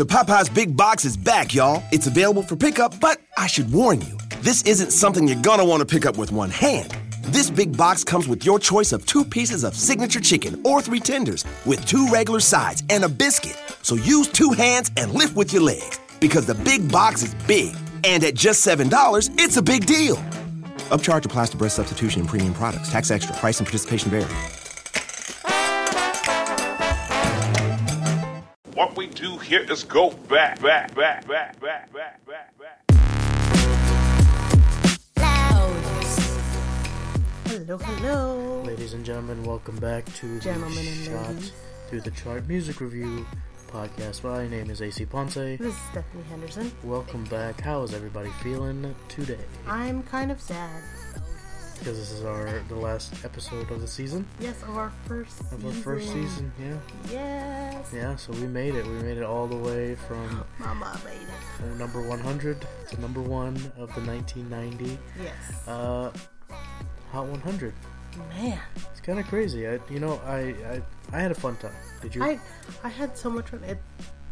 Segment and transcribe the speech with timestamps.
[0.00, 1.82] The Popeyes Big Box is back, y'all.
[1.92, 5.84] It's available for pickup, but I should warn you, this isn't something you're gonna wanna
[5.84, 6.96] pick up with one hand.
[7.24, 11.00] This big box comes with your choice of two pieces of signature chicken or three
[11.00, 13.58] tenders with two regular sides and a biscuit.
[13.82, 17.76] So use two hands and lift with your legs because the big box is big.
[18.02, 20.16] And at just $7, it's a big deal.
[20.88, 22.90] Upcharge applies to breast substitution and premium products.
[22.90, 23.36] Tax extra.
[23.36, 24.59] Price and participation vary.
[28.90, 32.82] What we do here is go back, back, back, back, back, back, back, back.
[37.46, 38.62] Hello, hello.
[38.66, 41.52] Ladies and gentlemen, welcome back to the Gentlemen and Shot ladies.
[41.88, 43.24] Through the Chart Music Review
[43.68, 44.24] podcast.
[44.24, 45.34] My name is AC Ponce.
[45.34, 46.72] This is Stephanie Henderson.
[46.82, 47.60] Welcome back.
[47.60, 49.38] How is everybody feeling today?
[49.68, 50.82] I'm kind of sad.
[51.80, 55.46] Because this is our the last episode of the season Yes, of our first of
[55.48, 55.66] season.
[55.66, 56.52] our first season.
[56.60, 56.76] Yeah,
[57.10, 57.90] Yes.
[57.94, 58.16] yeah.
[58.16, 58.86] So we made it.
[58.86, 61.16] We made it all the way from Mama made
[61.66, 61.78] it.
[61.78, 65.66] number 100 to number one of the 1990 Yes.
[65.68, 66.10] uh,
[67.12, 67.72] Hot 100.
[68.28, 68.58] Man,
[68.92, 69.66] It's kind of crazy.
[69.66, 71.72] I, you know, I, I I had a fun time.
[72.02, 72.22] Did you?
[72.22, 72.38] I
[72.84, 73.64] I had so much fun.
[73.64, 73.78] It.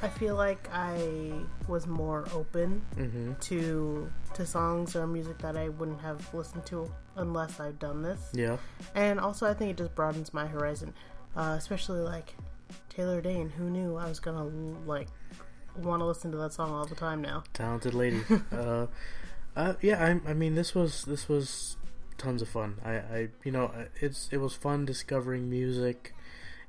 [0.03, 1.33] I feel like I
[1.67, 3.33] was more open mm-hmm.
[3.35, 6.89] to to songs or music that I wouldn't have listened to
[7.19, 8.21] unless I've done this.
[8.33, 8.57] Yeah.
[8.95, 10.95] And also, I think it just broadens my horizon,
[11.37, 12.35] uh, especially like
[12.89, 13.51] Taylor Dayne.
[13.51, 14.45] Who knew I was gonna
[14.87, 15.09] like
[15.77, 17.45] want to listen to that song all the time now?
[17.53, 18.23] talented lady.
[18.53, 18.87] uh,
[19.57, 21.77] uh, yeah, I, I mean, this was this was
[22.17, 22.77] tons of fun.
[22.85, 26.15] I, I, you know, it's it was fun discovering music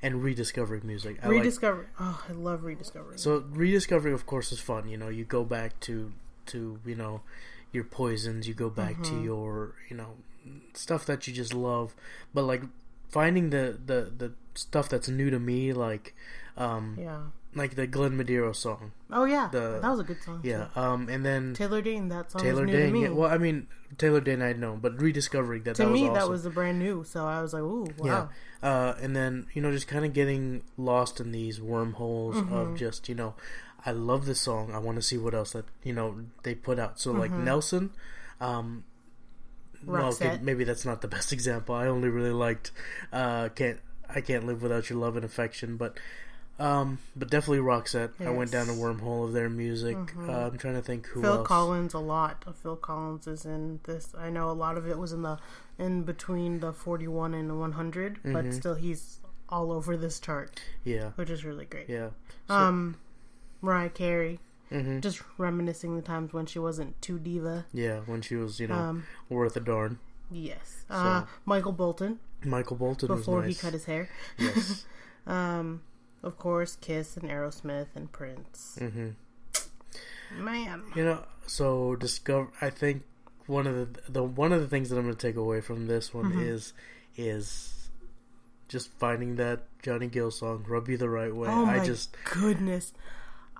[0.01, 1.17] and rediscovering music.
[1.21, 1.89] I like, Rediscover.
[1.99, 3.17] oh, I love rediscovering.
[3.17, 4.87] so rediscovering, of course, is fun.
[4.87, 6.11] You know, you go back to
[6.47, 7.21] to you know
[7.71, 8.47] your poisons.
[8.47, 9.17] You go back Mm-hmm.
[9.17, 10.15] to your you know
[10.73, 11.95] stuff that you just love.
[12.33, 12.63] But like
[13.09, 16.13] finding the the the stuff that's new to me, like
[16.57, 17.19] um yeah.
[17.55, 18.91] like the Glenn Medeiros song.
[19.11, 20.41] Oh yeah, The- that was a good song.
[20.43, 20.67] Yeah.
[20.73, 20.79] too.
[20.79, 22.09] Um, and then Taylor Dayne.
[22.09, 22.95] That song Taylor was new to Dayne.
[22.95, 26.19] Yeah, well, I mean, Taylor Dayne I'd known, but rediscovering that to that me, was
[26.19, 27.03] that was a brand new.
[27.03, 28.05] So I was like, ooh, wow.
[28.05, 28.27] yeah.
[28.69, 32.53] Uh, and then you know, just kind of getting lost in these wormholes Mm-hmm.
[32.53, 33.33] of just you know,
[33.85, 34.73] I love this song.
[34.73, 36.99] I want to see what else that you know they put out.
[36.99, 37.91] So like Nelson.
[38.41, 38.83] Um,
[39.85, 40.45] well, okay, Mm-hmm.
[40.45, 41.75] Maybe that's not the best example.
[41.75, 42.71] I only really liked
[43.13, 43.79] uh, can't
[44.13, 45.97] I can't live without your love and affection, but
[46.59, 48.11] um, but definitely Roxette.
[48.19, 48.81] I went down a Mm-hmm.
[49.05, 49.95] wormhole of their music.
[50.27, 51.47] Uh, I'm trying to think who Phil else.
[51.47, 54.13] Collins, a lot of Phil Collins is in this.
[54.17, 55.37] I know a lot of it was in the
[55.77, 58.33] in between the forty-one and the one hundred, Mm-hmm.
[58.33, 61.87] but still, he's all over this chart, Yeah, which is really great.
[61.87, 62.09] yeah.
[62.49, 62.97] Um,
[63.61, 64.39] Mariah Carey,
[64.71, 65.01] Mhm.
[65.01, 67.65] just reminiscing the times when she wasn't too diva.
[67.73, 69.99] Yeah, when she was, you know, Um, worth a darn.
[70.31, 73.55] Yes, uh, Michael Bolton Michael Bolton before was nice.
[73.57, 74.09] he cut his hair.
[74.37, 74.85] Yes.
[75.27, 75.81] Um,
[76.23, 78.77] of course, Kiss and Aerosmith and Prince.
[78.79, 79.09] hmm
[80.31, 82.49] Man, You know, so discover.
[82.61, 83.03] I think
[83.47, 85.87] one of the the one of the things that I'm going to take away from
[85.87, 86.41] this one Mm-hmm.
[86.41, 86.73] is
[87.15, 87.89] is
[88.67, 92.15] just finding that Johnny Gill song "Rub You the Right Way." oh my I just
[92.33, 92.93] goodness,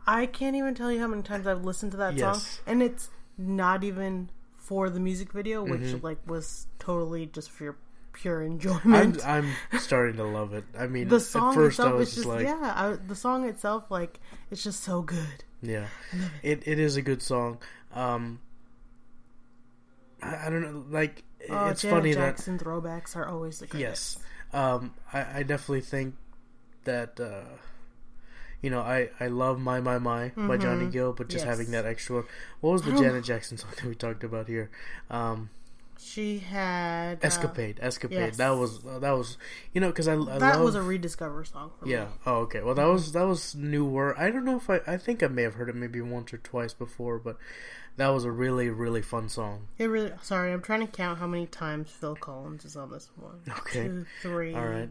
[0.10, 3.10] I can't even tell you how many times I've listened to that song, and it's
[3.38, 6.06] not even for the music video, which Mm-hmm.
[6.06, 7.78] like was totally just for your
[8.14, 9.26] pure I'm enjoyment.
[9.26, 10.64] I'm starting to love it.
[10.78, 13.16] I mean, the song at first itself I was is just like, yeah, I, the
[13.16, 14.20] song itself like
[14.52, 15.44] it's just so good.
[15.62, 15.88] yeah,
[16.44, 17.60] it it is a good song.
[17.94, 18.40] Um,
[20.22, 23.68] I, I don't know, like Oh, it's Janet funny that Jackson throwbacks are always the
[23.68, 24.20] greatest.
[24.20, 24.26] Yes.
[24.54, 26.16] Um, I, I definitely think
[26.84, 27.44] that, uh,
[28.62, 31.50] you know, I, I love My My My by Johnny Gill, but just Mm-hmm.
[31.50, 31.58] Yes.
[31.60, 32.24] having that extra.
[32.62, 34.70] What was the Janet Jackson song that we talked about here?
[35.10, 35.50] Um,
[35.98, 37.80] She had uh, Escapade.
[37.82, 38.18] Escapade.
[38.20, 38.38] yes.
[38.38, 39.38] That was, uh, that was,
[39.74, 40.62] you know, because I, I that love.
[40.64, 42.06] was a rediscover song for yeah.
[42.06, 42.12] me.
[42.26, 42.62] Oh, okay.
[42.62, 44.18] Well, that was that was newer.
[44.20, 44.80] I don't know if I.
[44.88, 47.38] I think I may have heard it maybe once or twice before, but
[47.98, 49.68] that was a really really fun song.
[49.78, 50.12] It really.
[50.22, 53.42] Sorry, I'm trying to count how many times Phil Collins is on this one.
[53.60, 53.84] Okay.
[53.88, 54.56] Two, three.
[54.56, 54.90] All right.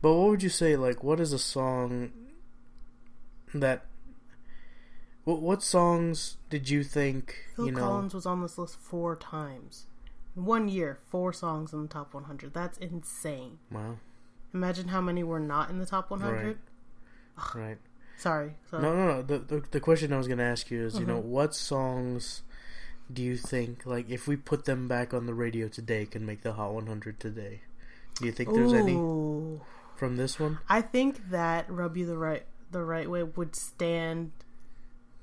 [0.00, 0.76] But what would you say?
[0.76, 2.12] Like, what is a song
[3.54, 3.84] that?
[5.24, 7.80] What what songs did you think Phil you know?
[7.80, 9.86] Collins was on this list four times.
[10.36, 12.54] In one year, four songs in the top 100.
[12.54, 13.58] That's insane.
[13.70, 13.96] Wow.
[14.54, 16.58] Imagine how many were not in the top 100.
[17.54, 17.78] Right.
[18.16, 18.54] Sorry.
[18.70, 18.82] sorry.
[18.82, 19.22] No, no, no.
[19.22, 21.08] The, the the question I was gonna ask you is, you Mm-hmm.
[21.10, 22.42] know, what songs
[23.12, 26.42] do you think, like, if we put them back on the radio today, can make
[26.42, 27.60] the Hot 100 today?
[28.16, 29.60] Do you think there's any Ooh.
[29.98, 30.58] From this one?
[30.68, 34.32] I think that "Rub You the Right the Right Way" would stand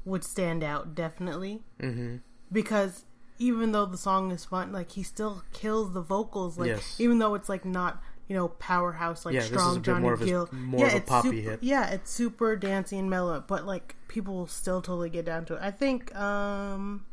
[0.03, 2.17] would stand out definitely Mm-hmm.
[2.51, 3.05] because
[3.39, 6.57] even though the song is fun, like he still kills the vocals.
[6.57, 6.95] Like Yes.
[6.99, 10.21] even though it's like not you know powerhouse like Yeah, strong a Johnny more of
[10.21, 10.49] a- Gill.
[10.51, 11.63] more yeah, of a it's poppy super, hit.
[11.63, 15.55] Yeah, it's super dancey and mellow, but like people will still totally get down to
[15.55, 15.59] it.
[15.61, 17.05] I think um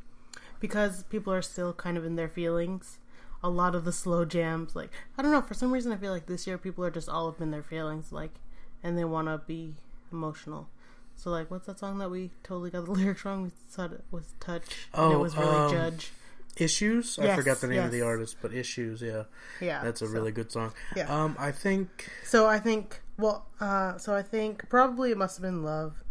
[0.61, 2.99] because people are still kind of in their feelings.
[3.45, 6.13] A lot of the slow jams, like I don't know, for some reason I feel
[6.13, 8.35] like this year people are just all up in their feelings, like,
[8.83, 9.75] and they want to be
[10.13, 10.69] emotional.
[11.17, 13.43] So like, what's that song that we totally got the lyrics wrong?
[13.45, 16.13] We thought it was Touch, and it Oh, was really um, Judge.
[16.59, 17.19] Issues.
[17.19, 19.01] I forgot the name of the artist, but Issues.
[19.01, 19.23] Yeah,
[19.61, 20.73] Yeah, that's a so- really good song.
[20.95, 21.09] Yeah.
[21.13, 22.09] Um, I think.
[22.25, 26.05] So I think, well, uh, so I think probably it must have been love,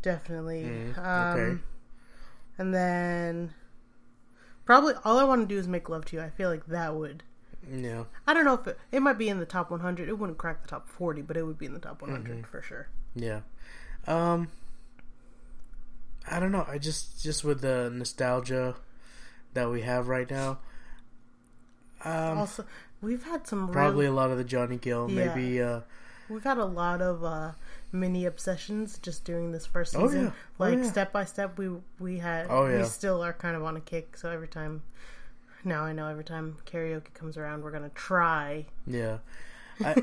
[0.00, 0.62] definitely.
[0.62, 1.60] Mm, um, okay.
[2.56, 3.52] And then
[4.64, 6.22] probably all I want to do is make love to you.
[6.22, 7.22] I feel like that would.
[7.70, 8.04] Yeah.
[8.26, 10.08] I don't know if it, it might be in the top 100.
[10.08, 12.42] It wouldn't crack the top 40, but it would be in the top 100 Mm-hmm.
[12.44, 12.88] for sure.
[13.14, 13.40] Yeah.
[14.06, 14.48] Um
[16.30, 16.66] I don't know.
[16.68, 18.76] I just just with the nostalgia
[19.54, 20.58] that we have right now.
[22.04, 22.64] Um also,
[23.02, 25.26] we've had some probably real, a lot of the Johnny Gill, Yeah.
[25.34, 25.80] maybe uh
[26.28, 27.52] we've had a lot of uh,
[27.92, 30.24] mini obsessions just doing this first Oh, season.
[30.24, 30.30] yeah.
[30.30, 30.84] Oh, Like yeah.
[30.90, 32.46] step by step, we we had.
[32.50, 32.78] Oh, yeah.
[32.78, 34.16] We still are kind of on a kick.
[34.16, 34.82] So every time,
[35.64, 38.66] now I know every time karaoke comes around, we're gonna try.
[38.86, 39.18] yeah.
[39.84, 39.94] I,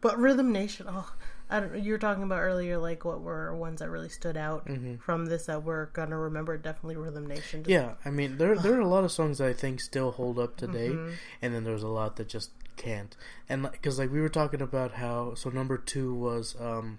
[0.00, 1.10] But Rhythm Nation, oh,
[1.48, 1.82] I don't.
[1.82, 4.68] You were talking about earlier, like what were ones that really stood out
[5.00, 6.58] from this that we're gonna remember.
[6.58, 7.62] Definitely Rhythm Nation.
[7.62, 7.70] Mm-hmm.
[7.70, 10.38] yeah, I mean there there are a lot of songs that I think still hold
[10.38, 11.12] up today Mm-hmm.
[11.40, 13.16] and then there's a lot that just can't.
[13.48, 16.98] And cuz like we were talking about how so number 2 was um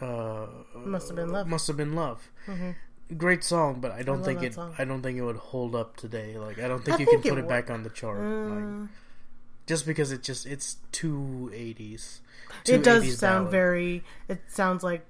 [0.00, 1.46] uh Must have been love.
[1.46, 2.30] Must have been love.
[3.16, 4.54] Great song, but I don't love think it.
[4.54, 4.74] song.
[4.78, 6.38] I don't think it would hold up today.
[6.38, 8.20] Like I don't think I you think can it put it, back on the chart.
[8.20, 8.80] Mm.
[8.80, 8.90] Like,
[9.66, 12.20] just because it just it's two eighties.
[12.66, 14.02] it does sound very.
[14.28, 15.04] It sounds like.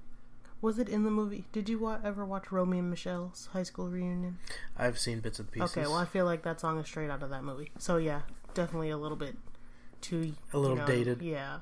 [0.61, 1.43] Was it in the movie?
[1.51, 4.37] Did you wa- ever watch Romy and Michele's high school reunion?
[4.77, 5.75] I've seen bits and pieces.
[5.75, 7.71] Okay, well, I feel like that song is straight out of that movie.
[7.79, 8.21] So yeah,
[8.53, 9.35] definitely a little bit
[10.01, 11.21] too A little you know, dated.
[11.21, 11.59] Yeah,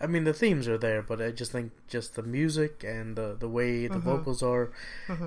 [0.00, 3.36] I mean, the themes are there, but I just think just the music and the
[3.38, 3.94] the way Mm-hmm.
[3.94, 4.70] the vocals are,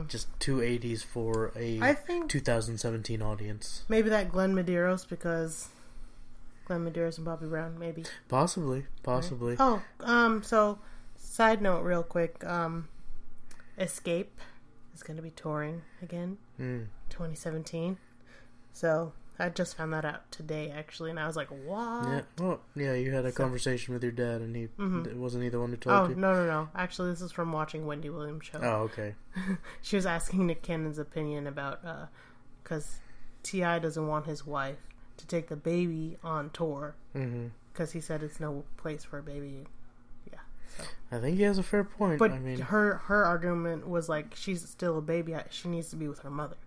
[0.07, 3.83] just two eighties for a I think 2017 audience.
[3.89, 5.69] maybe that Glenn Medeiros because
[6.65, 8.03] Glenn Medeiros and Bobby Brown maybe.
[8.27, 9.55] Possibly, possibly.
[9.59, 10.79] Oh, um, so
[11.15, 12.87] side note, real quick, um,
[13.79, 14.27] Xscape
[14.93, 16.87] is going to be touring again, Mm.
[17.09, 17.97] 2017.
[18.73, 22.21] So I just found that out today, actually, and I was like, "What?" Yeah.
[22.39, 22.93] Well, yeah.
[22.93, 25.19] You had a conversation with your dad, and he mm-hmm.
[25.19, 26.15] wasn't he the one who told Oh you.
[26.15, 26.69] no, no, no!
[26.75, 28.59] Actually, this is from watching Wendy Williams show.
[28.61, 29.15] Oh, okay.
[29.81, 32.07] She was asking Nick Cannon's opinion about uh,
[32.63, 32.97] because
[33.43, 33.79] T.I.
[33.79, 34.77] doesn't want his wife
[35.17, 37.47] to take the baby on tour mm-hmm.
[37.71, 39.65] because he said it's no place for a baby.
[40.31, 40.39] Yeah,
[40.77, 40.83] so.
[41.11, 42.17] I think he has a fair point.
[42.17, 45.35] But I mean, her her argument was like she's still a baby.
[45.51, 46.57] She needs to be with her mother.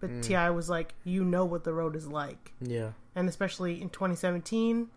[0.00, 0.22] But Mm.
[0.22, 0.50] T.I.
[0.50, 4.88] was like, you know what the road is like, yeah, and especially in 2017,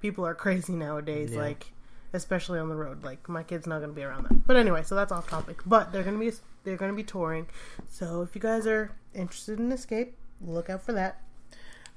[0.00, 1.32] people are crazy nowadays.
[1.32, 1.40] Yeah.
[1.40, 1.72] Like,
[2.12, 3.04] especially on the road.
[3.04, 4.46] Like my kid's not gonna be around that.
[4.46, 5.60] But anyway, so that's off topic.
[5.66, 6.32] But they're gonna be
[6.64, 7.46] they're gonna be touring.
[7.88, 11.20] So if you guys are interested in Xscape, look out for that.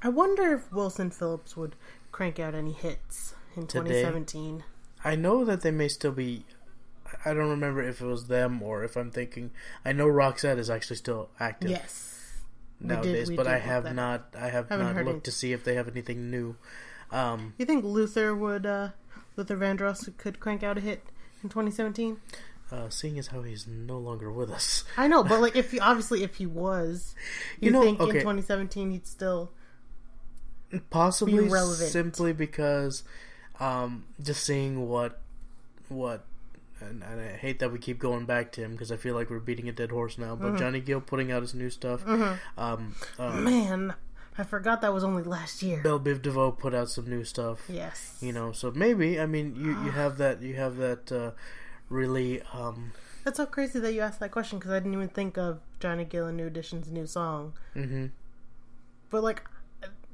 [0.01, 1.75] I wonder if Wilson Phillips would
[2.11, 3.89] crank out any hits in Today?
[4.03, 4.63] 2017.
[5.03, 6.45] I know that they may still be.
[7.25, 9.51] I don't remember if it was them or if I'm thinking.
[9.85, 12.18] I know Roxette is actually still active Yes.
[12.81, 14.33] We did- nowadays, we but I have not.
[14.37, 16.55] I have Haven't not looked to see if they have anything new.
[17.11, 18.89] Um, You think Luther would uh
[19.35, 21.03] Luther Vandross could crank out a hit
[21.43, 22.17] in 2017?
[22.71, 25.79] uh, seeing as how he's no longer with us, I know, but like if he
[25.79, 27.15] obviously if he was,
[27.59, 28.17] you, You know, think okay.
[28.17, 29.51] in 2017 he'd still
[30.91, 31.89] possibly Be relevant.
[31.89, 33.03] simply because
[33.59, 35.19] um, just seeing what
[35.89, 36.25] what.
[36.81, 39.29] And, and I hate that we keep going back to him because I feel like
[39.29, 40.35] we're beating a dead horse now.
[40.35, 40.51] Mm-hmm.
[40.51, 42.05] But Johnny Gill putting out his new stuff.
[42.07, 43.93] Um, um, man.
[44.37, 45.81] I forgot that was only last year.
[45.83, 47.65] Bell Biv DeVoe put out some new stuff.
[47.67, 48.17] Yes.
[48.21, 51.31] You know, so maybe I mean you you have that you have that uh,
[51.89, 52.93] really um
[53.25, 56.05] That's so crazy that you asked that question because I didn't even think of Johnny
[56.05, 57.51] Gill and New Edition's new song.
[57.73, 58.05] hmm
[59.09, 59.43] But like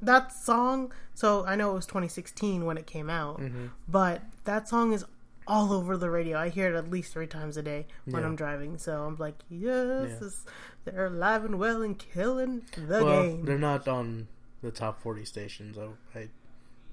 [0.02, 3.66] that song, so I know it was 2016 when it came out, Mm-hmm.
[3.88, 5.04] but that song is
[5.46, 6.38] all over the radio.
[6.38, 8.28] I hear it at least three times a day when Yeah.
[8.28, 8.78] I'm driving.
[8.78, 10.18] So I'm like, yes, Yeah.
[10.20, 10.44] this-
[10.84, 13.44] they're alive and well and killing the well game.
[13.44, 14.28] they're not on
[14.62, 15.76] the top forty stations.
[15.78, 16.28] I, I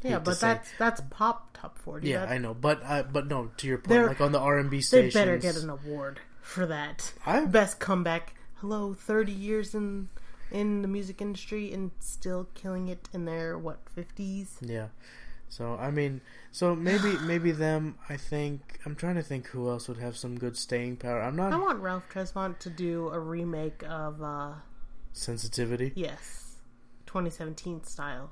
[0.01, 2.09] Yeah, but say- that's that's pop top 40.
[2.09, 4.57] yeah That- I know, but I but no to your point, like on the R
[4.57, 7.13] and B stations, They better get an award for that.
[7.25, 8.33] I- Best comeback.
[8.55, 10.09] Hello, 30 years in
[10.51, 14.57] in the music industry and still killing it in their what 50s.
[14.61, 14.87] Yeah.
[15.53, 17.99] So I mean, so maybe maybe them.
[18.09, 21.21] I think I'm trying to think who else would have some good staying power.
[21.21, 24.53] I'm not I want Ralph Tresvant to do a remake of uh
[25.11, 25.91] sensitivity.
[25.95, 26.55] yes,
[27.05, 28.31] 2017 style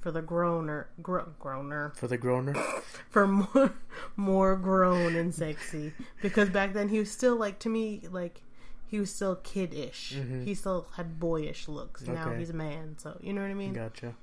[0.00, 2.54] for the groaner, gro- groaner, For the groaner.
[3.10, 3.74] for more,
[4.14, 5.92] more grown and sexy.
[6.20, 8.42] Because back then he was still like to me like
[8.86, 10.14] he was still kiddish.
[10.44, 12.06] He still had boyish looks.
[12.06, 13.72] Now he's a man, so you know what I mean.
[13.72, 14.14] Gotcha.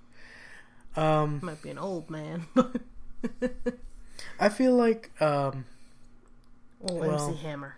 [1.00, 2.46] Um, Might be an old man,
[4.40, 5.66] I feel like um,
[6.82, 7.76] old Well- MC Hammer.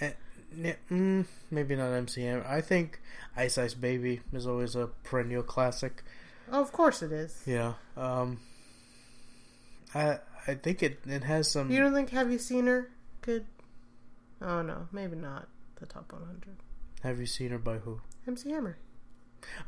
[0.00, 0.12] eh,
[0.90, 2.46] mm, maybe not MCM.
[2.46, 3.00] I think
[3.36, 6.02] Ice Ice Baby is always a perennial classic.
[6.52, 7.42] Oh, of course it is.
[7.46, 7.74] Yeah.
[7.96, 8.38] Um,
[9.94, 11.70] I I think it it has some.
[11.70, 12.90] You don't think Have You Seen Her
[13.22, 13.46] could?
[14.42, 15.48] Oh no, maybe not
[15.80, 16.56] the top 100.
[17.02, 18.00] Have you seen her by who?
[18.26, 18.76] MC Hammer.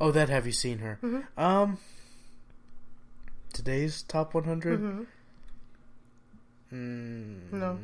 [0.00, 0.98] Oh, that have you seen her?
[1.02, 1.26] Mhm.
[1.38, 1.78] Um,
[3.56, 4.78] today's top 100.
[4.80, 5.02] hmm
[6.72, 7.78] Mm, No.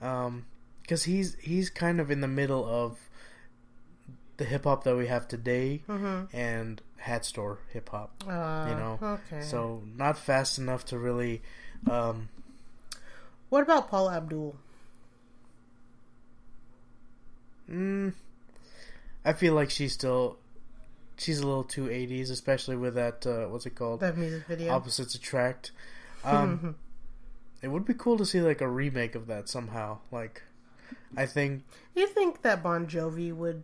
[0.00, 0.06] no.
[0.06, 0.44] Um,
[0.82, 2.98] because he's he's kind of in the middle of
[4.36, 8.10] the hip hop that we have today hmm and hat store hip hop.
[8.28, 9.40] Uh, You know, Okay.
[9.40, 11.42] So not fast enough to really.
[11.86, 12.28] Um,
[13.50, 14.56] what about Paula Abdul?
[17.70, 18.12] mm,
[19.24, 20.38] I feel like she's still.
[21.24, 24.00] She's a little too 80s, especially with that, uh, what's it called?
[24.00, 24.74] That music video.
[24.74, 25.72] Opposites Attract.
[26.22, 26.76] Um,
[27.62, 30.00] it would be cool to see like a remake of that somehow.
[30.12, 30.42] Like,
[31.16, 31.64] I think
[31.94, 33.62] you think that Bon Jovi would?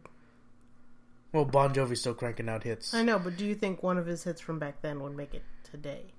[1.34, 2.94] well, Bon Jovi's still cranking out hits.
[2.94, 5.34] I know, but do you think one of his hits from back then would make
[5.34, 6.14] it today?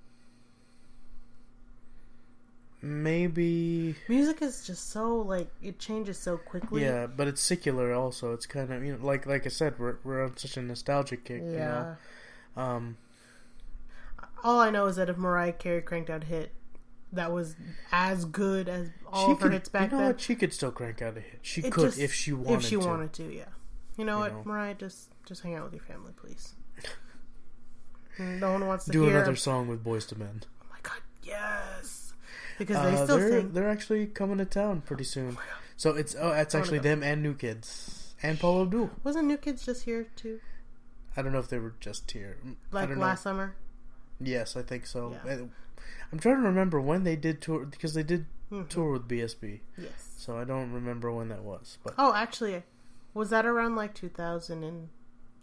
[2.84, 6.82] Maybe, Music is just so like it changes so quickly.
[6.82, 8.34] yeah, but it's secular also.
[8.34, 11.24] It's kind of you know, like like I said, we're we're on such a nostalgic
[11.26, 11.42] kick.
[11.46, 11.50] Yeah.
[11.52, 11.58] You
[12.58, 12.98] know, um,
[14.44, 16.52] All I know is that if Mariah Carey cranked out a hit
[17.14, 17.56] that was
[17.92, 19.54] as good as all she of her could.
[19.54, 20.22] hits back you know then, what?
[20.22, 21.40] She could still crank out a hit.
[21.44, 22.80] She could just- if she wanted if she to.
[22.80, 23.44] wanted to, yeah.
[23.98, 24.42] You know You what, know.
[24.46, 24.74] Mariah?
[24.74, 26.56] Just just hang out with your family, please.
[28.20, 29.18] no one wants to Do hear.
[29.18, 30.42] another song with Boyz II Men.
[30.64, 32.01] Oh my god, yes!
[32.68, 33.52] Because they Uh, still they're sing.
[33.54, 35.38] they're actually coming to town pretty soon.
[35.78, 38.92] So it's oh, it's actually them and New Kids and Paula Abdul.
[39.04, 40.40] Wasn't New Kids just here too?
[41.18, 42.38] I don't know if they were just here.
[42.46, 43.32] I Like don't last know.
[43.32, 43.56] summer?
[44.20, 45.18] Yes, I think so.
[45.26, 45.34] Yeah.
[45.34, 45.50] I-
[46.12, 48.70] I'm trying to remember when they did tour because they did Mhm.
[48.70, 49.62] tour with BSB.
[49.78, 50.14] Yes.
[50.18, 52.64] So I don't remember when that was, but Oh, actually,
[53.14, 53.94] was that around like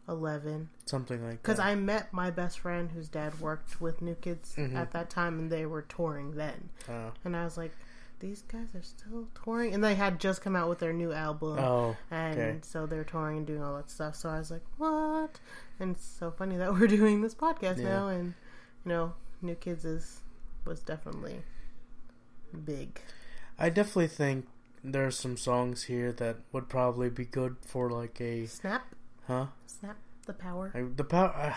[0.08, 0.68] 2011?
[0.86, 1.42] something like that.
[1.42, 1.58] Because.
[1.58, 4.74] I met my best friend whose dad worked with New Kids Mhm.
[4.74, 6.70] at that time, and they were touring then.
[6.88, 7.72] Uh, And I was like,
[8.20, 11.58] these guys are still touring, and they had just come out with their new album.
[11.58, 12.58] oh, And okay.
[12.62, 14.16] so they're touring and doing all that stuff.
[14.16, 15.38] So I was like, what?
[15.78, 17.84] And it's so funny that we're doing this podcast Yeah.
[17.88, 18.08] now.
[18.08, 18.34] And,
[18.84, 20.20] you know, New Kids is
[20.64, 21.42] was definitely
[22.64, 23.00] big.
[23.58, 24.46] I definitely think
[24.84, 28.94] there's some songs here that would probably be good for like a Snap,
[29.28, 29.46] huh.
[29.66, 30.72] snap the power.
[30.74, 31.32] I, the power.
[31.36, 31.54] Uh,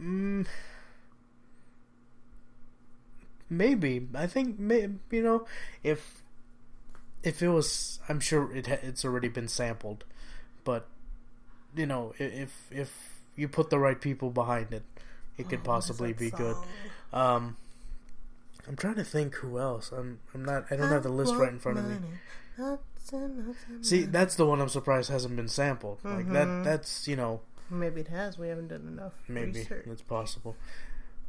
[0.00, 0.46] mm,
[3.50, 5.46] maybe I think may, you know
[5.82, 6.22] if
[7.22, 10.04] if it was, I'm sure it ha- it's already been sampled,
[10.64, 10.86] but
[11.74, 14.84] you know if if you put the right people behind it,
[15.36, 16.56] it could Oh, possibly be good.
[17.12, 17.56] Um,
[18.68, 19.90] I'm trying to think who else.
[19.92, 20.66] I'm I'm not.
[20.70, 21.96] I don't have the list right in front of me.
[21.96, 22.08] me.
[23.82, 25.98] See, that's the one I'm surprised hasn't been sampled.
[26.04, 26.46] Like that.
[26.46, 26.64] Mhm.
[26.64, 27.40] That's you know
[27.70, 28.38] Maybe it has.
[28.38, 29.86] We haven't done enough maybe research.
[29.86, 30.56] it's possible.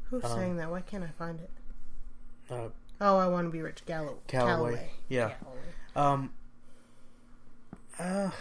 [0.10, 0.72] Who's um, saying that?
[0.72, 1.50] Why can't I find it?
[2.50, 2.70] Uh,
[3.02, 3.86] Oh, I want to be rich.
[3.86, 4.72] Gallo- Calloway.
[4.74, 4.90] Calloway.
[5.08, 5.34] Yeah.
[5.36, 5.62] Calloway.
[5.96, 6.34] Um.
[7.98, 8.32] Uh,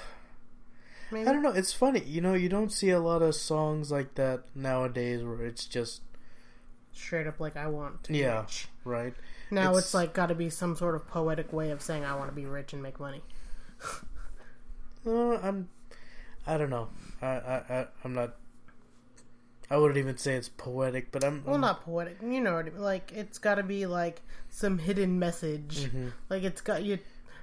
[1.12, 1.28] Maybe.
[1.28, 1.50] I don't know.
[1.52, 2.35] It's funny, you know.
[2.35, 6.02] You don't see a lot of songs like that nowadays, where it's just
[6.99, 8.12] Straight up, like I want to.
[8.12, 8.40] be Yeah.
[8.43, 8.69] rich.
[8.85, 9.14] right.
[9.50, 12.14] Now It's- it's, like got to be some sort of poetic way of saying I
[12.17, 13.23] want to be rich and make money.
[15.07, 15.69] Uh, I'm.
[16.47, 16.88] I don't know.
[17.23, 18.35] I, I, I I'm not.
[19.71, 21.43] I wouldn't even say it's poetic, but I'm.
[21.45, 22.19] Well, I'm- not poetic.
[22.23, 22.81] You know what I mean?
[22.81, 25.85] Like it's got to be like some hidden message.
[25.90, 26.12] Mhm.
[26.28, 26.99] Like it's got you.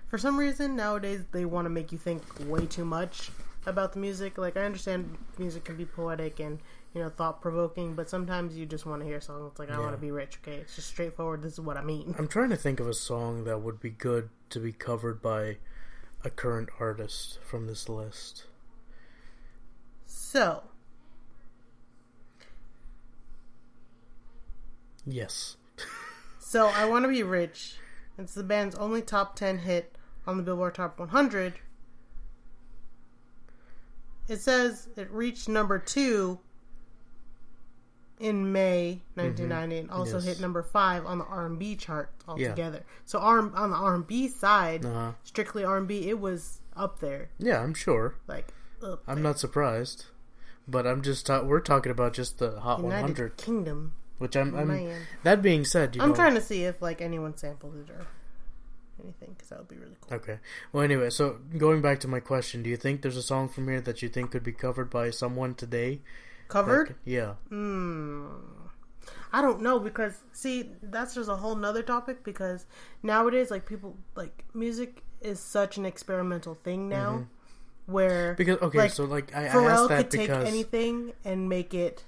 [0.10, 3.32] For some reason nowadays they want to make you think way too much
[3.66, 4.38] about the music.
[4.38, 6.60] Like I understand music can be poetic and
[6.96, 9.70] you know thought provoking, but sometimes you just want to hear a song that's like
[9.70, 9.80] I Yeah.
[9.82, 10.40] want to be rich.
[10.42, 11.42] Okay, it's just straightforward.
[11.44, 12.16] This is what I mean.
[12.18, 15.58] I'm trying to think of a song that would be good to be covered by
[16.24, 18.46] a current artist from this list.
[20.06, 20.64] So
[25.06, 25.58] Yes.
[26.40, 27.76] So I Want to Be Rich.
[28.18, 31.56] It's the band's only top 10 hit on the Billboard Top 100.
[34.30, 36.40] It says it reached number 2
[38.20, 40.28] in May 1990 and also Mm-hmm.
[40.28, 40.38] Yes.
[40.38, 42.84] hit number 5 on the R&B chart altogether.
[43.06, 45.12] So R- on the R&B side, Uh-huh.
[45.24, 47.30] strictly R&B, it was up there.
[47.38, 48.16] Yeah, I'm sure.
[48.28, 48.54] Like
[48.84, 50.06] up I'm not surprised.
[50.68, 53.94] but I'm just ta- we're talking about just the Hot United 100, Kingdom.
[54.18, 54.56] which I'm.
[54.56, 55.02] I'm Man.
[55.24, 58.08] that being said, you I'm know, trying to see if like anyone sampled it or
[59.04, 60.18] anything because that would be really cool.
[60.18, 60.40] Okay.
[60.72, 63.68] Well, anyway, so going back to my question, do you think there's a song from
[63.68, 66.02] here that you think could be covered by someone today?
[66.48, 66.90] Covered?
[66.90, 67.34] Like- yeah.
[67.50, 68.28] Hmm.
[69.32, 72.66] I don't know because see that's just a whole nother topic because
[73.04, 77.28] nowadays like people like music is such an experimental thing now
[77.86, 78.38] where Mm-hmm.
[78.38, 81.74] Because okay, like, so like I, I Pharrell asked that could take anything and make
[81.74, 82.04] it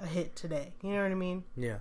[0.00, 0.72] a hit today.
[0.82, 1.44] You know what I mean?
[1.56, 1.78] yeah.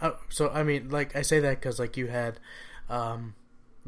[0.00, 2.38] Uh, so I mean, like I say that because like you had,
[2.88, 3.34] um,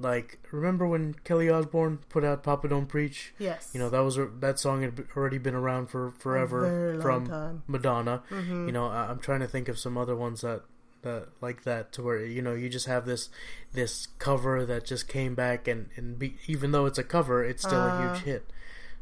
[0.01, 3.33] like remember when Kelly Osbourne put out "Papa Don't Preach"?
[3.39, 3.71] Yes.
[3.73, 7.55] You know that was that song had already been around for forever from time.
[7.63, 7.73] Mm-hmm.
[7.73, 8.23] Madonna.
[8.31, 10.63] You know, I, I'm trying to think of some other ones that
[11.03, 13.31] that like that to where you know you just have this
[13.73, 17.63] this cover that just came back and and be, even though it's a cover, it's
[17.63, 18.51] still a Uh, huge hit.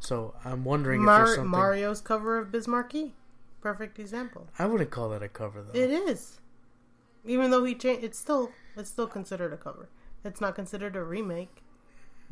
[0.01, 1.51] So I'm wondering if there's something.
[1.51, 3.15] Mario's cover of Biz Markie,
[3.61, 4.47] perfect example.
[4.59, 5.79] I wouldn't call that a cover though.
[5.79, 6.39] It is,
[7.25, 9.89] even though he changed, it's still it's still considered a cover.
[10.25, 11.63] It's not considered a remake,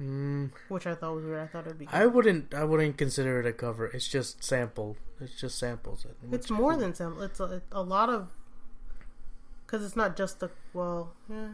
[0.01, 1.41] Mm, which I thought was weird.
[1.41, 1.89] I thought it'd be.
[1.91, 2.53] I wouldn't.
[2.53, 3.87] I wouldn't consider it a cover.
[3.87, 4.97] It's just sample.
[5.21, 6.17] It's just samples it.
[6.33, 7.23] It's more than sample.
[7.23, 8.29] It's a, a lot of
[9.65, 11.15] because it's not just the well.
[11.31, 11.49] Yeah,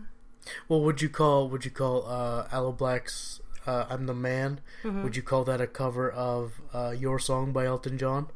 [0.68, 4.60] Well, would you call would you call uh, Aloe Blacc's uh, "I'm the Man"?
[4.82, 5.04] Mm-hmm.
[5.04, 8.26] Would you call that a cover of uh, "Your Song" by Elton John?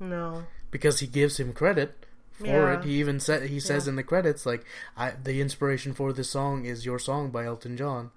[0.00, 2.01] no, Because he gives him credit
[2.42, 2.78] for Yeah.
[2.78, 2.84] it.
[2.84, 3.90] He even said he says Yeah.
[3.90, 4.64] in the credits like,
[4.96, 8.10] "I the inspiration for this song is your song by Elton John."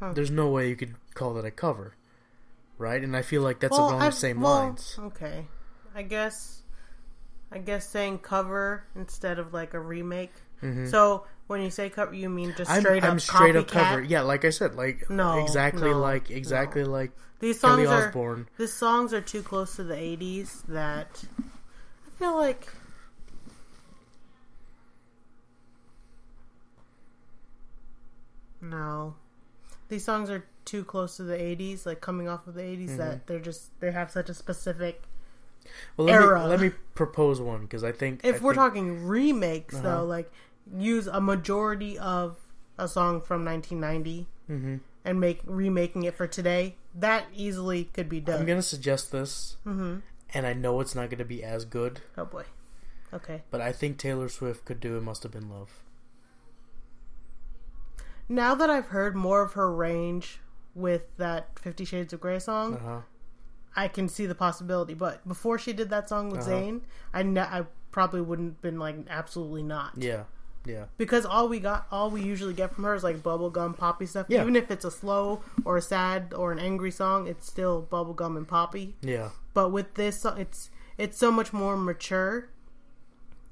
[0.00, 0.12] Huh.
[0.14, 1.94] There's no way you could call that a cover,
[2.78, 3.02] right?
[3.02, 4.96] And I feel like that's well, along the I've- same well, lines.
[4.98, 5.46] Okay,
[5.94, 6.56] I guess.
[7.52, 10.32] I guess saying cover instead of like a remake.
[10.90, 12.72] So when you say cover, you mean just Mm-hmm.
[12.76, 13.72] I'm, straight up I'm straight up copycat?
[13.72, 14.02] cover.
[14.02, 18.46] Yeah, like I said, like No, exactly no, like exactly like These Kelly songs are
[18.58, 22.68] these songs are too close to the '80s that I feel like.
[28.60, 29.14] No,
[29.88, 32.96] these songs are too close to the '80s, like coming off of the '80s, Mm-hmm.
[32.98, 35.02] that they're just they have such a specific.
[35.96, 36.42] Well, let era.
[36.42, 39.82] me let me propose one because I think If I we're think- talking remakes, Uh-huh.
[39.98, 40.30] though, like
[40.76, 42.38] use a majority of
[42.78, 44.76] a song from 1990 Mm-hmm.
[45.04, 48.40] and make remaking it for today, that easily could be done.
[48.40, 49.98] I'm gonna suggest this, Mm-hmm.
[50.34, 52.44] and I know it's not gonna be as good, Oh boy.
[53.12, 53.42] Okay.
[53.50, 55.82] but I think Taylor Swift could do "It Must Have Been Love."
[58.30, 60.40] Now that I've heard more of her range
[60.74, 63.00] with that Fifty Shades of Grey song, Uh huh.
[63.76, 64.94] I can see the possibility.
[64.94, 66.50] But before she did that song with Uh-huh.
[66.50, 66.80] Zayn,
[67.12, 69.92] I, ne- I probably wouldn't have been like absolutely not.
[69.96, 70.24] Yeah,
[70.64, 74.06] yeah, Because all we got, all we usually get from her is like bubblegum poppy
[74.06, 74.26] stuff.
[74.28, 74.42] Yeah.
[74.42, 78.36] Even if it's a slow or a sad or an angry song, it's still bubblegum
[78.36, 78.94] and poppy.
[79.02, 79.30] yeah.
[79.54, 82.48] But with this, it's it's so much more mature.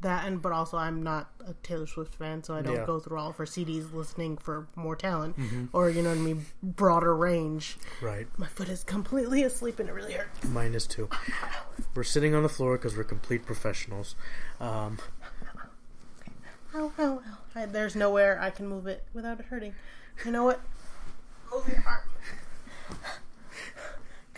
[0.00, 2.86] That and but also I'm not a Taylor Swift fan, so I don't Yeah.
[2.86, 5.36] go through all of her CDs listening for more talent
[5.72, 7.78] or you know what I mean, broader range.
[8.00, 8.28] Right.
[8.38, 10.44] My foot is completely asleep and it really hurts.
[10.44, 11.08] Mine is too.
[11.96, 14.14] We're sitting on the floor because we're complete professionals.
[14.60, 14.98] Um,
[16.74, 17.38] Ow, ow, ow.
[17.56, 19.74] I, there's nowhere I can move it without it hurting.
[20.24, 20.60] You know what?
[21.50, 22.98] Move your arm.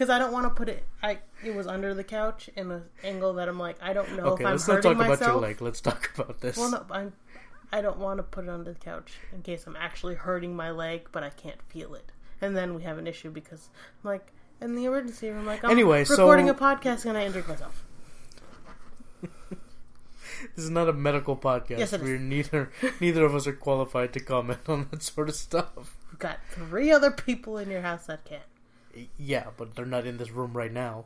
[0.00, 0.82] Because I don't want to put it.
[1.02, 4.28] I it was under the couch in an angle that I'm like I don't know
[4.28, 5.20] okay, if I'm let's not talk myself.
[5.20, 5.60] about your leg.
[5.60, 6.56] Let's talk about this.
[6.56, 7.12] Well, no, I'm.
[7.70, 10.70] I don't want to put it under the couch in case I'm actually hurting my
[10.70, 13.68] leg, but I can't feel it, and then we have an issue because
[14.02, 14.32] I'm like
[14.62, 17.84] in the emergency room, like I'm Anyway, so- recording a podcast and I injured myself.
[20.56, 21.78] This is not a medical podcast.
[21.78, 22.08] Yes, it is.
[22.08, 25.98] We're neither neither of us are qualified to comment on that sort of stuff.
[26.10, 28.40] You've got three other people in your house that can.
[29.18, 31.04] Yeah, but they're not in this room right now.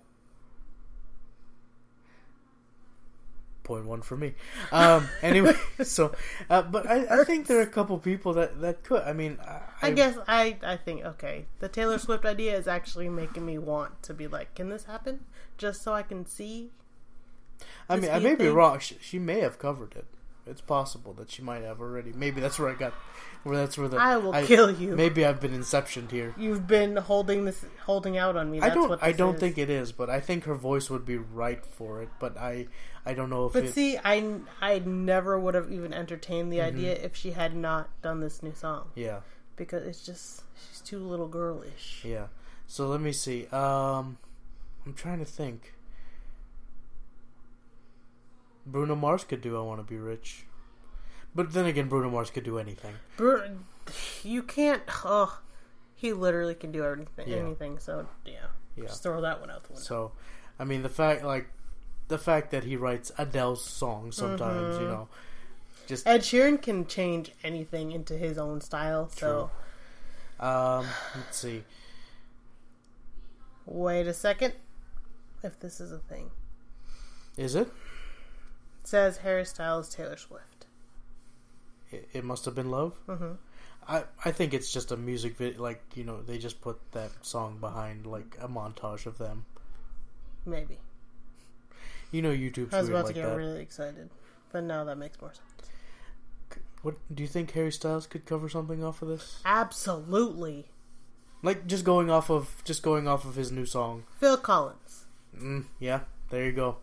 [3.63, 4.35] Point one for me.
[4.73, 6.13] Um, anyway, so,
[6.51, 9.03] uh, but I, I think there are a couple people that, that could.
[9.03, 13.09] I mean, I, I guess I I think okay, the Taylor Swift idea is actually
[13.09, 15.21] making me want to be like, can this happen?
[15.57, 16.71] Just so I can see.
[17.89, 18.81] I mean, I may be wrong.
[18.81, 20.07] She, she may have covered it.
[20.47, 22.13] It's possible that she might have already.
[22.13, 22.93] Maybe that's where I got.
[23.45, 24.95] Where that's where the I will kill you.
[24.95, 26.35] Maybe I've been inceptioned here.
[26.37, 28.61] You've been holding this, holding out on me.
[28.61, 28.89] I don't.
[28.91, 29.41] What I don't is.
[29.41, 32.09] think it is, but I think her voice would be right for it.
[32.19, 32.67] But I,
[33.07, 33.75] I don't know if But it.
[33.75, 36.77] see, I I never would have even entertained the Mm-hmm.
[36.79, 39.21] idea if she had not done this new song yeah,
[39.57, 42.03] because it's just she's too little girlish.
[42.05, 42.27] yeah.
[42.67, 43.47] So let me see.
[43.49, 44.19] Um,
[44.87, 45.73] I'm trying to think.
[48.67, 50.45] Bruno Mars could do "I Want to Be Rich,"
[51.35, 52.95] but then again, Bruno Mars could do anything.
[53.17, 53.59] Bru-
[54.23, 54.83] You can't.
[55.05, 55.41] Oh,
[55.95, 57.29] he literally can do anything.
[57.29, 57.37] Yeah.
[57.37, 57.79] Anything.
[57.79, 58.47] So yeah.
[58.77, 58.85] Yeah.
[58.87, 59.85] Just throw that one out the window.
[59.85, 60.13] So,
[60.59, 61.47] I mean, the fact like
[62.09, 64.83] the fact that he writes Adele's songs sometimes, Mm-hmm.
[64.83, 65.09] you know,
[65.87, 69.09] just Ed Sheeran can change anything into his own style.
[69.11, 69.51] So
[70.41, 71.63] um, let's see.
[73.67, 74.55] wait a second.
[75.43, 76.31] If this is a thing,
[77.37, 77.69] Is it?
[78.85, 80.67] Says Harry Styles, Taylor Swift.
[81.91, 82.95] It, it must have been love.
[83.09, 83.33] Mm-hmm.
[83.89, 85.61] I I think it's just a music video.
[85.63, 89.45] Like you know, they just put that song behind like a montage of them.
[90.47, 90.79] Maybe.
[92.11, 93.37] You know, YouTube's I was about like to get that.
[93.37, 94.09] really excited,
[94.53, 95.49] but now that makes more sense.
[96.83, 99.41] What do you think Harry Styles could cover something off of this?
[99.45, 100.67] Absolutely,
[101.43, 104.05] Like just going off of just going off of his new song.
[104.21, 106.77] Phil Collins, Mm, yeah, there you go.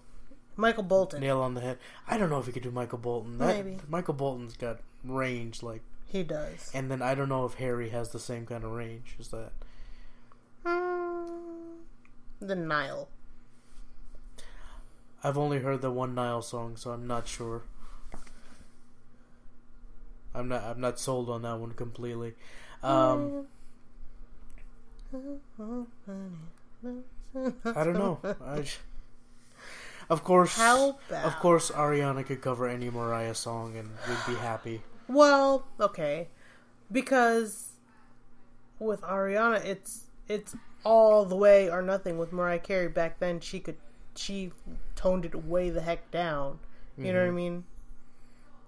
[0.56, 1.22] Michael Bolton.
[1.22, 1.78] Nail on the head.
[2.08, 3.38] I don't know if he could do Michael Bolton.
[3.38, 3.78] That, Maybe.
[3.88, 6.70] Michael Bolton's got range, like, He does.
[6.74, 9.52] and then I don't know if Harry has the same kind of range as that.
[10.66, 11.78] Hmm,
[12.40, 13.10] the Niall.
[15.24, 17.62] I've only heard the one Niall song, so I'm not sure.
[20.34, 20.64] I'm not.
[20.64, 22.34] I'm not sold on that one completely.
[22.82, 23.46] Um,
[25.14, 25.18] I
[27.84, 28.20] don't know.
[28.24, 28.64] I,
[30.12, 30.58] of course,
[31.24, 34.82] of course, Ariana could cover any Mariah song, and we'd be happy.
[35.08, 36.28] Well, okay,
[36.92, 37.70] because
[38.80, 42.18] with Ariana, it's it's all the way or nothing.
[42.18, 43.78] With Mariah Carey back then, she could
[44.16, 44.52] she
[44.96, 46.60] toned it way the heck down.
[46.98, 47.64] You know what I mean?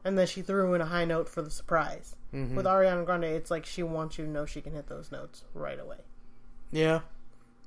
[0.06, 2.15] And then she threw in a high note for the surprise.
[2.56, 5.43] With Ariana Grande, it's like she wants you to know she can hit those notes
[5.53, 5.97] right away.
[6.71, 7.01] Yeah,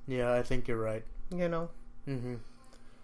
[0.08, 1.04] yeah, I think you're right.
[1.30, 1.70] You know.
[2.04, 2.34] hmm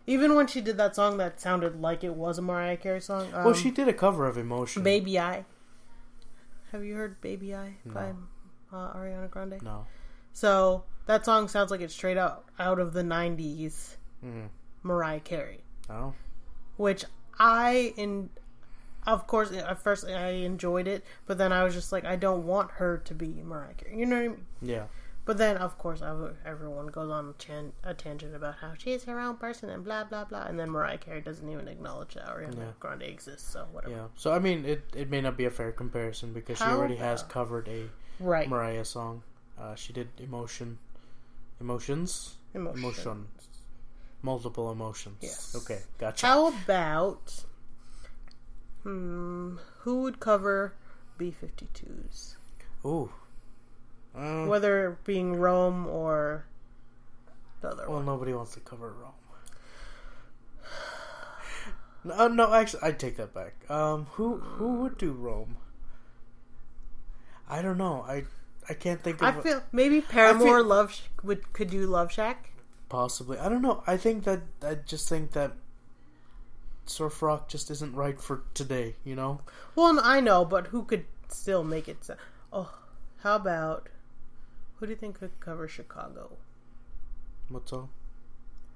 [0.07, 3.33] Even when she did that song that sounded like it was a Mariah Carey song,
[3.35, 4.83] um, well, she did a cover of Emotion.
[4.83, 5.45] "Baby I."
[6.73, 8.13] Have you heard "Baby I" by
[8.73, 9.63] uh, Ariana Grande?
[9.63, 9.87] No.
[10.33, 14.49] So that song sounds like it's straight out out of the '90s Mhm.
[14.83, 16.15] Mariah Carey, Oh.
[16.77, 17.05] which
[17.39, 18.31] I in.
[19.05, 22.47] Of course, at first I enjoyed it, but then I was just like, I don't
[22.47, 23.99] want her to be Mariah Carey.
[23.99, 24.47] You know what I mean?
[24.63, 24.85] Yeah.
[25.25, 26.03] But then, of course,
[26.45, 30.03] everyone goes on a, tan- a tangent about how she's her own person and blah
[30.05, 32.65] blah blah, and then Mariah Carey doesn't even acknowledge that Ariana Yeah.
[32.81, 33.53] Grande exists.
[33.53, 33.95] So whatever.
[33.95, 34.07] Yeah.
[34.17, 36.97] So I mean, it it may not be a fair comparison because she How already
[36.97, 38.49] has covered a Right.
[38.49, 39.23] Mariah song.
[39.59, 40.79] Uh, she did emotion,
[41.61, 42.79] emotions, Emotion.
[42.83, 43.27] emotion,
[44.23, 45.19] multiple emotions.
[45.21, 45.55] Yes.
[45.55, 46.27] Okay, gotcha.
[46.27, 47.45] How about
[48.83, 50.75] hmm, who would cover
[51.19, 52.35] B52s?
[52.85, 53.13] Ooh.
[54.15, 56.45] Uh, Whether it being Roam or
[57.63, 58.07] the other well, one.
[58.07, 59.13] nobody wants to cover Roam.
[62.05, 63.55] No, no, actually, I take that back.
[63.71, 65.57] Um, who who would do Roam?
[67.49, 68.05] I don't know.
[68.07, 68.25] I
[68.69, 72.13] I can't think of I feel maybe Paramore feel- Love Sh- would could do Love
[72.13, 72.51] Shack.
[72.89, 73.39] possibly.
[73.39, 73.83] I don't know.
[73.87, 75.53] I think that I just think that
[76.87, 78.97] surf rock just isn't right for today.
[79.05, 79.41] You know.
[79.75, 82.05] Well, I know, but who could still make it?
[82.05, 82.17] So-
[82.53, 82.73] oh,
[83.23, 83.89] how about
[84.83, 86.39] who do you think could cover Chicago?
[87.49, 87.89] What's all?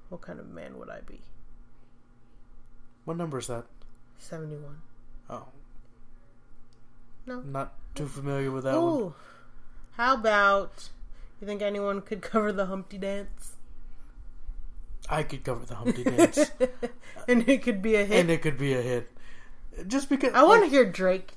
[0.08, 1.20] What kind of man would I be?
[3.04, 3.64] What number is that?
[4.16, 4.82] Seventy-one.
[5.28, 5.46] Oh,
[7.26, 7.40] No.
[7.40, 8.84] not too familiar with that one.
[8.84, 9.14] Ooh,
[9.96, 10.90] how about
[11.40, 13.56] you think anyone could cover the Humpty Dance?
[15.10, 16.52] I could cover the Humpty Dance,
[17.28, 18.20] and it could be a hit.
[18.20, 19.10] and it could be a hit.
[19.88, 21.32] Just because I want to like, hear Drake.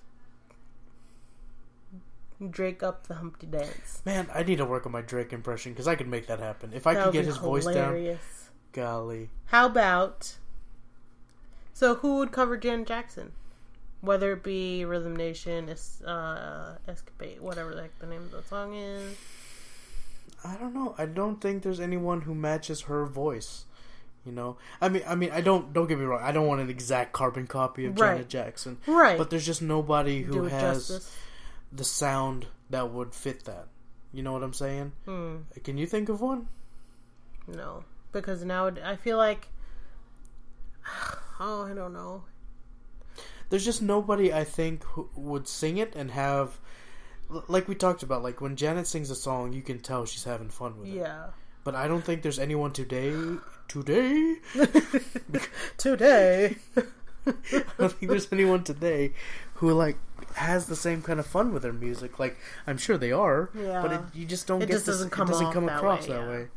[2.50, 4.02] Drake up the Humpty Dance.
[4.06, 6.72] Man, I need to work on my Drake impression because I could make that happen.
[6.74, 8.50] If I That could get his voice down, hilarious.
[8.72, 9.30] golly.
[9.48, 10.38] How about?
[11.74, 13.32] So who would cover Jan Jackson?
[14.02, 15.70] Whether it be Rhythm Nation,
[16.06, 19.18] uh, Escapade, whatever the heck the name of the song is.
[20.46, 20.96] I don't know.
[20.98, 23.66] I don't think there's anyone who matches her voice.
[24.26, 25.74] You know, I mean, I mean, I don't.
[25.74, 26.22] Don't get me wrong.
[26.22, 28.12] I don't want an exact carbon copy of Right.
[28.16, 29.18] Janet Jackson, Right.
[29.18, 31.16] but there's just nobody who has justice.
[31.72, 33.68] The sound that would fit that.
[34.14, 34.92] You know what I'm saying?
[35.06, 35.38] Hmm.
[35.64, 36.48] Can you think of one?
[37.48, 39.48] No, because now I feel like.
[41.42, 42.24] Oh, I don't know.
[43.50, 46.60] There's just nobody I think who would sing it and have,
[47.48, 50.50] like we talked about, like when Janet sings a song, you can tell she's having
[50.50, 50.96] fun with it.
[50.96, 51.28] Yeah.
[51.64, 53.14] But I don't think there's anyone today.
[53.70, 54.36] Today,
[55.78, 56.58] Today.
[57.28, 57.34] I
[57.78, 59.14] don't think there's anyone today
[59.56, 59.98] who like
[60.36, 62.20] has the same kind of fun with their music.
[62.20, 63.82] Like I'm sure they are, Yeah.
[63.82, 65.78] but it, you just don't It get just this, doesn't come it doesn't come that
[65.78, 66.30] across way, that yeah.
[66.30, 66.48] way.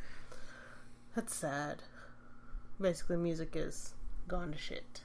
[1.15, 1.83] That's sad.
[2.81, 3.95] Basically, music is
[4.29, 5.01] gone to shit.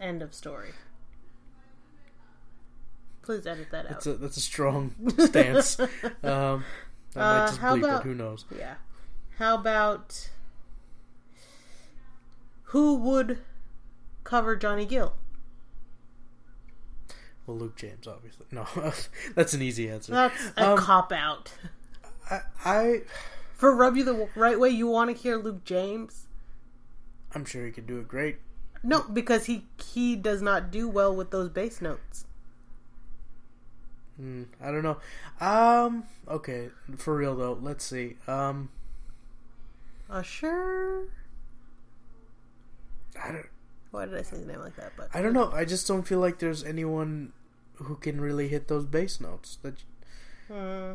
[0.00, 0.70] End of story.
[3.22, 3.90] Please edit that out.
[3.92, 5.78] That's a that's a strong stance.
[6.24, 6.64] Um,
[7.14, 8.04] I might Uh, just how bleep about- it.
[8.08, 8.44] Who knows?
[8.58, 8.74] yeah.
[9.38, 10.28] How about
[12.64, 13.38] who would
[14.32, 15.12] cover Johnny Gill?
[17.46, 18.46] Well, Luke James, obviously.
[18.50, 18.66] No,
[19.34, 20.12] that's an easy answer.
[20.12, 21.52] That's a Um, cop out.
[22.30, 23.02] I, I,
[23.54, 26.28] For rub you the right way, you want to hear Luke James?
[27.34, 28.38] I'm sure he could do it great.
[28.82, 32.24] No, because he he does not do well with those bass notes.
[34.20, 34.98] Mm, I don't know.
[35.40, 37.58] Um, okay, for real though.
[37.60, 38.16] Let's see.
[38.26, 38.70] Um,
[40.10, 41.08] Usher.
[43.22, 43.46] I don't.
[43.92, 44.92] Why did I say his name like that?
[44.96, 45.52] But I don't know.
[45.52, 47.32] I just don't feel like there's anyone
[47.76, 49.58] who can really hit those bass notes.
[49.62, 49.74] That
[50.48, 50.94] Hmm.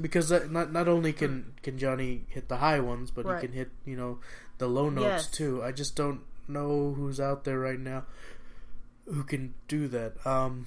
[0.00, 3.40] because that, not not only can can Johnny hit the high ones, but Right.
[3.42, 4.18] he can hit you know
[4.58, 5.30] the low notes Yes.
[5.30, 5.62] too.
[5.62, 8.04] I just don't know who's out there right now
[9.06, 10.24] who can do that.
[10.26, 10.66] Um,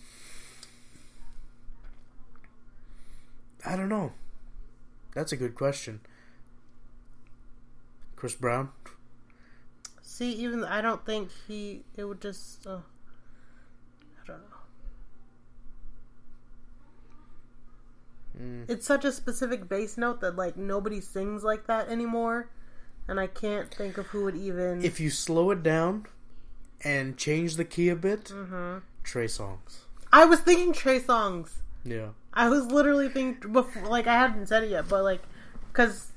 [3.66, 4.14] I don't know.
[5.14, 6.02] That's a good question.
[8.16, 8.72] Chris Brown.
[10.20, 11.86] See, even I don't think he.
[11.96, 12.68] It would just.
[12.68, 12.80] Uh,
[14.22, 14.58] I don't know.
[18.38, 18.70] Mm.
[18.70, 22.50] It's such a specific bass note that like nobody sings like that anymore,
[23.08, 24.84] and I can't think of who would even.
[24.84, 26.06] If you slow it down
[26.84, 28.82] and change the key a bit, Mhm.
[29.06, 29.84] Trey Songz.
[30.12, 31.62] I was thinking Trey Songz.
[31.86, 32.10] Yeah.
[32.34, 35.22] I was literally thinking before, like I hadn't said it yet, but like,
[35.72, 36.12] because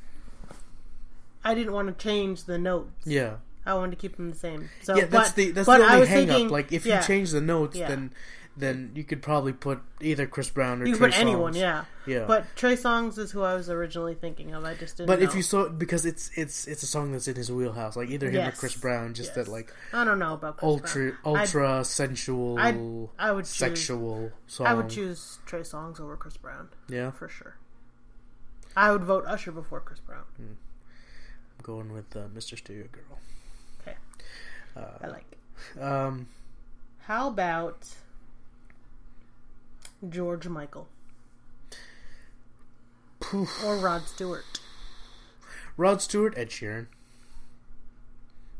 [1.44, 3.06] I didn't want to change the notes.
[3.06, 3.36] Yeah.
[3.64, 4.70] I wanted to keep them the same.
[4.82, 6.52] So yeah, that's but- the that's the I only was hang thinking, up.
[6.52, 7.88] Like if yeah, you change the notes, Yeah.
[7.88, 8.12] then
[8.54, 11.84] then you could probably put either Chris Brown or you Trey could put anyone, yeah.
[12.06, 12.26] Yeah.
[12.26, 14.62] But Trey Songz is who I was originally thinking of.
[14.64, 15.06] I just didn't.
[15.06, 18.10] But if you saw because it's it's it's a song that's in his wheelhouse, like
[18.10, 19.46] either him or Chris Brown, just Yes.
[19.46, 21.36] that like I don't know about Chris ultra Brown.
[21.36, 24.66] ultra sensual, I'd- I would choose- sexual song.
[24.66, 27.56] I would choose Trey Songz over Chris Brown Yeah, for sure.
[28.76, 30.24] I would vote Usher before Chris Brown.
[30.38, 30.58] I'm
[31.62, 32.58] going with uh, Mr.
[32.58, 33.18] Studio Girl.
[34.76, 35.24] Okay, I like.
[35.76, 35.82] it.
[35.82, 36.26] Um,
[37.00, 37.88] How about
[40.08, 40.88] George Michael
[43.64, 44.60] or Rod Stewart?
[45.76, 46.86] Rod Stewart, Ed Sheeran.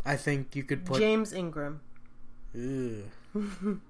[0.05, 0.99] I think you could put.
[0.99, 1.81] James Ingram.
[2.55, 3.05] Ugh.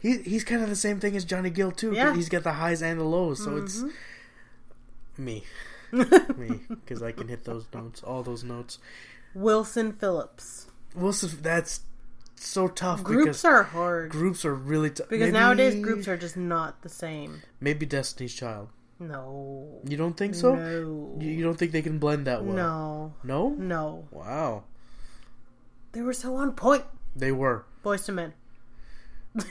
[0.00, 1.92] he he's kind of the same thing as Johnny Gill too.
[1.92, 2.14] Yeah.
[2.14, 3.78] He's got the highs and the lows, so it's
[5.18, 5.24] Mm-hmm.
[5.24, 5.44] me,
[6.36, 8.78] me, because I can hit those notes, all those notes.
[9.34, 10.65] Wilson Phillips.
[10.96, 11.80] Wilson, that's
[12.38, 15.08] so tough Groups are hard groups are really tough.
[15.08, 17.42] because nowadays groups are just not the same.
[17.60, 18.68] maybe Destiny's Child.
[18.98, 19.80] No.
[19.86, 20.54] You don't think so?
[20.54, 21.16] No.
[21.20, 22.56] You, you don't think they can blend that well?
[22.56, 23.14] No.
[23.24, 23.48] No.
[23.50, 24.08] No.
[24.10, 24.64] Wow,
[25.92, 26.84] They were so on point.
[27.14, 27.64] they were.
[27.84, 28.32] Boyz II Men.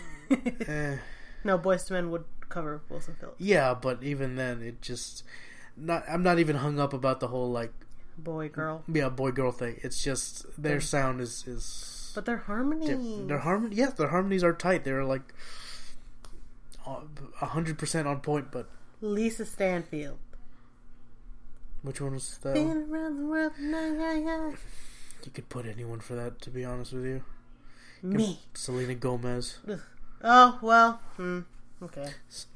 [0.68, 0.98] Eh.
[1.44, 3.40] no, Boyz II Men would cover Wilson Phillips.
[3.40, 5.24] Yeah, but even then, it just
[5.78, 6.04] not.
[6.10, 7.72] I'm not even hung up about the whole like
[8.18, 8.84] Boy, girl.
[8.88, 9.80] yeah boy girl thing.
[9.84, 12.88] It's just their sound is is But their harmony.
[12.88, 13.76] diff- their harmony.
[13.76, 14.84] Yes, their harmonies are tight.
[14.86, 15.34] They're like
[16.88, 18.52] a hundred percent on point.
[18.52, 18.70] But
[19.02, 20.18] Lisa Stansfield.
[21.82, 22.54] which one was that?
[22.54, 22.90] Been One?
[22.90, 24.52] around the world, nah, yeah, yeah.
[25.24, 26.42] You could put anyone for that.
[26.42, 27.24] To be honest with you,
[28.02, 28.40] Me.
[28.54, 29.60] Selena Gomez.
[30.24, 31.02] Oh well.
[31.18, 31.42] Hmm.
[31.84, 32.08] Okay.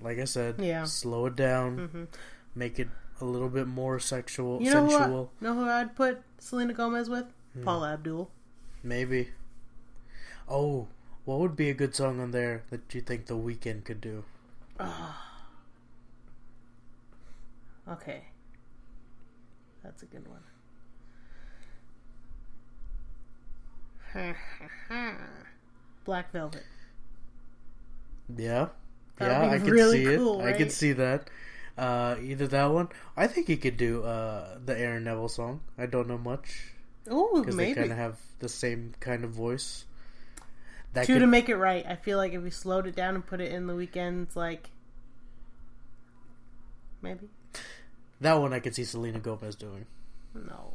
[0.02, 0.86] Like I said, Yeah.
[0.86, 2.08] slow it down,
[2.56, 2.88] make it
[3.22, 5.08] a little bit more sexual, You know who, I,
[5.42, 7.26] know who I'd put Selena Gomez with?
[7.54, 7.64] Hmm.
[7.64, 8.30] Paula Abdul.
[8.84, 9.30] Maybe.
[10.48, 10.88] Oh,
[11.26, 14.24] what would be a good song on there that you think The Weeknd could do?
[17.90, 18.24] Okay.
[19.84, 20.42] That's a good one.
[26.06, 26.64] Black Velvet.
[28.38, 28.70] Yeah,
[29.18, 30.46] That'd yeah, I could really see cool, it.
[30.46, 31.30] I could see that.
[31.80, 32.90] Uh, either that one.
[33.16, 35.62] I think he could do uh, the Aaron Neville song.
[35.78, 36.74] I don't know much
[37.10, 39.86] Oh, because they kind of have the same kind of voice.
[40.94, 41.86] That Two could, to make it right.
[41.88, 44.72] I feel like if we slowed it down and put it in the Weeknd's, like
[47.02, 47.30] maybe
[48.20, 49.86] that one I could see Selena Gomez doing.
[50.36, 50.74] no,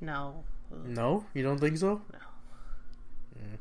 [0.00, 0.44] no.
[0.86, 2.00] No, you don't think so?
[2.12, 2.18] No.
[3.36, 3.58] Mm.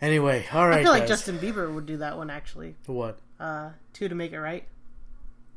[0.00, 0.78] Anyway, all right.
[0.78, 1.08] I feel like guys.
[1.08, 2.76] Justin Bieber would do that one actually.
[2.86, 3.18] what?
[3.42, 4.64] Uh, two to make it right.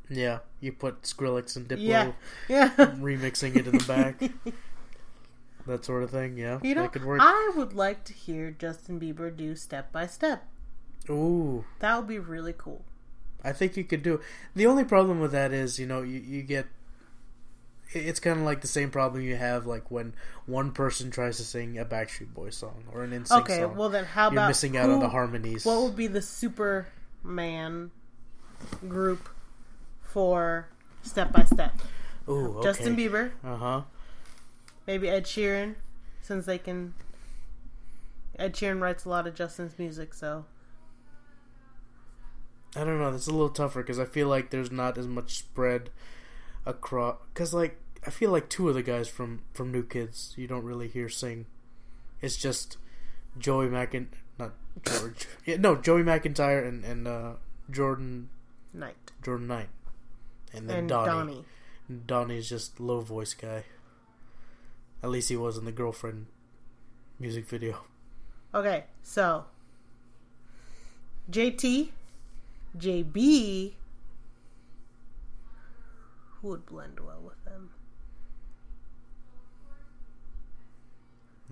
[0.10, 2.12] Yeah, you put Skrillex and Diplo Yeah,
[2.50, 2.70] yeah.
[2.78, 4.20] remixing it in the back.
[5.68, 6.38] that sort of thing.
[6.38, 7.20] Yeah, You know, that could work.
[7.22, 10.48] I would like to hear Justin Bieber do step by step.
[11.10, 12.84] Ooh, That would be really cool.
[13.44, 14.20] I think you could do.
[14.56, 16.66] The only problem with that is, you know, you, you get.
[17.92, 20.14] It's kind of like the same problem you have, like when
[20.48, 23.76] one person tries to sing a Backstreet Boys song or an NSYNC Okay, song.
[23.76, 25.64] well then, how You're about missing out on the harmonies.
[25.64, 26.24] What would be the
[27.26, 27.90] Superman
[28.88, 29.30] group
[30.02, 30.68] for
[31.02, 31.74] step by step.
[32.30, 32.64] Ooh, okay.
[32.64, 33.82] Justin Bieber, Uh huh.
[34.86, 35.76] maybe Ed Sheeran,
[36.22, 36.94] since they can.
[38.38, 40.46] Ed Sheeran writes a lot of Justin's music, so
[42.76, 43.12] I don't know.
[43.12, 45.90] That's a little tougher because I feel like there's not as much spread
[46.66, 47.18] across.
[47.34, 50.64] Because like I feel like two of the guys from from New Kids you don't
[50.64, 51.48] really hear sing.
[52.22, 52.78] It's just
[53.38, 53.92] Joey not
[54.84, 55.28] George.
[55.46, 57.34] yeah, no, Joey McIntyre and and uh,
[57.70, 58.30] Jordan
[58.74, 59.70] Knight Jordan Knight,
[60.54, 61.10] and then and Donnie.
[61.10, 61.46] Donnie.
[62.06, 63.64] Donnie's just low voice guy.
[65.04, 66.28] At least he was in the girlfriend
[67.20, 67.86] music video.
[68.54, 69.46] Okay, so
[71.30, 71.90] JT,
[72.78, 73.74] JB,
[76.42, 77.70] who would blend well with them?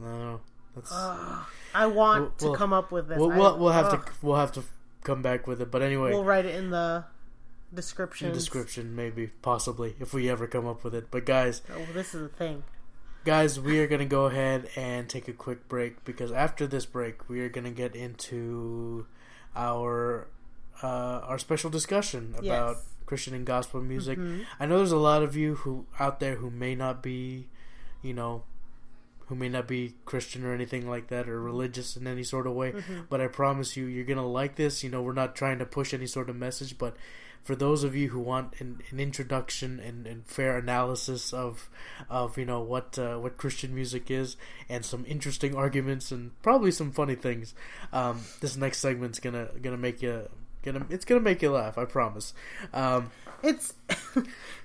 [0.01, 0.37] I
[0.75, 0.91] That's
[1.75, 3.17] I want We'll- to come up with this.
[3.17, 4.05] we'll, we'll, we'll have ugh.
[4.05, 4.63] to we'll have to
[5.03, 5.69] come back with it.
[5.71, 7.05] But anyway, We'll write it in the
[7.73, 8.31] description.
[8.33, 11.07] description maybe possibly if we ever come up with it.
[11.11, 12.63] But guys, Oh, this is a thing.
[13.25, 17.27] guys, we are gonna go ahead and take a quick break because after this break,
[17.29, 19.05] we are gonna get into
[19.55, 20.27] our
[20.81, 22.75] uh, our special discussion about Yes.
[22.77, 22.89] Mm-hmm.
[23.05, 24.17] Christian and gospel music.
[24.59, 27.47] I know there's a lot of you who out there who may not be,
[28.01, 28.43] you know,
[29.33, 32.53] who may not be Christian or anything like that or religious in any sort of
[32.53, 32.71] way.
[32.71, 33.01] Mm-hmm.
[33.09, 34.83] But I promise you, you're gonna like this.
[34.83, 36.95] You know, we're not trying to push any sort of message, but
[37.43, 41.67] for those of you who want an, an introduction and, and fair analysis of
[42.11, 44.37] of you know what uh, what Christian music is
[44.69, 47.55] and some interesting arguments and probably some funny things,
[47.91, 50.29] um, this next segment's gonna gonna make you
[50.61, 51.79] gonna it's gonna make you laugh.
[51.79, 52.35] I promise.
[52.71, 53.09] Um,
[53.43, 53.73] It's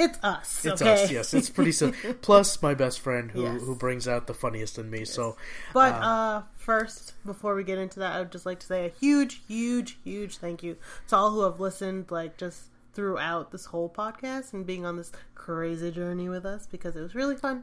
[0.00, 0.64] it's us.
[0.64, 1.04] it's okay?
[1.04, 1.34] us, yes.
[1.34, 2.14] It's pretty simple.
[2.22, 3.60] Plus, my best friend who Yes.
[3.62, 5.04] who brings out the funniest in me.
[5.04, 5.36] So,
[5.74, 8.88] But uh, first, before we get into that, I would just like to say a
[8.88, 10.76] huge, huge, huge thank you
[11.08, 15.12] to all who have listened, like just throughout this whole podcast and being on this
[15.36, 17.62] crazy journey with us because it was really fun.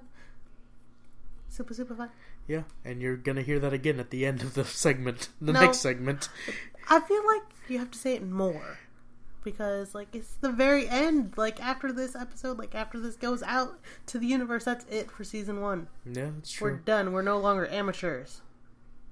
[1.50, 2.10] Super, super fun.
[2.48, 5.62] yeah, and you're gonna hear that again at the end of the segment, the No.
[5.62, 6.30] next segment.
[6.90, 8.78] I feel like you have to say it more
[9.52, 11.34] because, like, it's the very end.
[11.38, 15.24] Like after this episode, like after this goes out to the universe, that's it for
[15.24, 15.88] season one.
[16.06, 17.14] Yeah, that's We're done.
[17.14, 18.42] We're no longer amateurs.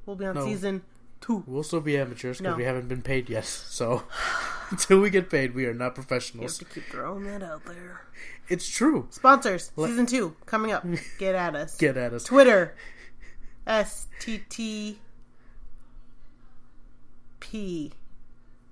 [0.06, 0.46] We'll be on No.
[0.46, 0.82] season
[1.22, 1.46] two.
[1.48, 2.58] We'll still be amateurs because No.
[2.58, 3.46] we haven't been paid yet.
[3.76, 4.04] So
[4.72, 6.04] until we get paid, we are not You
[6.42, 8.02] have to keep throwing that out there.
[8.50, 9.08] It's true.
[9.12, 10.86] Sponsors, season two coming up.
[11.18, 11.78] Get at us.
[11.78, 12.26] Get at us.
[12.26, 12.76] Twitter,
[13.66, 15.00] S T T
[17.40, 17.94] P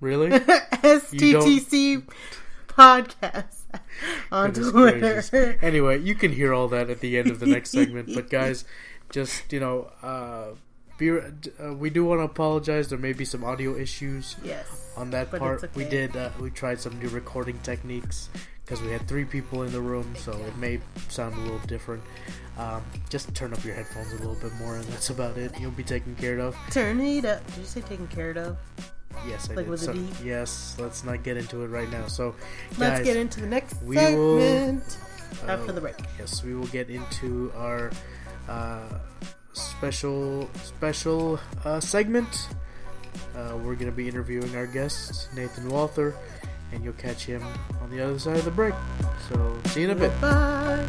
[0.04, 0.32] Really?
[0.82, 1.98] S T T C
[2.68, 3.44] podcast
[4.30, 4.98] on Goodness Twitter.
[5.00, 5.58] gracious.
[5.62, 8.10] Anyway, you can hear all that at the end of the next segment.
[8.14, 8.66] But guys,
[9.10, 10.48] just you know, uh,
[10.98, 12.88] be, uh, we do want to apologize.
[12.88, 14.92] There may be some audio issues Yes.
[14.96, 15.64] on that part.
[15.64, 16.14] it's We did.
[16.14, 18.28] Uh, we tried some new recording techniques
[18.64, 22.02] because we had three people in the room, so it may sound a little different.
[22.58, 25.58] Um, just turn up your headphones a little bit more, and that's about it.
[25.58, 26.54] You'll be taken care of.
[26.70, 27.44] Turn it up.
[27.48, 28.56] Did you say taken care of?
[29.26, 29.70] Yes, I Like did.
[29.70, 30.06] with So- D?
[30.22, 32.06] yes, let's not get into it right now.
[32.08, 32.34] So,
[32.78, 34.98] Let's guys, get into the next we will- segment
[35.46, 35.96] uh, after the break.
[36.18, 37.90] Yes, we will get into our
[38.48, 38.98] uh,
[39.52, 42.48] special special uh, segment.
[43.36, 46.14] Uh, we're going to be interviewing our guest Nathan Walther,
[46.72, 47.42] and you'll catch him
[47.80, 48.74] on the other side of the break.
[49.30, 50.12] So, see you in a bit.
[50.20, 50.84] Bye.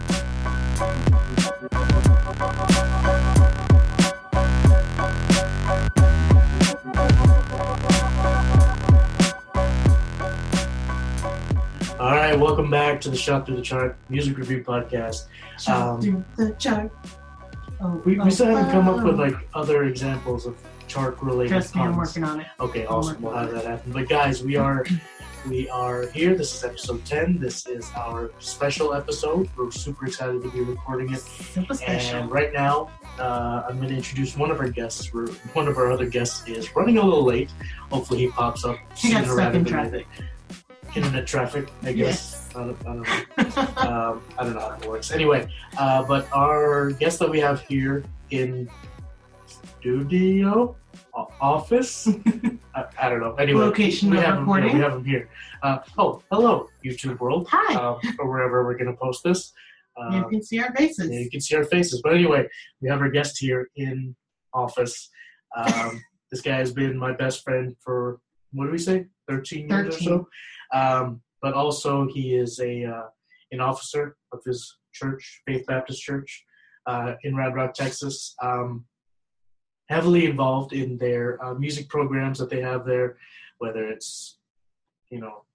[11.97, 15.27] All right, welcome back to the Shot Through the Chart Music Review Podcast.
[15.69, 16.91] Um, through the chart.
[17.79, 19.23] Oh, We, we still haven't come up with oh.
[19.23, 20.57] like other examples of
[20.89, 21.53] chart related.
[21.53, 22.47] Trust me, I'm working on it.
[22.59, 23.21] Okay, awesome.
[23.21, 23.93] We'll have that happen.
[23.93, 24.85] But guys, we are
[25.47, 26.35] we are here.
[26.35, 27.39] This is episode ten.
[27.39, 29.49] This is our special episode.
[29.55, 31.21] We're super excited to be recording it.
[31.21, 32.19] Super special.
[32.19, 35.13] And right now, uh, I'm going to introduce one of our guests.
[35.13, 37.51] We're, one of our other guests is running a little late.
[37.89, 38.77] Hopefully, he pops up.
[38.97, 40.07] He got stuck in traffic.
[40.17, 40.29] later.
[40.95, 42.49] Internet traffic, I guess.
[42.55, 43.81] I, don't, I don't know.
[43.81, 45.11] um, I don't know how it works.
[45.11, 45.45] Anyway,
[45.77, 48.69] uh, but our guest that we have here in
[49.45, 50.75] studio
[51.13, 52.07] o- office,
[52.75, 53.33] I, I don't know.
[53.35, 54.73] Anyway, Location we have him, recording.
[54.75, 55.29] we have him here.
[55.63, 57.75] Uh, oh, hello, YouTube world, Hi.
[57.75, 59.51] um, or wherever we're going to post this.
[59.97, 61.09] you Um, can see our faces.
[61.11, 62.01] you can see our faces.
[62.01, 62.47] But anyway,
[62.81, 64.15] we have our guest here in
[64.53, 65.09] office.
[65.57, 68.19] Um, this guy has been my best friend for
[68.53, 70.27] what do we say, thirteen years or so.
[70.73, 73.07] Um, but also, he is a uh,
[73.51, 76.43] an officer of his church, Faith Baptist Church,
[76.87, 78.35] uh, in Red Rock, Texas.
[78.41, 78.85] Um,
[79.89, 83.17] heavily involved in their uh, music programs that they have there,
[83.59, 84.39] whether it's
[85.09, 85.45] you know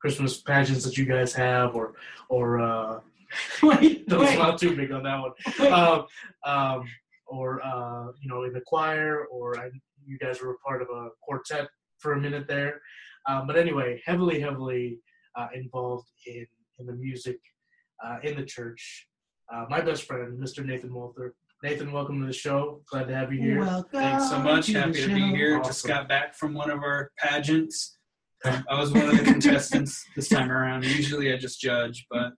[0.00, 1.94] Christmas pageants that you guys have, or
[2.28, 3.00] or uh,
[3.62, 4.34] Wait, don't wait.
[4.34, 5.72] smile too big on that one.
[5.72, 6.06] Um,
[6.44, 6.88] um,
[7.26, 9.70] or uh, you know, in the choir, or I,
[10.04, 12.80] you guys were a part of a quartet for a minute there.
[13.28, 14.98] Um, but anyway, heavily, heavily
[15.36, 16.46] uh, involved in
[16.78, 17.38] in the music
[18.04, 19.06] uh, in the church.
[19.52, 20.64] Uh, my best friend, Mr.
[20.64, 21.34] Nathan Walter.
[21.62, 22.80] Nathan, welcome to the show.
[22.90, 23.60] Glad to have you here.
[23.60, 24.66] Welcome Thanks so much.
[24.66, 25.26] to the Happy to be show.
[25.36, 25.60] here.
[25.62, 27.98] Just got back from one of our pageants.
[28.46, 30.84] I was one of the contestants this time around.
[30.86, 32.32] Usually I just judge, but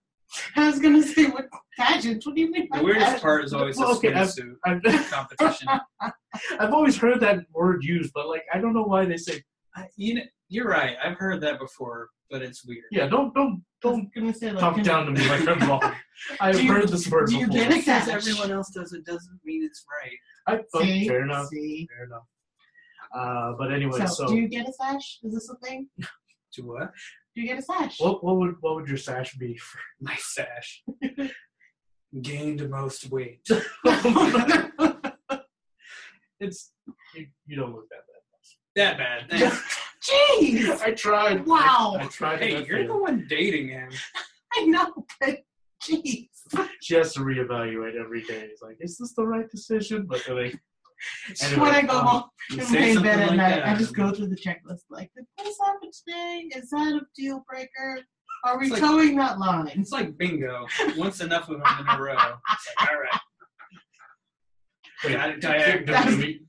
[0.57, 1.45] I was gonna say what
[1.79, 2.25] pageant?
[2.25, 2.67] What do you mean?
[2.69, 3.21] by the weirdest pageant?
[3.23, 5.69] part is always the Well, okay, I've- swimsuit I've, competition.
[6.59, 9.41] I've always heard that word used, but like I don't know why they say.
[9.75, 10.21] I, you know,
[10.53, 10.95] you're right.
[11.03, 12.85] I've heard that before, but it's weird.
[12.91, 15.81] Yeah, don't don't don't gonna say like talk can- down to me like I'm wrong.
[16.39, 17.53] I've Do you- heard this word do you before.
[17.63, 17.75] get it?
[17.79, 18.13] Because Sash.
[18.15, 20.17] everyone else does it doesn't mean it's right.
[20.59, 21.47] I, oh, See, fair enough.
[21.47, 21.87] see.
[21.95, 22.23] Fair enough.
[23.15, 25.19] Uh, but anyway, So, so, do you get a sash?
[25.23, 25.89] Is this a thing?
[26.55, 26.91] To what?
[27.35, 27.99] Do you get a sash?
[27.99, 29.57] what what would what would your sash be?
[29.57, 29.79] For?
[30.01, 30.83] My sash.
[32.21, 33.41] Gained most weight.
[36.39, 36.71] it's
[37.15, 38.97] you, you don't look that bad.
[38.97, 39.39] That bad.
[39.39, 39.72] Thanks.
[40.09, 40.81] Jeez.
[40.81, 41.45] I tried.
[41.45, 41.97] Wow.
[41.99, 42.39] I, I tried.
[42.41, 43.89] hey, you're the one dating him.
[44.55, 45.39] I know, but
[45.83, 46.29] jeez.
[46.81, 48.47] She has to reevaluate every day.
[48.51, 50.05] It's like, is this the right decision?
[50.07, 50.53] But then I,
[51.41, 53.67] Anyway, when I go um, home and say lay in bed at like night, that,
[53.67, 54.83] I just go through the checklist.
[54.89, 56.49] Like, did this happen today?
[56.55, 57.99] Is that a deal breaker?
[58.45, 59.71] Are we It's like- towing that line?
[59.75, 60.65] It's like bingo.
[60.97, 62.13] Once enough of them in a row.
[62.13, 63.19] It's like, all right.
[65.03, 65.95] Wait, Got it, keep- diagonal.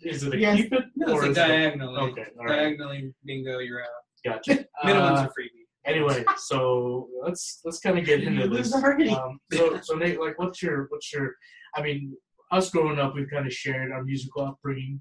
[0.02, 0.56] does it a Yes.
[0.56, 2.00] keep it No, or it's is a it a- diagonally.
[2.12, 3.88] Okay, all right, Diagonally bingo, you're out.
[4.24, 4.66] gotcha.
[4.84, 5.64] Middle one's Uh, a freebie.
[5.86, 8.72] anyway, so let's let's kind of get into this.
[8.72, 9.12] lose.
[9.12, 11.34] Um, so so Nate, like, what's your what's your?
[11.76, 12.16] I mean,
[12.52, 15.00] us growing up, we've kind of shared our musical upbringing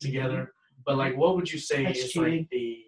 [0.00, 0.52] together.
[0.86, 2.38] But like, what would you say That's is cheating.
[2.40, 2.78] like the?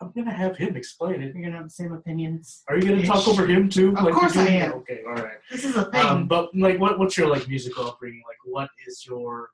[0.00, 1.34] I'm gonna have him explain it.
[1.34, 2.62] You're gonna have the same opinions.
[2.68, 3.88] Are you gonna talk over him too?
[3.96, 4.72] Of like course I am.
[4.74, 5.38] Okay, all right.
[5.50, 6.06] This is a thing.
[6.06, 8.22] Um, but like, what what's your like musical upbringing?
[8.26, 9.50] Like, what is your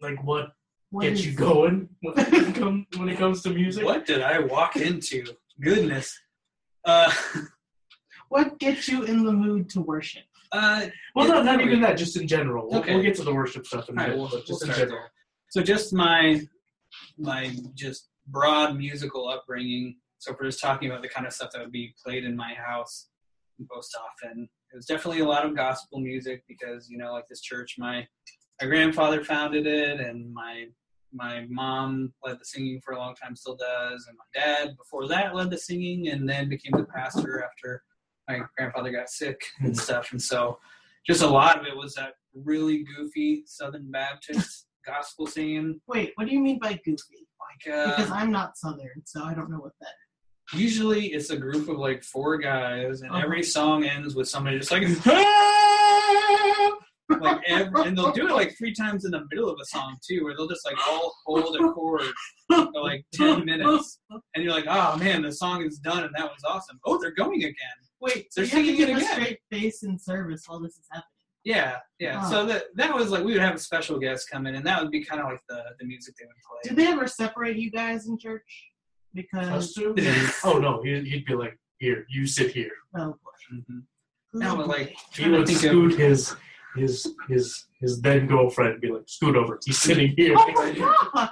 [0.00, 0.52] like what
[0.90, 3.84] What gets you going when it comes when it comes to music?
[3.84, 5.24] What did I walk into?
[5.60, 6.18] Goodness.
[6.84, 7.12] Uh,
[8.30, 10.24] What gets you in the mood to worship?
[10.50, 11.96] uh, Well, not, not even that.
[11.96, 12.68] Just in general.
[12.68, 12.94] We'll, Okay.
[12.94, 14.70] we'll get to the worship stuff in a All right, minute, we'll- but just we'll
[14.70, 15.06] in start general.
[15.50, 16.40] so just my
[17.18, 19.96] my just broad musical upbringing.
[20.18, 22.36] So if we're just talking about the kind of stuff that would be played in
[22.36, 23.08] my house
[23.70, 27.40] most often, it was definitely a lot of gospel music because you know, like this
[27.40, 28.06] church, my
[28.60, 30.66] my grandfather founded it, and my
[31.12, 35.06] my mom led the singing for a long time, still does, and my dad before
[35.08, 37.82] that led the singing, and then became the pastor after
[38.28, 40.58] my grandfather got sick and stuff, and so
[41.06, 46.26] just a lot of it was that really goofy Southern Baptist gospel singing, Wait, what
[46.26, 47.23] do you mean by goofy?
[47.66, 49.94] Like Because uh, I'm not Southern, so I don't know what that.
[50.58, 53.22] usually it's a group of like four guys, and Uh-huh.
[53.24, 54.82] every song ends with somebody just like.
[57.20, 59.96] like every, and they'll do it like three times in the middle of a song
[60.06, 62.02] too, where they'll just like all hold a chord
[62.48, 64.00] for like ten minutes,
[64.34, 66.78] and you're like, oh man, the song is done, and that was awesome.
[66.86, 67.54] Oh, they're going again.
[68.00, 69.12] Wait, They're singing it a again.
[69.14, 71.08] straight face in service while this is happening.
[71.44, 72.22] Yeah, yeah.
[72.24, 72.30] Oh.
[72.30, 74.80] So that that was like we would have a special guest come in, and that
[74.82, 76.60] would be kind of like the the music they would play.
[76.70, 78.42] Did they ever separate you guys in church?
[79.16, 79.94] Us Because two?
[80.44, 83.82] oh no, he'd, he'd be like, "Here, you sit here." oh boy, Mhm.
[84.34, 86.34] Oh, No, but like He would think of- scoot his
[86.76, 90.34] his his his then girlfriend be like, "Scoot over." He's sitting here.
[90.36, 91.30] oh my god!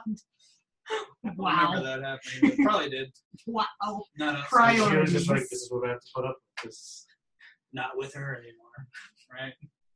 [1.37, 2.57] Wow, remember that happening.
[2.57, 3.13] But probably did.
[3.47, 4.05] wow.
[4.19, 4.47] Not us.
[4.49, 6.71] Prior- He was just like, "This is what I have to put up." with.
[6.71, 7.07] This
[7.73, 8.89] Not with her anymore,
[9.33, 9.55] right?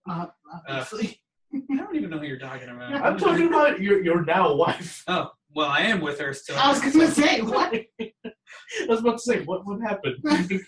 [0.09, 0.27] Uh,
[0.69, 1.21] obviously.
[1.55, 2.93] I don't even know who you're talking about.
[2.95, 5.03] I'm talking about your your now wife.
[5.09, 6.57] Oh, well, I am with her still.
[6.59, 7.73] I was gonna say what?
[8.03, 8.13] I
[8.89, 10.17] was about to say, what what happened?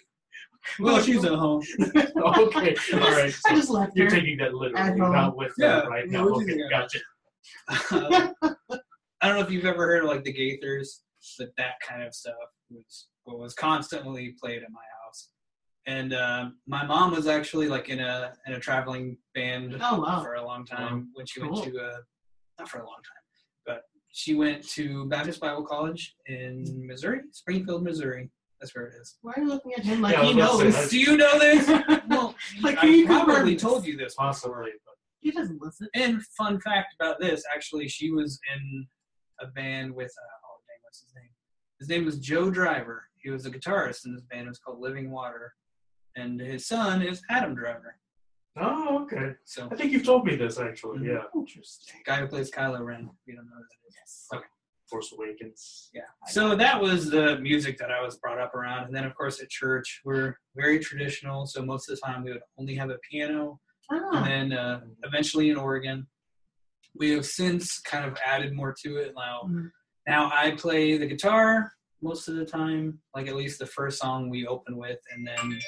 [0.80, 1.62] Well, she's at home.
[1.97, 3.24] okay, all right.
[3.26, 4.16] I So just left you're her.
[4.16, 5.14] taking that literally, At you're home.
[5.14, 6.24] not with Yeah, her right yeah, now.
[6.26, 6.68] we're Okay, together.
[6.68, 6.99] gotcha.
[9.20, 10.99] I don't know if you've ever heard of like the Gaithers,
[11.39, 12.34] but that kind of stuff
[12.70, 14.97] was what was constantly played in my house.
[15.89, 20.20] And um, my mom was actually like in a in a traveling band Oh wow.
[20.22, 21.97] for a long time when she went to uh
[22.59, 23.24] not for a long time,
[23.64, 23.80] but
[24.12, 28.30] she went to Baptist Bible College in Missouri, Springfield, Missouri.
[28.61, 29.16] That's where it is.
[29.22, 30.74] Why are you looking at him like Yeah, he was about to knows?
[30.76, 31.66] say, Do you know this?
[32.09, 34.14] Well, Like, I can you confirm probably told you this.
[34.14, 35.89] Possibly, but he doesn't listen.
[35.95, 38.86] And fun fact about this, actually, she was in
[39.41, 41.30] a band with uh, oh dang, what's his name?
[41.78, 43.05] His name was Joe Driver.
[43.22, 44.47] He was a guitarist in this band.
[44.47, 45.53] It was called Living Water,
[46.19, 47.97] and his son is Adam Driver.
[48.61, 49.35] oh, okay.
[49.45, 50.99] So I think you've told me this actually.
[50.99, 51.07] Mhm.
[51.07, 51.23] Yeah.
[51.41, 52.01] Interesting.
[52.05, 53.09] guy who plays Kylo Ren.
[53.27, 53.95] You don't know who that is.
[53.95, 54.27] Yes.
[54.35, 54.47] Okay.
[54.91, 55.91] Force Awakens.
[55.93, 56.03] Yeah.
[56.29, 58.87] So that was the music that I was brought up around.
[58.87, 61.47] And then, of course, at church, we're very traditional.
[61.47, 63.61] So most of the time, we would only have a piano.
[63.91, 66.07] And Ah, then uh, eventually in Oregon,
[66.95, 69.12] we have since kind of added more to it.
[69.14, 69.71] Now, Mhm.
[70.07, 74.31] now I play the guitar most of the time, like at least the first song
[74.31, 74.99] we open with.
[75.12, 75.59] And then,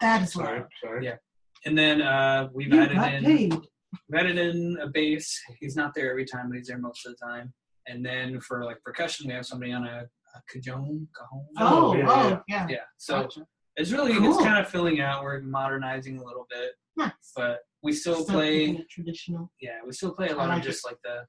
[0.00, 0.68] that is Sorry, loud.
[0.82, 1.04] sorry.
[1.04, 1.16] Yeah.
[1.64, 3.24] and then uh, we've You added got in.
[3.24, 3.54] paid.
[3.54, 5.40] We've added in a bass.
[5.60, 7.52] He's not there every time, but he's there most of the time.
[7.88, 10.00] And then for like percussion, we have somebody on a,
[10.34, 11.46] a cajon, cajon.
[11.58, 12.38] Oh, yeah, oh, yeah.
[12.48, 12.66] yeah.
[12.68, 12.76] yeah.
[12.98, 13.46] So Gotcha.
[13.76, 14.38] it's really it's Cool.
[14.38, 15.22] kind of filling out.
[15.22, 17.12] We're modernizing a little bit, Nice.
[17.36, 18.66] but we still Still play.
[18.66, 19.50] keeping it traditional.
[19.60, 21.20] Yeah, we still play a I lot like of just like the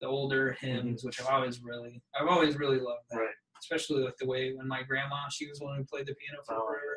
[0.00, 3.16] the older hymns, which I've always really I've always really loved that.
[3.18, 3.34] Right.
[3.64, 6.42] Especially like the way when my grandma, she was the one who played the piano
[6.46, 6.96] for Oh, forever,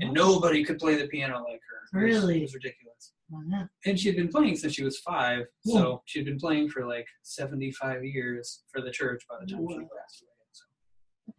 [0.00, 1.98] and nobody could play the piano like her.
[1.98, 2.38] Really?
[2.38, 3.12] it was ridiculous
[3.50, 3.64] yeah.
[3.84, 5.46] and she had been playing since she was five.
[5.64, 5.74] Yeah.
[5.80, 9.66] So she had been playing for like seventy-five years for the church by the time
[9.68, 10.48] she passed away.
[10.52, 10.64] So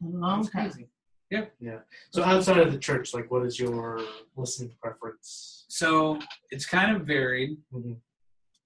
[0.04, 0.70] A long it's time.
[0.70, 0.90] crazy.
[2.12, 4.00] So outside of the church, like, what is your
[4.36, 5.66] listening preference?
[5.70, 6.20] So
[6.52, 7.58] it's kind of varied.
[7.74, 7.98] Mhm.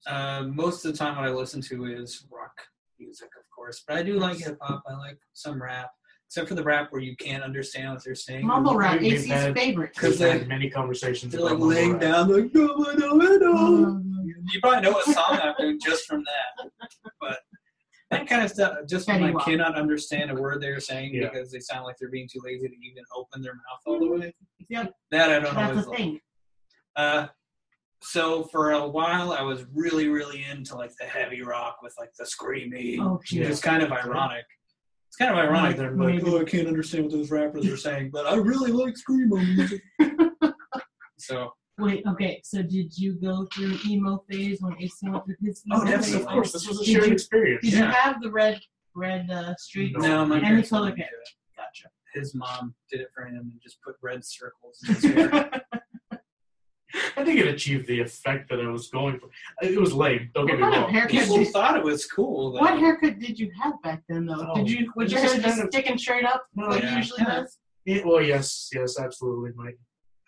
[0.08, 2.56] Uh, most of the time, what I listen to is rock
[3.00, 4.84] music, of course, but I do like hip hop.
[4.88, 5.90] I like some rap,
[6.28, 8.46] except for the rap where you can't understand what they're saying.
[8.46, 9.94] Mumble rap, We've AC's had- favorite.
[9.94, 11.32] Because We've they- had many conversations.
[11.34, 12.02] They're about like laying rap.
[12.02, 12.66] down, like no,
[12.98, 13.54] no, no, no.
[13.56, 14.08] Um,
[14.52, 16.70] You probably know what song I'm doing just from that.
[17.20, 17.40] But
[18.10, 21.30] that kind of stuff, just when I cannot understand a word they're saying Yeah.
[21.30, 24.08] because they sound like they're being too lazy to even open their mouth all the
[24.08, 24.34] way.
[24.70, 24.94] Yep.
[25.12, 25.54] That I don't know.
[25.54, 25.98] That's always the like.
[26.00, 26.20] thing.
[26.96, 27.28] Uh,
[28.04, 32.12] so for a while, I was really, really into like the heavy rock with like
[32.18, 33.48] the screaming, Oh, geez.
[33.48, 34.46] is kind of ironic.
[35.08, 35.76] It's kind of ironic.
[35.78, 38.96] They're like, oh, I can't understand what those rappers are saying, but I really like
[38.96, 39.82] screamo music.
[41.18, 45.64] so Wait, okay, so did you go through emo phase when AC went through his
[45.66, 46.14] emo Oh, phase?
[46.14, 47.64] Of course, this was a Did shared you- experience.
[47.64, 47.80] Did Yeah.
[47.88, 48.60] you have the red
[48.94, 49.98] red uh, streak?
[49.98, 50.26] No.
[50.26, 51.30] my Any color didn't do it.
[51.58, 51.88] Gotcha.
[52.14, 55.62] His mom did it for him and just put red circles in his hair.
[57.18, 59.30] I think it achieved the effect that I was going for.
[59.62, 60.30] It was lame.
[60.34, 60.94] Don't get What me kind of wrong.
[60.94, 62.54] haircut People did you, thought it was cool.
[62.54, 62.60] Though.
[62.62, 64.48] what haircut did you have back then, though?
[64.52, 66.84] Oh, did you was it your hair just kind of- sticking straight up No, like
[66.84, 66.94] yeah.
[66.94, 67.36] it usually Yeah.
[67.42, 67.58] does?
[67.86, 69.52] It, well, yes, yes, absolutely.
[69.56, 69.72] My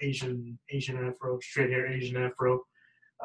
[0.01, 2.61] Asian Asian afro, straight hair Asian afro.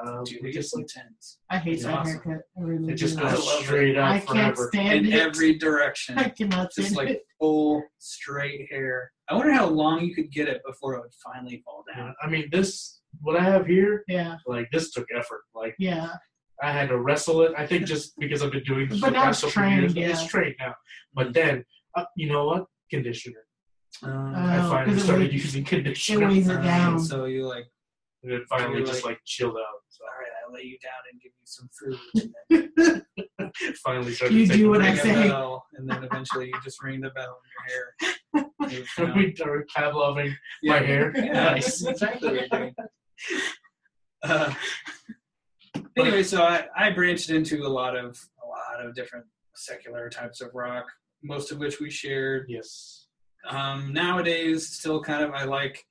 [0.07, 2.13] Um, Dude, it it just gets like intense I hate It's that awesome.
[2.23, 2.43] haircut.
[2.57, 3.25] I really it just do.
[3.25, 3.65] I goes love it.
[3.65, 4.69] straight out I can't forever.
[4.73, 5.19] stand in it.
[5.19, 6.19] every direction.
[6.19, 7.23] I cannot Just stand like it.
[7.41, 9.11] full straight hair.
[9.29, 12.07] I wonder how long you could get it before it would finally fall down.
[12.09, 15.43] Yeah, I mean, this what I have here, Yeah, like this took effort.
[15.55, 16.11] Like yeah.
[16.63, 17.53] I had to wrestle it.
[17.57, 19.71] I think just because I've been doing this But for the now past it's couple
[19.71, 20.27] years, trained, it's yeah.
[20.29, 20.75] straight now.
[21.15, 21.65] But then,
[21.97, 22.65] uh, you know what?
[22.91, 23.45] Conditioner.
[24.03, 26.99] Um, I Oh, finally 'cause it started weighs- using It conditioner, weighs it um, down.
[27.01, 27.65] So you like,
[28.23, 29.81] and it finally just like- like chilled out.
[29.89, 31.99] So all right, I lay you down and give you some food.
[32.51, 34.35] And then finally started.
[34.37, 35.05] You do what I ring breaks.
[35.05, 35.29] a say.
[35.29, 37.95] bell, and then eventually you just ring the bell in your hair.
[38.69, 39.15] You know?
[39.17, 40.73] we started Pavloving Yeah.
[40.73, 41.13] my hair.
[41.17, 41.83] Yeah, Nice.
[41.87, 42.75] exactly what you're doing.
[44.25, 44.53] Uh,
[45.97, 50.41] anyway, so I, I branched into a lot of a lot of different secular types
[50.41, 50.87] of rock,
[51.23, 52.47] most of which we shared.
[52.49, 53.07] Yes.
[53.49, 55.85] Um, nowadays, still kind of I like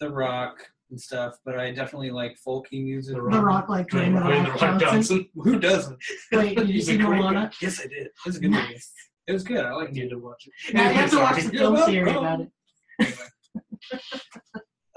[0.00, 0.56] the rock
[0.90, 3.16] and stuff, but I definitely like folky music.
[3.16, 5.16] The The Rock like Dwayne, Dwayne The Dwayne Rock The Rock Johnson.
[5.18, 5.28] Johnson.
[5.34, 5.98] Who doesn't?
[6.32, 7.50] Wait, did you He's see a Moana?
[7.60, 8.06] Yes, I did.
[8.06, 8.80] It was a good movie.
[9.26, 9.64] It was good.
[9.64, 10.08] I I liked need it.
[10.10, 10.74] to watch it.
[10.74, 12.48] Now you have to watch the film Yeah, theory about it.
[13.00, 13.16] Anyway.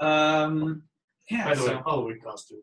[0.00, 0.82] um,
[1.30, 1.44] yeah.
[1.44, 2.62] By the way, So Halloween costume.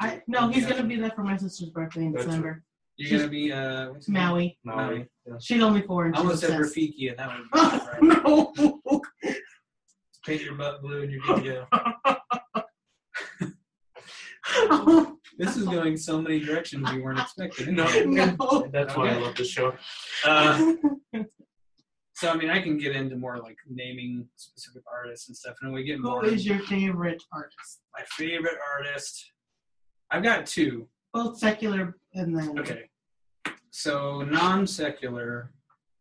[0.00, 2.62] I no, he's gonna be there for my sister's birthday in That's December.
[2.96, 4.22] you're gonna be uh, what's his name?
[4.24, 4.58] Maui.
[4.64, 5.06] Maui.
[5.26, 5.34] Yeah.
[5.40, 6.76] She's only four and I almost she's said obsessed.
[6.76, 8.22] Rafiki, and that would be right.
[8.24, 9.02] no.
[10.24, 11.66] Paint your butt blue and you're good to
[14.90, 15.04] go.
[15.38, 17.76] This is going so many directions we weren't expecting.
[17.76, 17.84] No.
[18.04, 18.68] no.
[18.72, 19.72] That's why I love this show.
[20.24, 20.74] Uh,
[22.18, 25.72] so I mean, I can get into more like naming specific artists and stuff, and
[25.72, 26.24] we get Who more.
[26.24, 27.80] is your favorite artist?
[27.96, 29.32] my favorite artist?
[30.10, 30.88] I've got two.
[31.14, 32.90] Both secular and then Okay.
[33.70, 35.52] So non secular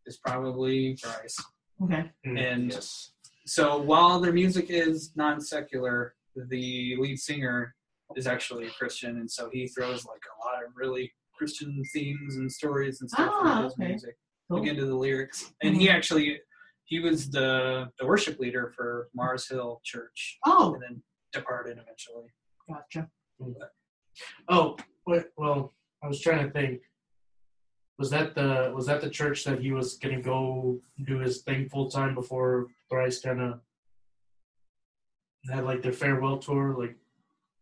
[0.07, 1.37] is probably Thrice.
[1.83, 2.09] Okay.
[2.25, 3.11] Mm, And- yes.
[3.45, 6.15] So while their music is non secular,
[6.49, 7.75] the lead singer
[8.15, 12.37] is actually a Christian, and so he throws like a lot of really Christian themes
[12.37, 13.87] and stories and stuff Ah, into his okay.
[13.89, 14.17] music,
[14.49, 14.59] Cool.
[14.59, 15.51] like into the lyrics.
[15.61, 15.95] And he mm-hmm.
[15.95, 16.39] actually
[16.85, 22.31] he was the the worship leader for Mars Hill Church, Oh, and then departed eventually.
[22.69, 23.09] gotcha.
[24.49, 25.73] Oh, wait, well,
[26.03, 26.81] I was trying to think.
[27.99, 31.67] Was that the was that the church that he was gonna go do his thing
[31.67, 33.59] full time before Thrice kind of
[35.51, 36.75] had like their farewell tour?
[36.77, 36.95] Like,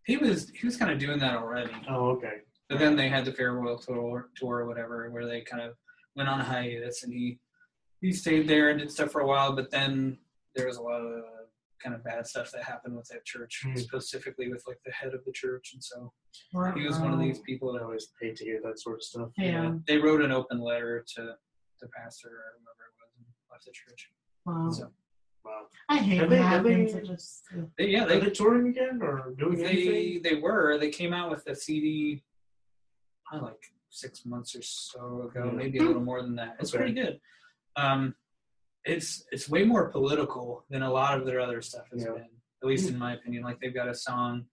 [0.05, 1.71] He was he was kind of doing that already.
[1.89, 2.41] oh, okay.
[2.69, 5.73] But then they had the farewell tour, tour or whatever, where they kind of
[6.15, 7.39] went on a hiatus, and he
[8.01, 9.53] he stayed there and did stuff for a while.
[9.55, 10.17] But then
[10.55, 11.23] there was a lot of
[11.81, 13.75] kind of bad stuff that happened with that church, Hmm.
[13.75, 16.13] specifically with like the head of the church, and so
[16.53, 18.95] Or- he was one of these people I that always hate to hear that sort
[18.97, 19.29] of stuff.
[19.37, 19.75] Yeah.
[19.87, 21.37] they wrote an open letter to
[21.81, 24.11] the pastor or whoever it was and left the church.
[24.45, 24.69] Wow.
[24.71, 24.91] So
[25.43, 25.67] Wow.
[25.89, 26.93] I hate Have when they- have happens.
[26.93, 27.43] they- It just
[27.77, 30.21] they, yeah, Are they they touring again or doing they anything?
[30.23, 32.23] they were they came out with a CD,
[33.31, 33.61] I like
[33.95, 36.57] six months or so ago, maybe a little more than that.
[36.59, 36.83] It's Okay.
[36.83, 37.19] pretty good.
[37.75, 38.15] Um,
[38.83, 42.13] it's it's way more political than a lot of their other stuff has Yeah.
[42.13, 42.29] been,
[42.61, 43.43] at least in my opinion.
[43.43, 44.45] Like they've got a song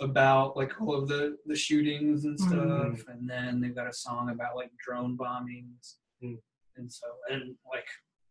[0.00, 3.08] about like all of the the shootings and stuff, Mhm.
[3.08, 6.40] and then they've got a song about like drone bombings, Mm.
[6.76, 7.86] and so and like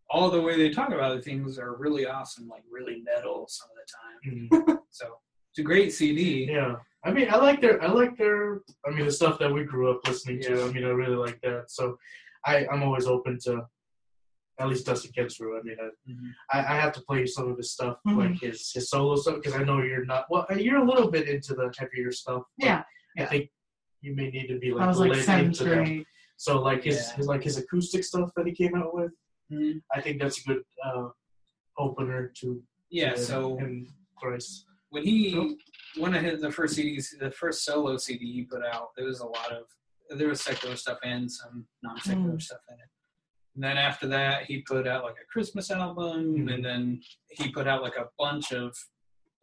[0.09, 3.67] all the way they talk about the things are really awesome, like really metal some
[3.71, 4.19] of the time.
[4.49, 4.83] Mhm.
[4.91, 5.19] So
[5.53, 6.47] it's a great CD.
[6.49, 6.75] Yeah.
[7.05, 9.91] I mean, I like their, I like their, I mean, the stuff that we grew
[9.91, 10.63] up listening to.
[10.63, 11.65] I mean, I really like that.
[11.69, 11.97] So,
[12.45, 13.61] I, I'm always open to,
[14.59, 15.59] at least Dustin Kensrue.
[15.59, 16.31] I mean, I, Mhm.
[16.51, 18.17] I, I have to play some of his stuff, Mhm.
[18.17, 20.25] like his his solo stuff, because I know you're not.
[20.29, 22.43] Well, you're a little bit into the heavier stuff.
[22.57, 22.83] but yeah.
[23.17, 23.49] I think
[24.01, 26.05] you may need to be like, I was like into them.
[26.37, 27.15] So like his, Yeah.
[27.17, 29.11] his like his acoustic stuff that he came out with.
[29.51, 29.81] Mhm.
[29.93, 31.09] I think that's a good uh,
[31.77, 33.87] opener to Yeah, to so him
[34.21, 34.65] thrice.
[34.93, 35.57] When he
[35.97, 39.21] one of his the first CDs, the first solo CD he put out, there was
[39.21, 39.63] a lot of
[40.19, 42.41] there was secular stuff and some non-secular Mm.
[42.41, 42.89] stuff in it.
[43.55, 46.53] And then after that, he put out like a Christmas album, Mhm.
[46.53, 48.75] and then he put out like a bunch of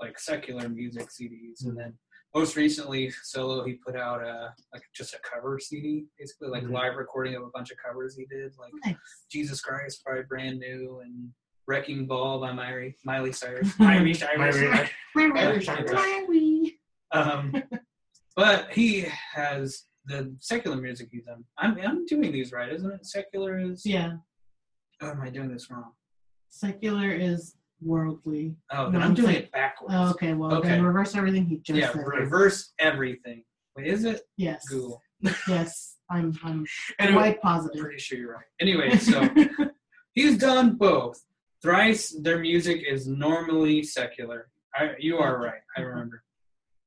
[0.01, 1.99] like secular music CDs, and then
[2.33, 6.73] most recently solo he put out a like just a cover CD, basically like Mhm.
[6.73, 8.97] live recording of a bunch of covers he did, like Nice.
[9.29, 11.33] Jesus Christ by Brand New and
[11.71, 13.73] Wrecking Ball by Miley, Miley Cyrus.
[13.79, 14.57] Miley Cyrus.
[15.15, 16.81] Miley-
[17.13, 17.63] Um,
[18.35, 21.45] but he has the secular music he's done.
[21.59, 23.07] I'm, I'm doing these right, isn't it?
[23.07, 23.87] Secular is.
[23.87, 24.15] Yeah.
[25.01, 25.93] Oh, am I doing this wrong?
[26.49, 28.57] Secular is worldly.
[28.73, 29.95] Oh, then No, I'm doing it backwards.
[29.97, 30.71] Oh, okay, well Okay.
[30.71, 32.03] then reverse everything he just yeah, said.
[32.05, 33.45] reverse everything.
[33.77, 34.67] Wait, is it Yes.
[34.69, 35.01] Google?
[35.49, 35.97] Yes.
[36.11, 36.67] I'm I'm
[36.99, 37.81] Anyway, quite I'm positive.
[37.81, 38.45] pretty sure you're right.
[38.61, 39.29] Anyway, so
[40.15, 41.21] he's done both.
[41.63, 44.49] Thrice, their music is normally secular.
[44.75, 45.61] I, you are right.
[45.77, 46.23] I remember.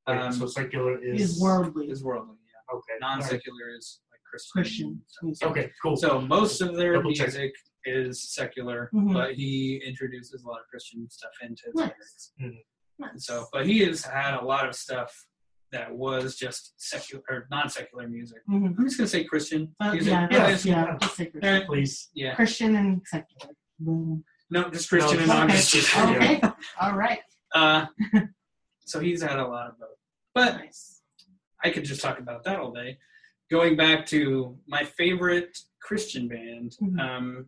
[0.08, 2.38] Wait, Um, so secular is Is worldly is worldly.
[2.48, 2.78] Yeah.
[2.78, 2.94] okay.
[3.02, 4.52] Non-secular is like Christian.
[4.54, 5.02] Christian.
[5.22, 5.48] music.
[5.48, 5.96] Okay, cool.
[5.96, 7.28] So most of their Double check.
[7.28, 7.54] music
[7.86, 9.14] is secular, Mhm.
[9.14, 11.92] but he introduces a lot of Christian stuff into his Nice.
[11.92, 12.32] lyrics.
[12.42, 12.64] Mhm.
[13.00, 13.26] Nice.
[13.26, 15.28] So, but he has had a lot of stuff
[15.72, 18.42] that was just secular or non-secular music.
[18.50, 18.76] Mhm.
[18.78, 20.12] I'm just gonna say Christian Uh, music.
[20.12, 21.08] yeah, Yeah, yeah, yeah.
[21.08, 21.44] say Christian.
[21.50, 21.68] Alright.
[21.68, 22.10] Please.
[22.14, 22.36] Yeah.
[22.36, 23.56] Christian and secular.
[23.80, 24.24] Boom.
[24.54, 25.82] No, just Christian and non-Christian.
[26.16, 26.40] Okay.
[26.80, 27.22] All right.
[27.56, 27.88] Uh,
[28.86, 29.98] so he's had a lot of both.
[30.36, 31.02] But Nice.
[31.64, 33.00] I could just talk about that all day.
[33.50, 37.00] Going back to my favorite Christian band, Mhm.
[37.00, 37.46] um,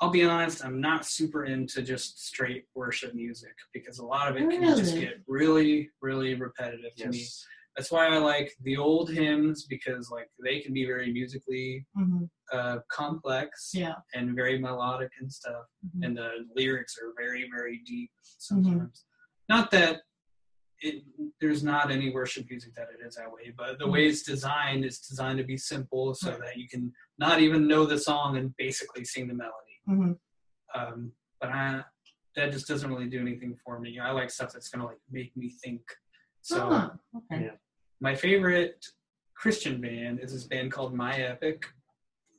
[0.00, 4.36] I'll be honest, I'm not super into just straight worship music because a lot of
[4.36, 7.24] it can just get really, really repetitive to me.
[7.76, 7.88] Yes.
[7.88, 12.24] That's why I like the old hymns because like they can be very musically hmm
[12.52, 13.94] uh, complex Yeah.
[14.14, 16.04] and very melodic and stuff, Mhm.
[16.06, 18.62] and the lyrics are very, very deep Mm-hmm.
[18.62, 19.04] sometimes.
[19.48, 20.02] Not that
[20.80, 21.02] it,
[21.40, 24.84] there's not any worship music that it is that way, but the way it's designed
[24.84, 26.40] is designed to be simple so Right.
[26.44, 29.76] that you can not even know the song and basically sing the melody.
[29.86, 30.12] hmm
[30.78, 31.84] Um, but I,
[32.36, 33.98] that just doesn't really do anything for me.
[33.98, 35.82] I like stuff that's gonna like make me think.
[36.42, 37.44] So Ah, okay.
[37.46, 37.56] Yeah.
[38.00, 38.84] My favorite
[39.34, 41.66] Christian band is this band called My Epic.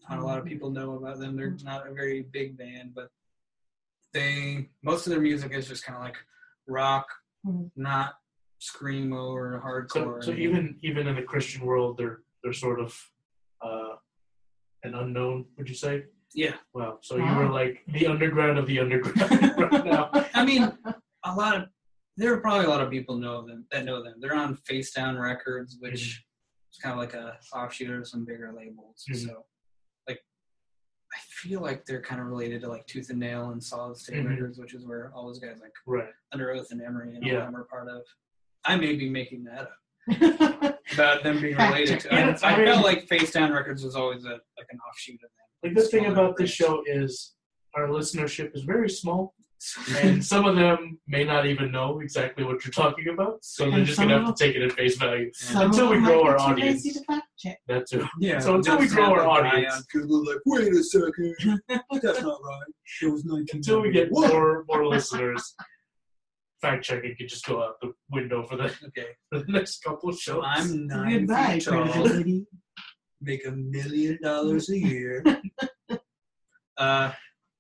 [0.10, 1.36] Not a lot of people know about them.
[1.36, 3.10] They're not a very big band, but
[4.14, 6.18] they most of their music is just kind of like
[6.68, 7.08] rock,
[7.46, 7.72] Mhm.
[7.76, 8.16] not
[8.62, 10.24] screamo or So, hardcore.
[10.24, 12.98] so even even in the Christian world, they're they're sort of
[13.62, 13.96] uh,
[14.84, 15.46] an unknown.
[15.58, 16.06] Would you say?
[16.34, 17.00] yeah, Wow.
[17.02, 20.12] So you were like the underground of the underground right now.
[20.36, 20.72] I mean,
[21.24, 21.70] a lot of
[22.18, 24.16] there are probably a lot of people know them that know them.
[24.20, 26.72] They're on Facedown Records, which Mm-hmm.
[26.74, 29.06] is kind of like a offshoot of some bigger labels.
[29.10, 29.28] Mhm.
[29.28, 29.46] So,
[30.08, 30.20] like,
[31.14, 34.18] I feel like they're kind of related to like Tooth and Nail and Solid State
[34.24, 34.30] Mhm.
[34.30, 36.12] Records, which is where all those guys like Right.
[36.34, 37.40] Underoath and Emery and Yeah.
[37.40, 38.04] all them are part of.
[38.66, 39.78] I may be making that up
[40.94, 42.14] about them being related to.
[42.14, 45.22] I, Yeah, I I felt like Facedown Records was always a like an offshoot of
[45.22, 45.30] them.
[45.64, 47.36] The good thing about this show is
[47.76, 49.36] our listenership is very small,
[50.00, 53.44] and some of them may not even know exactly what you're talking about.
[53.44, 55.32] So they're just gonna have to take it at face value.
[55.54, 56.86] Until we grow our be too audience.
[56.86, 57.60] lazy to fact check.
[57.68, 58.06] That too.
[58.20, 58.40] Yeah.
[58.40, 59.76] So until we grow our a guy audience.
[59.76, 61.36] on Google like, wait a second,
[61.68, 62.74] that's not right.
[63.02, 63.46] It was 19.
[63.54, 65.56] Until we get more more listeners,
[66.62, 69.08] fact checking could just go out the window for the, Okay.
[69.30, 70.44] for the next couple of shows.
[70.46, 71.84] I'm nine Goodbye, feet tall.
[71.84, 72.46] credibility.
[73.22, 75.24] Make a million dollars a year.
[76.78, 77.12] uh,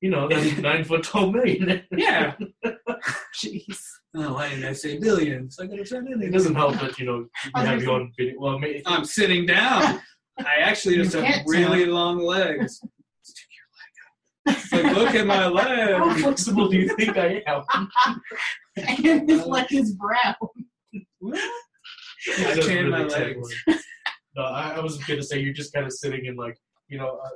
[0.01, 1.85] you know, that's nine foot tall millionaire.
[1.91, 2.35] yeah.
[3.35, 3.79] Jeez.
[4.15, 5.59] Oh, why didn't I say billions?
[5.59, 6.29] I could have said anything.
[6.29, 8.33] It doesn't help that you know you I was have gonna you on video.
[8.39, 10.01] Well, maybe, I'm sitting down.
[10.39, 12.77] I actually You just have can't really long legs.
[13.21, 14.63] Stick your leg up.
[14.63, 15.97] It's like, look at my leg.
[15.97, 17.63] how flexible do you think I am?
[18.77, 20.35] and his leg is brown.
[21.25, 21.39] I
[22.37, 23.13] That's chained my really legs.
[23.13, 23.49] terrible.
[24.35, 27.19] No, I, I was gonna say you're just kind of sitting in like you know,
[27.23, 27.29] uh,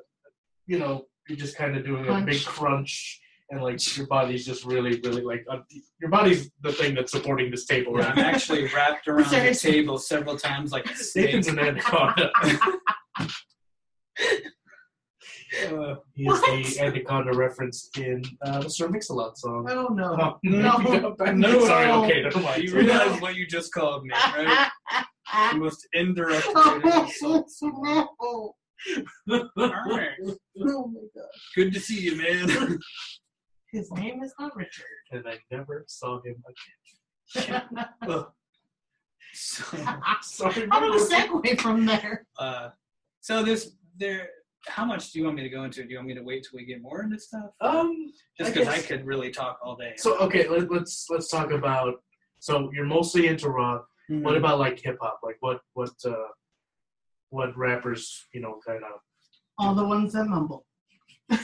[0.67, 2.45] you know, you're just kind of doing a big Crunch.
[2.45, 3.21] crunch,
[3.51, 5.59] and like your body's just really, really like uh,
[6.01, 7.95] your body's the thing that's supporting this table.
[8.01, 11.27] I'm actually wrapped around the table several times like a snake.
[11.27, 12.31] Nathan's an anaconda.
[15.67, 16.45] Uh, he is What?
[16.45, 19.67] the anaconda referenced in uh, the Sir Mix-a-Lot song.
[19.69, 20.17] Oh no.
[20.17, 20.77] Oh, No.
[21.19, 21.31] No.
[21.33, 21.91] no sorry.
[21.91, 22.63] Okay, never mind.
[22.63, 24.69] you realize what you just called me, right?
[25.51, 28.05] The most indirect way to insult someone.
[28.21, 28.55] no.
[29.29, 30.09] Alright.
[30.59, 31.29] Oh my god.
[31.55, 32.79] Good to see you, man.
[33.71, 34.85] His name is not Richard.
[35.11, 36.35] and I never saw him
[37.35, 37.61] again.
[39.33, 39.63] so,
[40.21, 40.67] Sorry.
[40.69, 42.25] How do we segue from there?
[42.37, 42.69] uh,
[43.21, 44.27] so this there.
[44.67, 45.83] How much do you want me to go into?
[45.83, 47.49] Do you want me to wait till we get more into stuff?
[47.61, 48.11] Um.
[48.37, 49.93] Just I because I, guess- could really talk all day.
[49.97, 51.95] So okay, let, let's let's talk about.
[52.39, 53.87] So you're mostly into rock.
[54.11, 54.23] Mhm.
[54.23, 55.19] What about like hip hop?
[55.23, 56.13] Like what what uh,
[57.31, 58.99] what rappers you know kind of?
[59.57, 60.65] All the ones that mumble.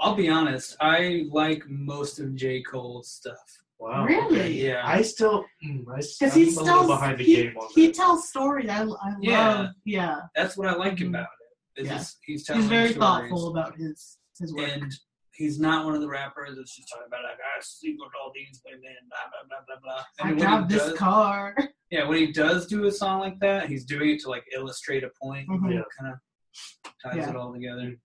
[0.00, 0.76] I'll be honest.
[0.80, 3.38] I like most of J Cole's stuff.
[3.78, 4.04] Wow.
[4.06, 4.36] Really?
[4.40, 4.52] okay.
[4.52, 4.82] Yeah.
[4.84, 5.44] I still.
[5.64, 7.94] Mm, I, Because I'm a still little behind the he, game on he that.
[7.96, 8.68] tells stories.
[8.70, 9.54] I, I Yeah.
[9.54, 9.70] love.
[9.84, 11.08] Yeah, That's what I like Mhm.
[11.08, 11.28] about
[11.76, 11.82] it.
[11.82, 11.94] Is Yeah.
[11.94, 12.98] it's- he's telling he's very stories.
[13.00, 14.68] thoughtful about his his work.
[14.72, 14.92] and
[15.36, 18.32] he's not one of the rappers that's just talking about like I sleep with all
[18.34, 20.04] these women, blah blah blah blah blah.
[20.20, 21.56] I mean, drive this does, car.
[21.90, 25.04] yeah, when he does do a song like that, he's doing it to like illustrate
[25.04, 25.48] a point.
[25.48, 25.72] Mhm.
[25.74, 25.82] Yeah.
[25.98, 27.30] Kind of ties Yeah.
[27.30, 27.96] it all together.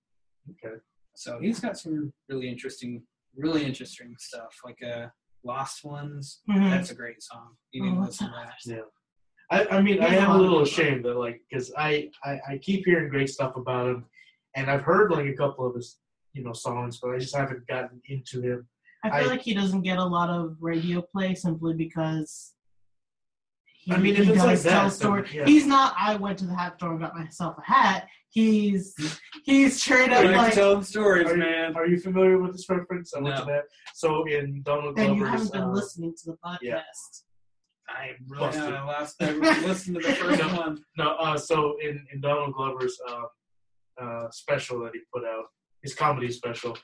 [0.52, 0.76] Okay.
[1.16, 3.04] So he's got some really interesting,
[3.36, 4.56] really interesting stuff.
[4.64, 5.08] Like uh,
[5.44, 6.42] Lost Ones.
[6.50, 6.70] Mhm.
[6.70, 7.56] That's a great song.
[7.72, 8.54] You need Oh, to listen to that?
[8.66, 8.76] that.
[8.76, 8.82] Yeah.
[9.52, 12.58] I, I mean, I am a a little ashamed that, like, because I, I, I
[12.60, 14.06] keep hearing great stuff about him,
[14.56, 15.98] and I've heard like a couple of his,
[16.40, 18.68] you know, songs, but I just haven't gotten into him.
[19.04, 22.54] I feel I- like he doesn't get a lot of radio play simply because.
[23.82, 25.30] He, I mean, if he it's does like that, tell then, story.
[25.34, 25.46] yeah.
[25.46, 25.96] He's not.
[25.98, 28.08] I went to the hat store and got myself a hat.
[28.30, 28.94] He's
[29.46, 31.76] he's straight I up like like, telling stories, Are you, man.
[31.78, 33.14] are you familiar with this reference?
[33.14, 33.42] I went No.
[33.42, 33.64] to that.
[33.96, 36.60] So in Donald and you Glover's, haven't been uh, listening to the podcast.
[36.62, 36.82] yeah.
[37.88, 38.74] I really Busted.
[38.74, 40.48] I last I listened to the first No.
[40.58, 40.84] one.
[40.98, 45.46] No, uh, so in, in Donald Glover's uh, uh, special that he put out,
[45.84, 46.78] his comedy special,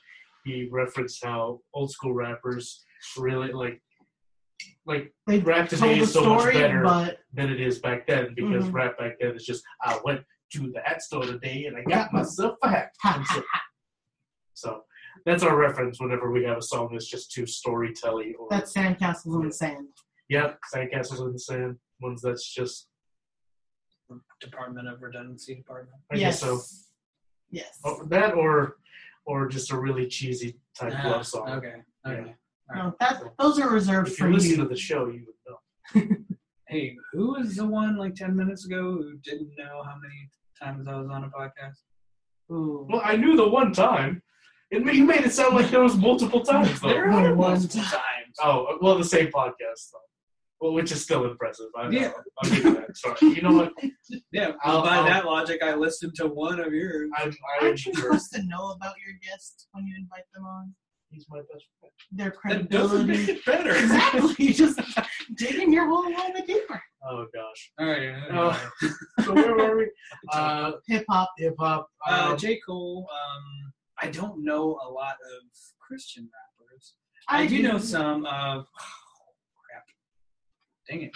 [0.44, 2.84] he referenced how old school rappers
[3.18, 3.82] really like
[4.86, 8.06] like They rap today the is so much story, better but than it is back
[8.06, 8.72] then because Mhm.
[8.72, 12.12] rap back then is just I went to the hat store today and I got
[12.12, 12.92] myself a hat.
[13.26, 13.42] So,
[14.54, 14.84] so
[15.26, 19.40] that's our reference whenever we have a song that's just too storytelling or that's sandcastles
[19.40, 19.88] in the sand.
[20.28, 21.76] Yep, Sandcastles in the Sand.
[22.00, 22.88] Ones that's just
[24.40, 26.00] Department of Redundancy Department.
[26.12, 26.40] I yes.
[26.40, 26.86] guess so.
[27.50, 27.80] Yes.
[27.84, 28.76] Oh, that or
[29.26, 31.48] or just a really cheesy type Ah, love song.
[31.50, 31.74] Okay.
[32.06, 32.34] Okay.
[32.74, 34.56] No, that those are reserved If for you listen you.
[34.58, 36.16] to the show, you would know.
[36.68, 40.28] Hey, who was the one like ten minutes ago who didn't know how many
[40.60, 41.76] times I was on a podcast?
[42.50, 42.88] Ooh.
[42.90, 44.20] Well, I knew the one time.
[44.72, 46.88] It ma- you made it sound like there was multiple times though.
[46.88, 47.90] There The are one multiple time.
[47.90, 48.36] times.
[48.42, 50.08] Oh, well, the same podcast though.
[50.60, 51.66] Well, which is still impressive.
[51.76, 51.90] I know.
[51.90, 52.12] Yeah.
[52.42, 52.96] I'll give you that.
[52.96, 53.16] Sorry.
[53.34, 53.72] You know what?
[54.32, 54.52] Yeah.
[54.64, 57.10] I'll- by I'll- that logic, I listened to one of yours.
[57.16, 60.74] I'm, Aren't you I'm supposed to know about your guests when you invite them on?
[61.10, 61.92] He's my best friend.
[62.12, 63.32] Their That doesn't make credibility.
[63.32, 63.70] it better.
[63.70, 64.34] exactly.
[64.46, 64.80] You just
[65.36, 66.80] digging your hole a little bit deeper.
[67.08, 67.72] Oh gosh.
[67.78, 68.14] All right.
[68.32, 68.70] Oh.
[69.24, 69.90] So where were we?
[70.32, 71.30] Uh, Hip hop.
[71.38, 71.88] hip hop.
[72.06, 72.60] Uh, Um, J.
[72.66, 73.06] Cole.
[73.10, 75.42] Um, I don't know a lot of
[75.80, 76.28] Christian
[76.60, 76.94] rappers.
[77.28, 78.24] I, I, do know some.
[78.26, 78.66] Uh, crap.
[80.88, 81.10] Dang it.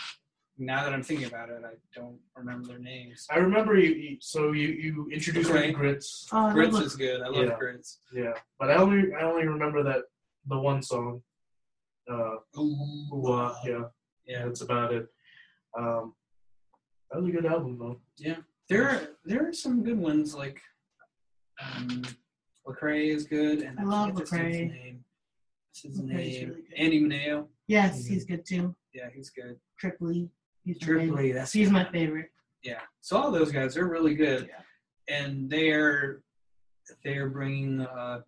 [0.59, 3.27] Now that I'm thinking about it, I don't remember their names.
[3.31, 3.95] I remember you.
[3.95, 5.66] you so you you introduced me Okay.
[5.68, 6.29] to grits.
[6.33, 7.23] Oh, Grits look, is good.
[7.23, 7.57] I love Yeah.
[7.59, 8.01] Grits.
[8.12, 10.03] Yeah, but I only I only remember that
[10.47, 11.23] the one song.
[12.11, 13.83] Uh, Ooh, Ooh, uh, yeah,
[14.27, 14.45] yeah.
[14.45, 15.07] that's about it.
[15.79, 16.14] Um,
[17.11, 18.01] that was a good album though.
[18.18, 18.37] Yeah.
[18.68, 20.61] There are there are some good ones like
[21.62, 22.03] um,
[22.66, 24.71] Lecrae is good, and I I, love forget this dude's Lecrae.
[24.73, 25.05] name.
[25.71, 26.49] What's his Lecrae's name?
[26.51, 26.75] really good.
[26.77, 27.47] Andy Mineo.
[27.66, 28.75] yes, he's good too.
[28.93, 29.59] Yeah, he's good.
[29.78, 30.30] Trip Lee.
[30.64, 30.78] He's.
[30.78, 32.30] Trip Lee, that's He's my favorite.
[32.62, 32.80] Yeah.
[33.01, 35.16] So all those guys are really good, Yeah.
[35.16, 36.22] and they're
[37.05, 38.24] they're bringing uh, a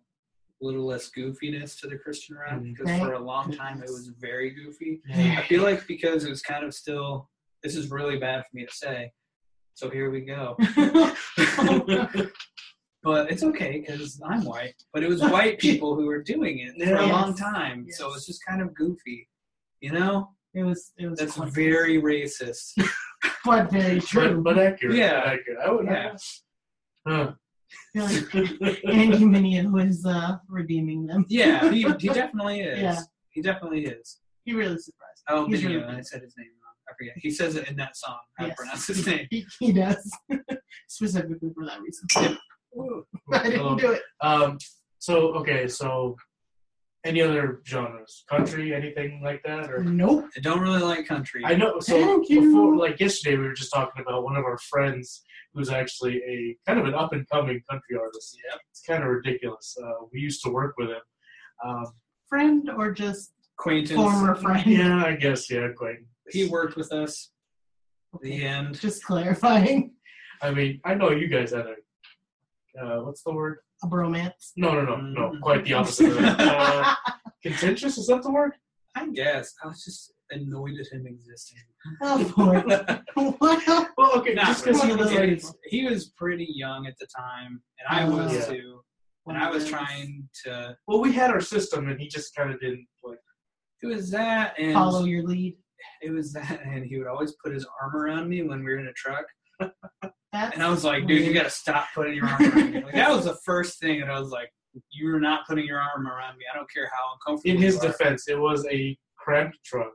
[0.61, 2.75] little less goofiness to the Christian rap Mhm.
[2.77, 5.01] because for a long time it was very goofy.
[5.07, 5.35] Yeah.
[5.39, 7.29] I feel like because it was kind of still.
[7.61, 9.11] This is really bad for me to say,
[9.73, 10.57] so here we go.
[13.03, 14.75] but it's okay because I'm white.
[14.93, 18.17] But it was white people who were doing it for a long time, so Yes.
[18.17, 19.29] it's just kind of goofy.
[19.81, 22.73] You know, it was it was that's very racist.
[23.45, 24.41] but very true.
[24.41, 24.95] But, but accurate.
[24.95, 25.21] Yeah.
[25.21, 25.59] but accurate.
[25.65, 25.85] I would.
[25.85, 26.15] Yeah.
[27.07, 27.31] Huh.
[27.95, 28.33] Like
[28.87, 31.25] Andy Mineo was uh, redeeming them.
[31.27, 32.79] yeah, he, he definitely is.
[32.79, 32.99] Yeah.
[33.29, 34.19] He definitely is.
[34.45, 35.23] He really surprised.
[35.27, 36.73] Oh, He's Mineo, really I said his name wrong.
[36.87, 37.13] I forget.
[37.17, 38.17] He says it in that song.
[38.37, 39.27] How to pronounce his name.
[39.31, 40.11] He, he does
[40.87, 42.07] specifically for that reason.
[43.33, 43.75] I didn't Hello.
[43.75, 44.01] do it.
[44.21, 44.57] Um.
[44.99, 45.67] So okay.
[45.67, 46.15] So,
[47.05, 48.23] any other genres?
[48.29, 48.73] Country?
[48.73, 49.69] Anything like that?
[49.71, 50.25] Or Nope.
[50.37, 51.43] I don't really like country.
[51.45, 51.79] I know.
[51.79, 52.77] So Thank you.
[52.79, 55.23] like yesterday, we were just talking about one of our friends
[55.53, 58.37] who's actually a kind of an up and coming country artist.
[58.43, 59.75] Yeah, It's kind of ridiculous.
[59.81, 61.01] Uh, we used to work with him.
[61.65, 61.85] Um,
[62.27, 63.99] Friend or just Acquaintance.
[63.99, 64.65] former friend?
[64.65, 65.51] yeah, I guess.
[65.51, 65.97] Yeah, quite.
[66.31, 67.31] He worked with us.
[68.21, 68.79] The end.
[68.79, 69.91] Just clarifying.
[70.41, 71.75] I mean, I know you guys had a.
[72.83, 73.59] Uh, what's the word?
[73.83, 74.51] A bromance.
[74.55, 75.31] No, no, no, no.
[75.31, 75.41] Mhm.
[75.41, 76.39] Quite the opposite of that.
[76.39, 76.95] Uh,
[77.41, 78.53] contentious is that the word?
[78.95, 79.53] I guess.
[79.63, 81.59] I was just annoyed at him existing.
[82.01, 82.63] Oh boy.
[83.15, 83.37] Well,
[83.97, 87.07] Well, okay, Not just because one he was like, he was pretty young at the
[87.15, 88.45] time, and I Uh, was Yeah.
[88.45, 88.81] too.
[89.27, 90.75] And I was trying to.
[90.87, 93.17] well, we had our system, and he just kind of didn't like.
[93.81, 95.57] It was that, and follow your lead.
[96.01, 98.79] it was that, and he would always put his arm around me when we were
[98.79, 99.25] in a truck.
[100.33, 102.83] That's And I was like, dude, you got to stop putting your arm around me.
[102.83, 104.49] Like, that was the first thing, and I was like,
[104.91, 106.45] you're not putting your arm around me.
[106.51, 107.55] I don't care how uncomfortable.
[107.55, 107.87] In his you are.
[107.91, 109.93] defense, it was a cramped truck,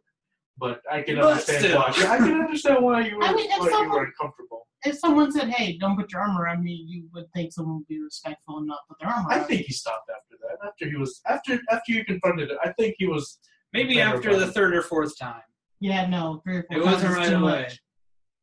[0.56, 1.76] but I can But understand still.
[1.78, 1.88] why.
[1.88, 4.66] I can understand why you were, I mean, if why you were uncomfortable.
[4.84, 7.88] If someone said, "Hey, don't put your arm around me," you would think someone would
[7.88, 9.46] be respectful and not put their arm I around.
[9.48, 10.64] think he stopped after that.
[10.68, 13.38] After he was after after you confronted it, I think he was.
[13.72, 15.42] Maybe after the third or fourth time.
[15.80, 17.62] Yeah, no, three or four It times wasn't is right too away.
[17.62, 17.80] much.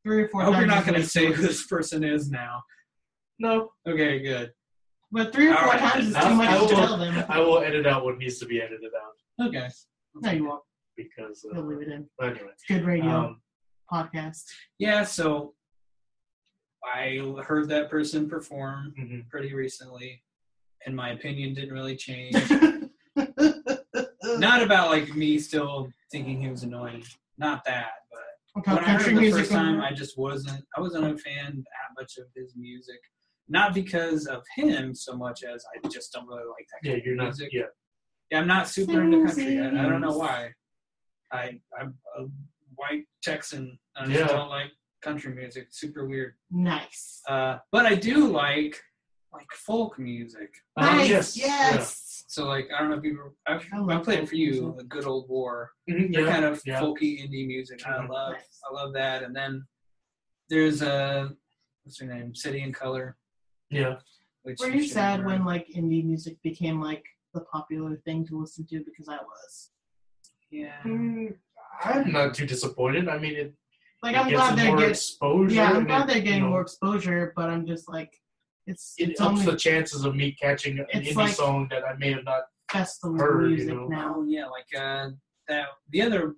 [0.05, 2.61] Three or four I hope you're not going to say who this person is now.
[3.39, 4.51] No, Okay, good.
[5.11, 7.25] But three or four times is too much I to will- tell them.
[7.27, 9.67] I will edit out what needs to be edited out Okay.
[10.21, 10.63] No, you won't.
[10.95, 11.43] because.
[11.45, 12.07] Uh, You'll leave it in.
[12.21, 13.41] anyway, It's good radio um,
[13.91, 14.43] podcast.
[14.77, 15.53] Yeah, so
[16.85, 19.27] I heard that person perform mhm.
[19.29, 20.21] pretty recently,
[20.85, 22.35] and my opinion didn't really change.
[24.23, 27.03] Not about like me still thinking he was annoying.
[27.37, 28.21] Not that, but
[28.55, 30.63] About when I heard country it the music first time, I just wasn't.
[30.77, 32.99] I wasn't a fan that much of his music.
[33.47, 36.79] Not because of him so much as I just don't really like that.
[36.83, 37.23] Yeah, kind of you're not.
[37.25, 37.49] music.
[37.53, 37.61] Yeah,
[38.31, 39.59] Yeah, I'm not super into country.
[39.59, 40.51] I, I don't know why.
[41.31, 42.23] I I'm a
[42.75, 43.77] white Texan.
[43.95, 44.27] I just Yeah.
[44.27, 45.67] don't like country music.
[45.71, 46.33] Super weird.
[46.49, 47.21] nice.
[47.27, 48.81] Uh, but I do like
[49.35, 50.51] like folk music.
[50.77, 51.09] Uh, nice.
[51.09, 52.23] yes, Yes.
[52.27, 54.77] So like I don't know if you I've, I I love played for you music.
[54.77, 55.71] the Good Old War.
[55.89, 56.81] Mhm, They're yeah, kind of yeah.
[56.81, 57.81] folky indie music.
[57.85, 58.09] and I Mhm.
[58.09, 58.59] love Nice.
[58.69, 59.23] I love that.
[59.23, 59.65] And then
[60.49, 61.31] there's a
[61.83, 63.17] what's her name City and Colour.
[63.69, 63.95] yeah.
[64.43, 65.27] Which Were you you sad hear.
[65.27, 68.83] when like indie music became like the popular thing to listen to?
[68.83, 69.71] Because I was.
[70.51, 71.35] yeah Mm,
[71.83, 73.07] I'm not too disappointed.
[73.09, 73.53] I mean, it,
[74.03, 74.91] Like it I'm gets glad they're more getting.
[74.91, 75.55] exposure.
[75.55, 78.13] Yeah, I'm glad it, they're getting you know, more exposure, but I'm just like,
[78.67, 81.83] it's It it's ups only the chances of me catching an indie like- song that
[81.85, 82.43] I may have not.
[82.71, 83.87] festival heard, you music know.
[83.87, 84.13] now.
[84.17, 85.09] oh yeah like uh
[85.47, 86.35] that the other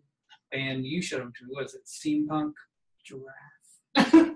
[0.51, 2.53] band you showed them to was it Steampunk
[3.05, 4.34] Giraffe.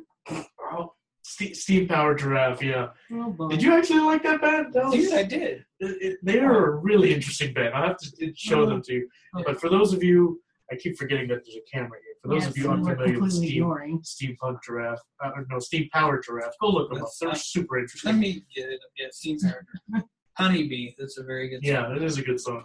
[0.60, 2.62] Oh, Ste- Steam Power Giraffe.
[2.64, 2.90] Yeah.
[3.14, 3.48] Oh.
[3.50, 4.74] Did you actually like that band?
[4.74, 5.66] That was, Dude, I did.
[5.80, 7.74] it, it- they are a really interesting band.
[7.74, 9.10] I have to show them to you.
[9.36, 9.44] Oh.
[9.46, 10.42] But for those of you,
[10.72, 12.16] I keep forgetting that there's a camera here.
[12.22, 14.02] For those Yes, of you and we're unfamiliar with completely Steam, ignoring.
[14.02, 17.04] Steampunk Giraffe, uh, no, Steam Power Giraffe, go look them up.
[17.06, 18.20] That's They're not- super Let interesting.
[18.20, 18.80] me get it.
[18.98, 19.66] Yeah, Steam Power.
[20.38, 20.92] Honeybee.
[20.98, 21.66] That's a very good.
[21.66, 21.74] Song.
[21.74, 22.64] Yeah, it is a good song.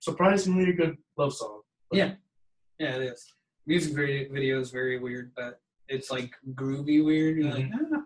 [0.00, 1.60] Surprisingly, a good love song.
[1.92, 2.14] Yeah,
[2.78, 3.32] Yeah, it is.
[3.66, 7.36] Music video, video is very weird, but it's like groovy weird.
[7.38, 8.02] You're like, ah,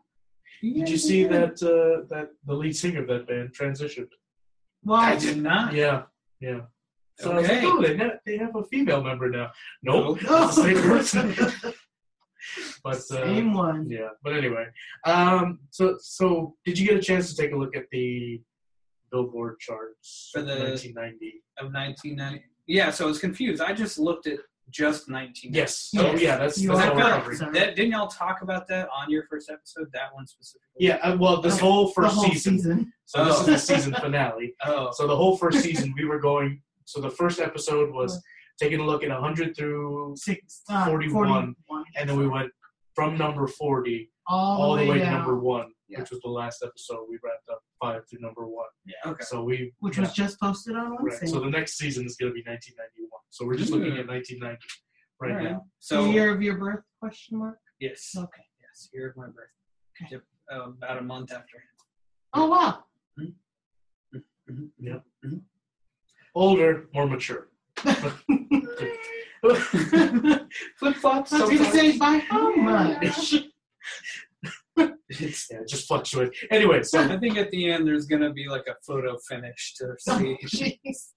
[0.63, 1.63] Did you see are that?
[1.63, 4.09] Uh, that the lead singer of that band transitioned.
[4.85, 5.73] Well, I did not.
[5.75, 6.03] Yeah,
[6.41, 6.61] yeah.
[7.21, 9.51] So I was like, oh, they, na- they have a female member now.
[9.83, 11.35] Nope, it's the same person.
[12.83, 13.89] but uh, same one.
[13.89, 14.67] yeah, but anyway,
[15.05, 18.41] um, so so did you get a chance to take a look at the
[19.13, 21.43] Billboard charts For the- 1990?
[21.59, 22.45] Of 1990.
[22.67, 23.61] Yeah, so I was confused.
[23.61, 24.39] I just looked at
[24.71, 25.53] just 19.
[25.53, 25.91] Yes.
[25.93, 26.05] Yes.
[26.07, 27.53] Oh yeah, that's, You that's I are how we're feel correct, covering.
[27.53, 29.89] That, didn't y'all talk about that on your first episode?
[29.93, 30.63] That one specifically?
[30.79, 32.57] Yeah, uh, well, this The- whole first whole season.
[32.59, 32.93] season.
[33.05, 33.41] So this Oh.
[33.41, 34.55] is the season finale.
[34.65, 36.63] Oh, So the whole first season, we were going.
[36.91, 38.21] So the first episode was
[38.61, 41.85] taking a look at 100 through, Six, uh, 41, 41.
[41.97, 42.51] and then we went
[42.97, 46.01] from number 40 all, all the way to number one, Yeah.
[46.01, 47.61] which was the last episode we wrapped up.
[47.81, 48.67] five through number one.
[49.07, 49.25] Okay.
[49.25, 51.29] So we Which yeah, was just posted on right.
[51.29, 53.09] So the next season is going to be 1991.
[53.31, 54.01] So we're just looking Hmm.
[54.01, 54.59] at 1990
[55.21, 55.51] right Alright.
[55.53, 55.67] now.
[55.79, 56.85] So the year of your birth?
[56.99, 57.59] Question mark.
[57.79, 58.45] yes, Okay.
[58.61, 59.55] yes, year of my birth.
[60.03, 60.09] Okay.
[60.17, 60.23] Yep,
[60.53, 61.63] uh, about a month after.
[62.35, 62.85] Oh wow.
[66.35, 67.49] Older, more mature.
[70.79, 71.33] Flip flops.
[71.33, 73.35] I was gonna say by how much?
[75.09, 76.31] It's, yeah, just fluctuate.
[76.51, 79.95] Anyway, so I think at the end there's gonna be like a photo finish to
[79.99, 80.39] see.
[80.47, 81.09] Jeez.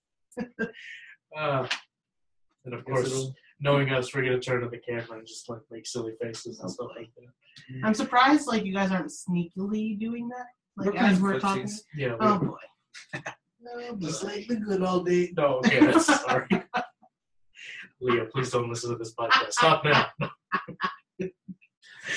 [1.38, 1.68] uh,
[2.66, 3.28] and of course,
[3.59, 6.72] knowing us, we're gonna turn to the camera and just like make silly faces and
[6.72, 7.86] stuff like that.
[7.86, 10.47] I'm surprised like you guys aren't sneakily doing that.
[10.76, 11.66] We're Like as we're talking.
[11.66, 11.82] footsies.
[11.95, 12.16] Yeah.
[12.20, 13.22] Oh boy.
[13.66, 14.28] Oh, Just boy.
[14.30, 15.34] like the good old days.
[15.38, 16.47] No, okay, that's sorry.
[18.01, 19.51] Leah, please don't listen to this podcast.
[19.53, 20.07] Stop now.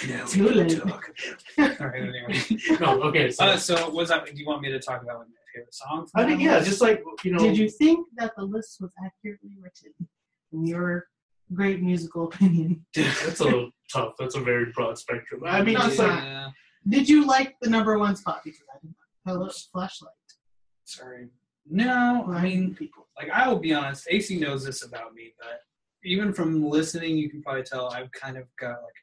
[0.07, 0.78] Yeah, Too we can late.
[0.82, 1.12] talk.
[1.59, 2.40] All right, anyway.
[2.80, 3.30] No, okay.
[3.30, 4.26] So Uh, so what's that?
[4.26, 6.09] Do you want me to talk about like, my favorite song?
[6.16, 7.38] I think yeah, just like you know.
[7.38, 9.92] Did you think that the list was accurately written?
[10.53, 11.07] In your
[11.55, 12.84] great musical opinion.
[12.94, 14.14] That's a little tough.
[14.18, 15.42] That's a very broad spectrum.
[15.47, 16.24] I mean, No, just like
[16.88, 18.40] Did you like the number one spot?
[18.44, 18.97] Because I didn't.
[19.24, 20.12] Hello, flashlight.
[20.87, 21.28] Sorry.
[21.68, 23.09] No, I mean, people.
[23.18, 24.07] like I will be honest.
[24.11, 25.61] AC knows this about me, but
[26.05, 28.95] even from listening, you can probably tell I've kind of got like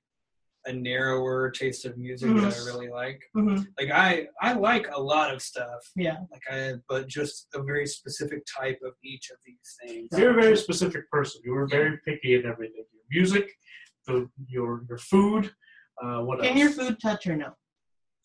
[0.65, 2.65] a narrower taste of music that I Mhm.
[2.65, 3.21] really like.
[3.34, 5.81] hmm Like I, I like a lot of stuff.
[5.97, 6.19] Yeah.
[6.31, 10.07] Like I, but just a very specific type of each of these things.
[10.17, 11.41] you're a very specific person.
[11.43, 12.86] You were very picky in everything.
[12.93, 13.51] Your music,
[14.07, 15.51] the your your food.
[16.01, 16.59] Uh, what Can else?
[16.59, 17.53] your food touch or no?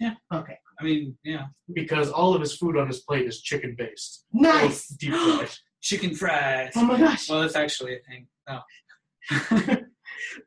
[0.00, 0.14] Yeah.
[0.32, 0.58] Okay.
[0.80, 4.24] I mean, yeah, because all of his food on his plate is chicken based.
[4.32, 4.86] Nice.
[4.88, 5.50] Deep fried.
[5.80, 6.72] chicken fries.
[6.76, 7.28] Oh my gosh.
[7.28, 8.26] Well, that's actually a thing.
[8.48, 9.76] Oh.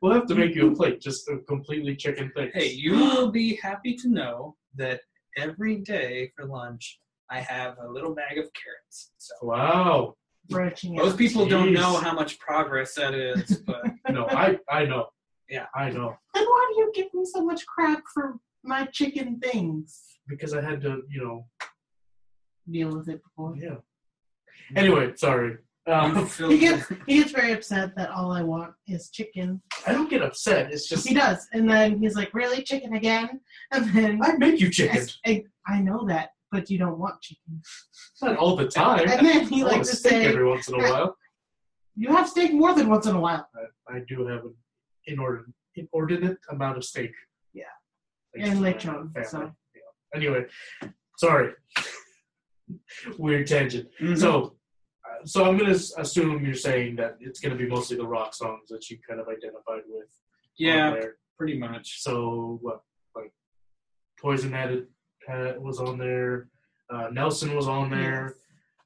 [0.02, 2.50] We'll have to make you a plate, just a completely chicken thing.
[2.52, 5.00] Hey, you will be happy to know that
[5.36, 6.98] every day for lunch
[7.30, 9.12] I have a little bag of carrots.
[9.18, 10.16] So Wow.
[10.50, 11.18] Branching most out.
[11.18, 15.06] people don't know how much progress that is, but No, I I know.
[15.48, 15.66] Yeah.
[15.74, 20.12] I know Then why do you give me so much crap for my chicken things?
[20.28, 21.46] because I had to, you know.
[22.70, 23.56] Deal with it before.
[23.56, 23.76] Yeah.
[24.76, 25.58] Anyway, sorry.
[25.88, 29.60] Um, He gets he gets very upset that all I want is chicken.
[29.86, 30.72] I don't get upset.
[30.72, 33.40] It's just He does, and then he's like, "Really, chicken again?"
[33.72, 35.04] And then I make you chicken.
[35.26, 37.60] I, I know that, but you don't want chicken.
[38.22, 39.08] Not all the time.
[39.08, 41.16] And then he I likes to steak say, every once in a while.
[41.96, 43.48] "You have steak more than once in a while."
[43.88, 44.54] I, I do have an
[45.08, 47.10] inordinate, inordinate amount of steak.
[48.34, 48.44] Yeah.
[48.46, 49.28] Thanks And to lechon, family.
[49.28, 49.52] so.
[49.74, 49.80] Yeah.
[50.14, 50.46] Anyway,
[51.18, 51.52] sorry.
[53.18, 53.88] Weird tangent.
[54.00, 54.18] Mhm.
[54.18, 54.56] So,
[55.04, 58.68] uh, so I'm gonna assume you're saying that it's gonna be mostly the rock songs
[58.68, 60.08] that you kind of identified with.
[60.56, 60.96] yeah,
[61.38, 62.02] pretty much.
[62.02, 62.80] So what,
[63.16, 63.32] like,
[64.20, 64.86] Poison had
[65.26, 66.48] had was on there.
[66.90, 68.36] Uh, Nelson was on there.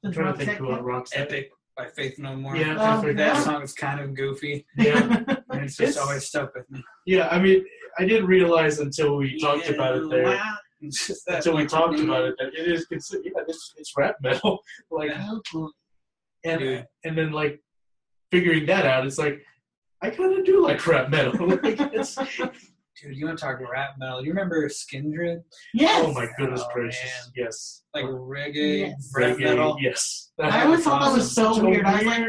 [0.03, 0.81] I'm Does trying to Roxette think who count?
[0.83, 2.55] Rock's Epic by Faith No More.
[2.55, 3.39] Yeah, Oh, that yeah.
[3.41, 6.83] song is kind of goofy, Yeah, and it's just It's- always stuck with me.
[7.05, 7.27] yeah.
[7.29, 7.65] I mean,
[7.99, 10.23] I didn't realize until we talked about it there.
[10.25, 10.55] Wow.
[10.81, 13.93] It's just that, until we talked about it that it is considered yeah it's, it's
[13.97, 14.59] rap metal
[14.91, 15.09] like
[16.43, 16.85] and Dude.
[17.03, 17.59] and then like
[18.31, 19.41] figuring that out it's like
[20.03, 22.13] I kind of do like rap metal like, it's,
[23.01, 24.23] Dude, you want to talk rap metal?
[24.23, 25.41] You remember Skindred?
[25.73, 26.03] Yes.
[26.05, 27.31] oh my goodness Oh, gracious man.
[27.35, 29.11] yes Like reggae, Yes.
[29.15, 29.77] Reggae, metal.
[29.81, 31.85] yes I always thought that was so Such a weird.
[31.85, 32.25] I was like,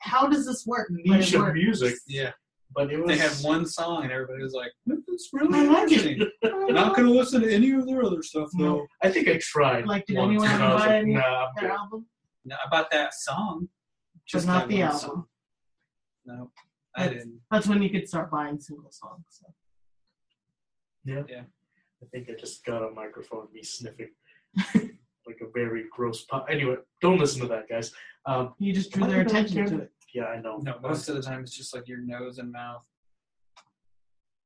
[0.00, 0.88] How does this work?
[0.90, 2.30] But niche of music Yeah,
[2.74, 5.92] but it was they had one song, and everybody was like, "That's really I like
[5.92, 6.20] it.
[6.20, 8.64] interesting." Not gonna listen to any of their other stuff though.
[8.64, 8.86] No.
[9.02, 11.46] I think I tried Like, did once, anyone and I was buy like, any- nah
[11.46, 12.06] I'm Their album,
[12.44, 13.68] No, about that song,
[14.32, 14.98] but not the album.
[15.00, 15.24] song.
[16.24, 16.50] No,
[16.96, 17.40] I That's- didn't.
[17.50, 19.24] That's when you could start buying single songs.
[19.28, 19.46] So.
[21.04, 21.42] yeah Yeah.
[22.02, 24.10] I think I just got a microphone me sniffing
[25.26, 27.92] like a very gross pop anyway don't listen to that guys
[28.26, 29.92] um You just drew their attention to it.
[30.14, 32.82] Yeah I know No, most of the time it's just like your nose and mouth.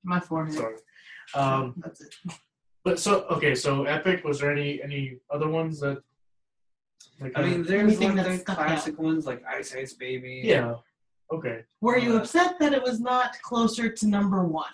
[0.05, 0.55] My forehead.
[0.55, 0.77] Sorry.
[1.35, 2.15] Um, That's it.
[2.85, 4.25] but so okay, so Epic.
[4.25, 5.99] Was there any any other ones that?
[7.21, 10.43] Like, I mean, there's Anything like that's the stuck classic ones like Ice Ice Baby.
[10.45, 10.75] yeah.
[11.33, 11.65] Okay.
[11.81, 14.71] Were you Uh, upset that it was not closer to number one?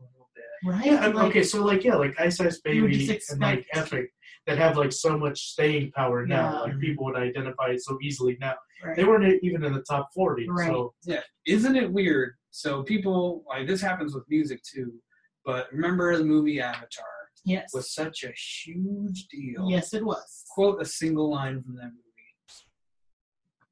[0.00, 0.44] a little bit.
[0.64, 0.86] Right?
[0.86, 1.02] Yeah.
[1.02, 1.42] I'm- Like, okay.
[1.42, 4.12] So like yeah, like Ice Ice You would Baby just and like expect- Epic
[4.46, 6.52] that have like so much staying power now.
[6.52, 6.60] Yeah.
[6.60, 8.54] Like people would identify it so easily now.
[8.84, 8.96] Right.
[8.96, 10.48] They weren't even in the top forty.
[10.48, 10.68] Right.
[10.68, 12.34] So Yeah, isn't it weird?
[12.50, 14.92] So people like this happens with music too.
[15.44, 17.04] But remember the movie Avatar
[17.44, 17.70] yes.
[17.72, 19.68] was such a huge deal.
[19.68, 20.44] Yes, it was.
[20.50, 21.90] Quote a single line from that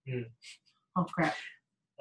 [0.07, 0.27] movie.
[0.97, 1.37] Oh crap!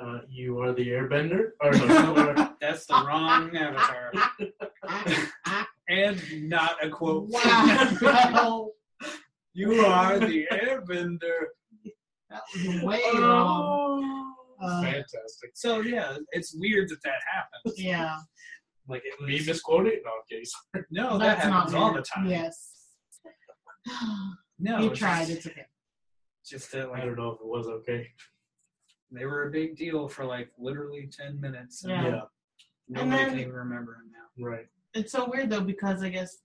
[0.01, 1.51] uh, you are the Airbender.
[1.61, 4.13] Or no, you That's the wrong Avatar.
[5.89, 7.27] and not a quote.
[7.29, 8.69] Wow.
[9.55, 11.47] You are the airbender.
[12.29, 13.19] That was way Oh.
[13.19, 14.35] wrong.
[14.63, 15.51] Uh, Fantastic.
[15.55, 17.77] So yeah, it's weird that that happens.
[17.81, 18.19] yeah.
[18.87, 19.99] Like it Me misquoted?
[20.05, 20.43] No, okay.
[20.45, 20.85] sorry.
[20.91, 22.27] no, that That's happens not all the time.
[22.27, 22.73] Yes.
[24.59, 25.27] No, you it's tried.
[25.27, 25.65] Just, It's okay.
[26.45, 28.07] just that I like don't know if it was okay.
[29.11, 31.83] they were a big deal for like literally ten minutes.
[31.85, 32.03] Yeah.
[32.07, 32.21] Yeah.
[32.87, 34.45] Nobody then- can even remember them now.
[34.47, 34.67] Right.
[34.93, 36.37] It's so weird though because I guess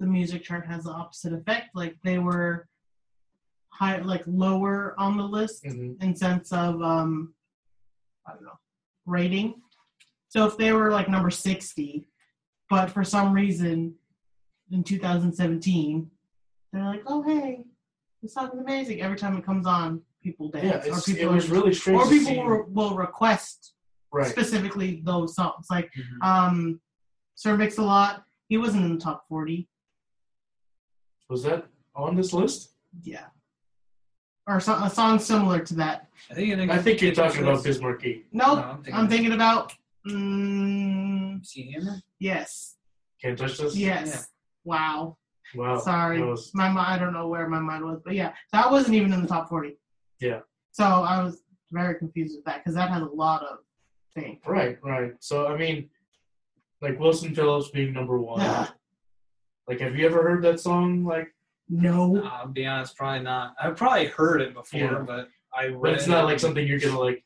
[0.00, 1.70] the music chart has the opposite effect.
[1.74, 2.68] Like they were
[3.70, 7.34] high, like lower on the list hmm in sense of um,
[8.26, 8.58] I don't know
[9.06, 9.62] rating.
[10.28, 12.08] So if they were like number sixty,
[12.68, 13.94] but for some reason
[14.70, 16.10] in 2017
[16.72, 17.64] they're like, oh hey,
[18.22, 19.00] this song is amazing.
[19.00, 22.02] Every time it comes on, people dance, Yeah, or people it was really strange.
[22.02, 23.72] or people will, will request
[24.12, 24.26] right.
[24.26, 25.66] specifically those songs.
[25.70, 26.26] Like Mhm.
[26.26, 26.80] um,
[27.38, 29.68] Sir Mix a Lot, he wasn't in the top 40.
[31.30, 32.72] Was that on this list?
[33.04, 33.26] Yeah.
[34.48, 36.08] Or so, a song similar to that.
[36.32, 38.24] I think, I think you're talking about Biz Markie.
[38.32, 38.58] Nope.
[38.58, 39.72] No, I'm thinking- I'm thinking about.
[40.08, 41.76] Mm, See
[42.18, 42.76] yes.
[43.22, 43.76] Can't touch this.
[43.76, 44.08] Yes.
[44.08, 44.20] Yeah.
[44.64, 45.18] Wow.
[45.54, 45.78] Wow.
[45.78, 46.20] Sorry.
[46.20, 49.12] was- My mi- I don't know where my mind was, but yeah, that wasn't even
[49.12, 49.78] in the top 40.
[50.18, 50.40] Yeah.
[50.72, 53.58] So I was very confused with that because that has a lot of
[54.12, 54.40] things.
[54.44, 54.76] right.
[54.82, 55.12] Right.
[55.20, 55.88] So I mean,
[56.80, 58.68] like Wilson Phillips being number one.
[59.68, 61.04] Like, have you ever heard that song?
[61.04, 61.28] Like,
[61.68, 62.22] No.
[62.24, 63.54] I'll be honest, probably not.
[63.60, 65.04] I've probably heard it before, Yeah.
[65.06, 67.22] but I but it's not like something you're gonna like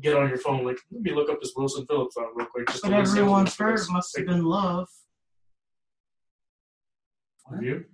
[0.00, 0.64] get on your phone.
[0.64, 2.68] Like, let me look up this Wilson Phillips song real quick.
[2.68, 4.88] Just But to everyone's this for heard this must have been love.
[7.52, 7.84] of you.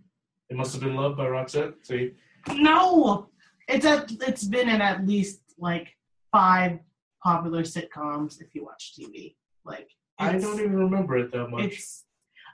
[0.51, 1.75] It must have been loved by Roxette.
[1.83, 2.13] See,
[2.53, 3.29] No,
[3.67, 5.97] it's at it's been in at least like
[6.31, 6.79] five
[7.25, 9.35] popular sitcoms if you watch TV.
[9.65, 9.89] Like
[10.19, 11.65] I don't even remember it that much.
[11.65, 12.05] It's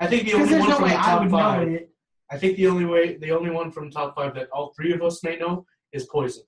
[0.00, 1.68] I think the only one no from way the I top would five.
[1.68, 1.86] know it
[2.32, 5.02] I think the only way, the only one from top five that all three of
[5.02, 6.44] us may know is Poison.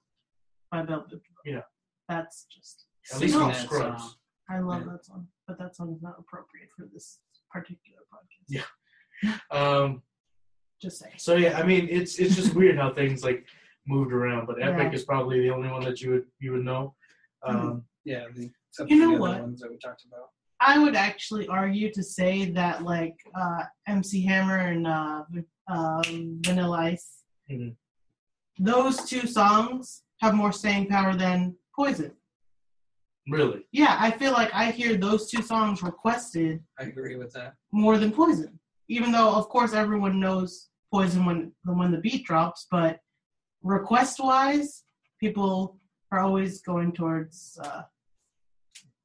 [0.70, 1.20] by Velvet.
[1.44, 1.62] Yeah.
[2.08, 4.02] That's just At least Singing Scrubs.
[4.02, 4.12] song.
[4.48, 4.92] I love Yeah.
[4.92, 7.18] that song, but that song is not appropriate for this
[7.50, 8.46] particular podcast.
[8.48, 9.38] Yeah.
[9.50, 10.02] Um,
[10.80, 11.14] Just saying.
[11.18, 13.46] so yeah, I mean, it's it's just weird how things like
[13.86, 14.46] moved around.
[14.46, 14.98] But Epic Yeah.
[14.98, 16.94] is probably the only one that you would you would know.
[17.44, 19.30] Um, Yeah, the, except You for know the what?
[19.32, 20.28] other ones that we talked about.
[20.64, 25.24] I would actually argue to say that like uh, MC Hammer and uh,
[25.68, 27.74] um, Vanilla Ice, Mhm.
[28.58, 32.12] those two songs have more staying power than Poison.
[33.28, 37.54] really, Yeah, I feel like I hear those two songs requested I agree with that.
[37.72, 38.58] more than Poison.
[38.88, 43.00] Even though, of course, everyone knows Poison when when the beat drops, but
[43.62, 44.84] request wise,
[45.18, 45.78] people
[46.12, 47.82] are always going towards uh,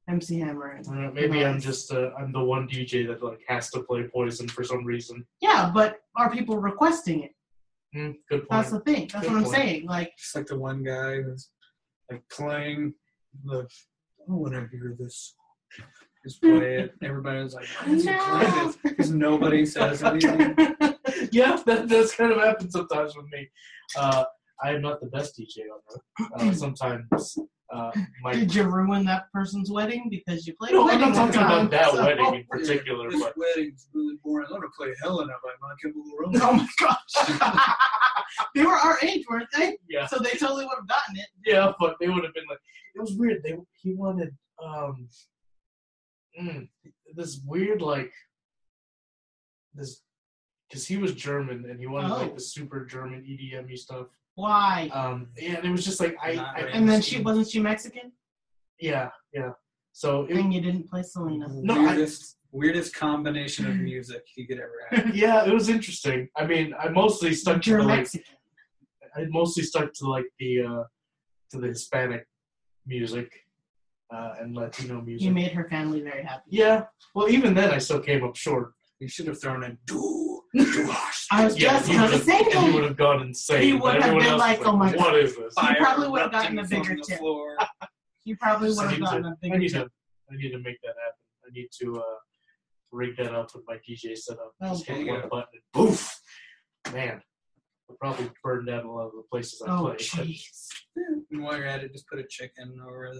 [0.08, 0.70] MC Hammer.
[0.70, 3.70] And, I don't know, maybe I'm just uh, I'm the one DJ that like has
[3.70, 5.26] to play Poison for some reason.
[5.40, 7.34] yeah, but are people requesting it?
[7.94, 8.50] Hmm, good point.
[8.50, 9.08] That's the thing.
[9.12, 9.56] That's Good what I'm point.
[9.56, 9.86] saying.
[9.86, 11.50] Like, Just like the one guy that's
[12.10, 12.94] like playing
[13.44, 13.66] the.
[14.28, 15.34] I want to hear this.
[16.24, 16.94] Just play it.
[17.02, 20.54] Everybody was like, "Why is he playing this?" Because nobody says anything.
[21.32, 23.48] yeah, that does kind of happen sometimes with me.
[23.96, 24.24] Uh,
[24.62, 26.30] I am not the best DJ on earth.
[26.42, 27.38] Uh, sometimes
[27.72, 27.92] uh,
[28.22, 30.72] my Did you ruin that person's wedding because you played?
[30.72, 34.16] no, I'm not talking all about that so- wedding in particular, This but wedding's really
[34.24, 34.46] boring.
[34.48, 36.74] I want to play Helena by My Chemical Oh Romance.
[36.80, 37.68] my gosh!
[38.54, 39.76] they were our age, weren't they?
[39.88, 41.26] yeah, So they totally would have gotten it.
[41.46, 42.58] yeah, but they would have been like,
[42.94, 43.42] it was weird.
[43.44, 44.34] They he wanted
[44.64, 45.08] um,
[46.40, 46.68] mm,
[47.14, 48.12] this weird like
[49.74, 50.00] this
[50.68, 52.16] because he was German and he wanted Oh.
[52.16, 54.06] like the super German EDM stuff.
[54.38, 54.88] Why?
[54.92, 58.12] Um, and it was just like I, I and then she wasn't she Mexican?
[58.80, 59.50] yeah, yeah.
[59.92, 61.48] So it, And you didn't play Selena.
[61.50, 65.16] No, I- weirdest, weirdest combination of music you could ever have.
[65.24, 66.28] yeah, it was interesting.
[66.36, 68.08] I mean, I mostly stuck to You're the, like
[69.16, 70.84] I mostly stuck to like the uh
[71.50, 72.24] to the Hispanic
[72.86, 73.28] music
[74.14, 75.24] uh and Latino music.
[75.26, 76.44] You made her family very happy.
[76.50, 76.84] yeah.
[77.12, 78.72] Well, even then, I still came up short.
[79.00, 79.78] You should have thrown in
[80.64, 80.94] do.
[81.30, 82.74] I was Yeah, just he gonna would say have, he that.
[82.74, 83.62] would have gone insane.
[83.62, 84.98] He but would have everyone been else like, "Oh my god.
[85.00, 87.18] what is this?" He probably would have gotten a bigger from the tip.
[87.18, 87.56] floor.
[88.24, 89.88] You probably would have need, gotten to, a I bigger need to.
[90.30, 91.24] I need to make that happen.
[91.46, 92.02] I need to uh
[92.92, 94.52] rig that up with my DJ setup.
[94.60, 96.20] Oh, Just hit there one button and poof.
[96.92, 97.22] Man,
[97.88, 99.96] I'll probably burn down a lot of the places I Oh play.
[99.96, 100.42] jeez.
[101.30, 103.14] And while you're at it, just put a chicken over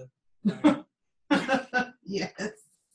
[0.44, 0.84] the.
[2.04, 2.34] yes.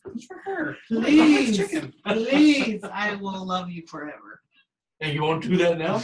[0.07, 0.77] It's for her.
[0.88, 1.61] Please.
[2.05, 2.84] Please.
[2.84, 4.41] I will love you forever.
[5.01, 6.01] And you won't do that now?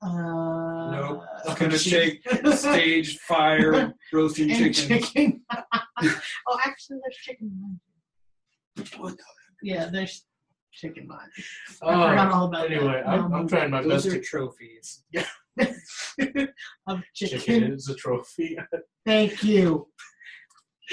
[0.00, 1.24] Uh, Nope.
[1.44, 1.90] It's gonna geez.
[1.90, 2.22] take
[2.56, 5.02] stage fire roasting and chicken.
[5.02, 5.42] chicken.
[6.00, 7.50] oh, actually, there's chicken.
[8.76, 9.16] in mine.
[9.62, 10.24] Yeah, there's
[10.72, 11.18] chicken mine.
[11.82, 13.08] I Oh, forgot all about anyway, that.
[13.08, 15.02] I'm, No, I'm trying my Those best are to trophies.
[16.86, 17.72] of Chicken chicken.
[17.72, 18.56] is a trophy.
[19.04, 19.88] Thank you.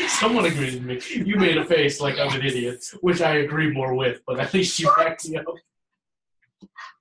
[0.07, 1.01] Someone agreed with me.
[1.25, 4.53] You made a face like I'm an idiot, which I agree more with, but at
[4.53, 5.45] least you backed me up.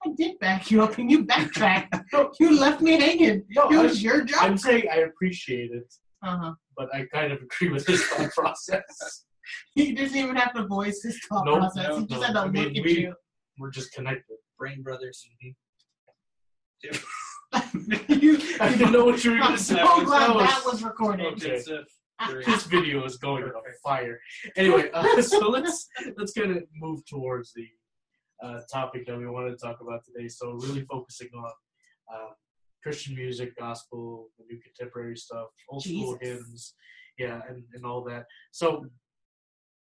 [0.07, 1.95] I did back you up and you backtracked.
[2.41, 3.45] you left me hanging.
[3.51, 4.41] No, it I- was your job.
[4.43, 5.93] I'm saying I appreciate it,
[6.23, 6.53] Uh-huh.
[6.77, 8.83] but I kind of agree with his thought process.
[9.75, 11.89] He doesn't even have to voice his thought Nope, process.
[11.89, 12.27] no, he just no.
[12.27, 13.15] had to I mean, look at we- you.
[13.59, 14.37] We're just connected.
[14.59, 15.23] Brain Brothers.
[15.43, 15.53] you
[17.53, 20.05] I didn't know what you were going I'm to so say.
[20.05, 21.27] glad That was- that was recorded.
[21.27, 21.63] Okay.
[22.21, 22.45] It's a three.
[22.45, 23.53] this video is going on
[23.85, 24.19] fire.
[24.57, 27.67] Anyway, uh, so let's let's kind of move towards the
[28.43, 30.29] uh, topic that we wanted to talk about today.
[30.29, 31.51] So really focusing on
[32.13, 32.31] uh,
[32.83, 36.29] Christian music, gospel, the new contemporary stuff, old school Jesus.
[36.39, 36.75] hymns,
[37.19, 38.27] yeah, and, and all that.
[38.51, 38.87] So,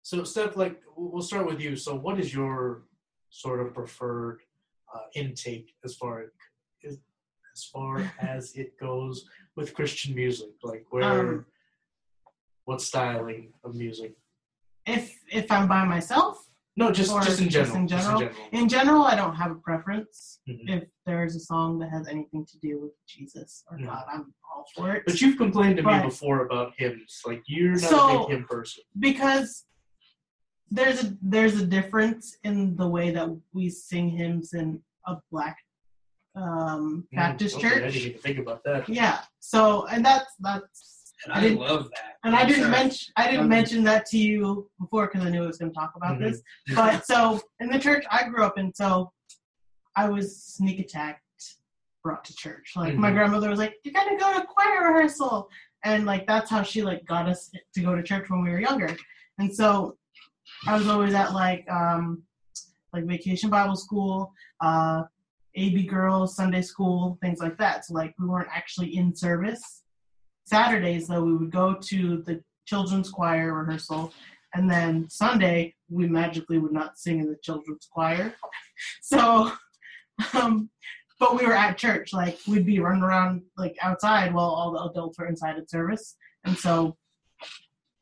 [0.04, 1.76] so Steph, like we'll we'll start with you.
[1.76, 2.84] So, what is your
[3.30, 4.40] sort of preferred
[4.94, 7.00] uh, intake as far as
[7.56, 9.26] as far as it goes
[9.56, 10.50] with Christian music?
[10.64, 11.46] Like where, Um,
[12.66, 14.14] what styling of music?
[14.86, 16.38] If if I'm by myself,
[16.78, 17.76] No, just just in just general.
[17.78, 18.22] in Just general?
[18.22, 18.50] in general.
[18.60, 20.40] in general, I don't have a preference.
[20.48, 20.70] Mhm.
[20.70, 23.86] If there's a song that has anything to do with Jesus or Mhm.
[23.88, 25.04] God, I'm all for it.
[25.06, 27.22] But you've complained to me before about hymns.
[27.26, 28.84] Like you're not a big hymn person.
[29.00, 29.66] because
[30.72, 35.58] there's a there's a difference in the way that we sing hymns in a black
[36.36, 37.94] um, Baptist Mm, okay, I church.
[37.94, 38.90] didn't even think about that.
[38.90, 39.24] Yeah.
[39.40, 40.95] So and that's that's
[41.26, 42.16] And I I, love that.
[42.24, 42.70] and I didn't sure.
[42.70, 45.72] mention I didn't Um, mention that to you before because I knew I was going
[45.72, 46.22] to talk about Mhm.
[46.22, 46.42] this.
[46.76, 49.12] But so in the church I grew up in, so
[49.96, 51.22] I was sneak attacked
[52.04, 52.74] brought to church.
[52.76, 53.14] Like my Mhm.
[53.16, 55.50] grandmother was like, "You got to go to choir rehearsal,"
[55.84, 58.60] and like that's how she like got us to go to church when we were
[58.60, 58.96] younger.
[59.40, 59.98] And so
[60.68, 62.24] I was always at like um
[62.94, 64.32] like vacation Bible school,
[64.62, 65.04] uh,
[65.56, 67.86] AB girls, Sunday school, things like that.
[67.86, 69.82] So like we weren't actually in service.
[70.46, 74.14] Saturdays though we would go to the children's choir rehearsal
[74.54, 78.34] and then Sunday we magically would not sing in the children's choir.
[79.02, 79.52] So
[80.34, 80.70] um
[81.20, 84.84] but we were at church, like we'd be running around like outside while all the
[84.92, 86.16] adults were inside at service.
[86.44, 86.98] And so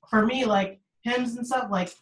[0.09, 1.93] for me, like hymns and stuff, like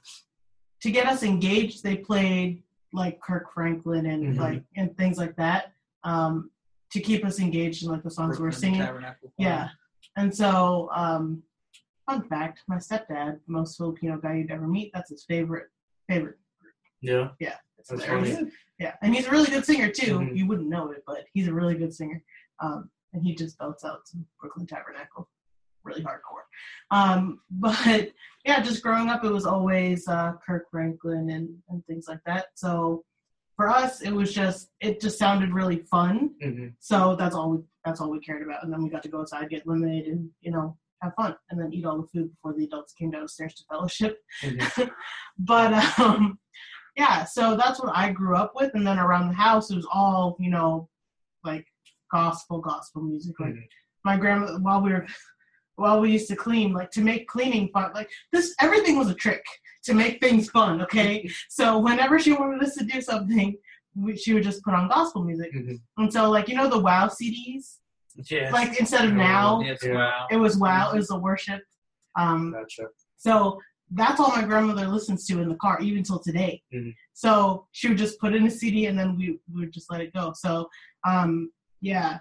[0.84, 2.64] to get us engaged, they played
[2.94, 4.40] like Kirk Franklin and Mhm.
[4.40, 5.74] like and things like that.
[6.06, 6.50] Um
[6.92, 8.82] to keep us engaged in like the songs we were singing.
[9.38, 9.70] Yeah.
[10.18, 11.44] And so, um,
[12.10, 15.68] fun fact, my stepdad, the most Filipino guy you'd ever meet, that's his favorite
[16.10, 16.38] favorite.
[17.02, 17.56] Yeah, Yeah.
[17.78, 18.36] that's hilarious.
[18.38, 18.52] funny.
[18.80, 18.96] Yeah.
[19.02, 20.20] And he's a really good singer too.
[20.20, 20.36] Mhm.
[20.36, 22.22] You wouldn't know it, but he's a really good singer.
[22.60, 25.30] Um, and he just belts out some Brooklyn Tabernacle.
[25.84, 26.44] Really hardcore.
[26.92, 28.12] Um, but
[28.46, 32.48] yeah, just growing up it was always uh Kirk Franklin and, and things like that.
[32.56, 33.04] So
[33.62, 36.32] for us it was just it just sounded really fun.
[36.42, 38.64] hmm So that's all we that's all we cared about.
[38.64, 41.60] And then we got to go outside, get lemonade, and you know have fun, and
[41.60, 44.18] then eat all the food before the adults came downstairs to fellowship.
[44.42, 44.58] hmm
[45.54, 46.40] But um,
[46.98, 48.72] yeah, so that's what I grew up with.
[48.74, 50.90] And then around the house, it was all you know,
[51.44, 51.66] like
[52.12, 53.36] gospel, gospel music.
[53.40, 53.68] Like Mhm.
[54.06, 55.06] my grandma, while we were
[55.76, 59.16] while we used to clean, like to make cleaning fun, like this everything was a
[59.26, 59.44] trick
[59.84, 60.82] to make things fun.
[60.82, 63.56] Okay, so whenever she wanted us to do something.
[63.94, 65.82] We, she would just put on gospel music, Mhm.
[65.98, 67.80] and so like you know the Wow CDs,
[68.30, 68.54] Yes.
[68.54, 70.28] like instead of now, wow.
[70.32, 71.62] it was wow, it was the worship.
[72.18, 72.86] Um, Gotcha.
[73.18, 73.60] so
[73.92, 76.64] that's all my grandmother listens to in the car, even till today.
[76.74, 76.96] Mhm.
[77.12, 80.00] So she would just put in a CD and then we, we would just let
[80.00, 80.32] it go.
[80.38, 80.70] So
[81.06, 81.52] um,
[81.82, 82.20] yeah,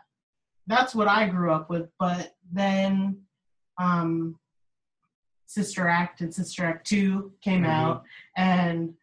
[0.67, 1.89] that's what I grew up with.
[2.01, 3.21] But then
[3.81, 4.40] um,
[5.51, 7.71] Sister Act and Sister Act Two came Mhm.
[7.71, 8.05] out,
[8.37, 8.95] and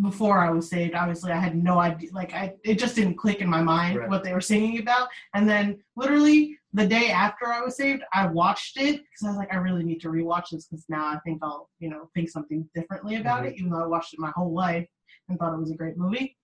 [0.00, 2.10] before I was saved, obviously I had no idea.
[2.12, 4.08] Like I, it just didn't click in my mind Right.
[4.08, 5.08] what they were singing about.
[5.34, 9.36] And then literally the day after I was saved, I watched it because I was
[9.36, 12.30] like, I really need to rewatch this because now I think I'll, you know, think
[12.30, 14.88] something differently about it, even though I watched it my whole life
[15.28, 16.36] and thought it was a great movie.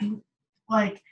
[0.68, 1.02] like,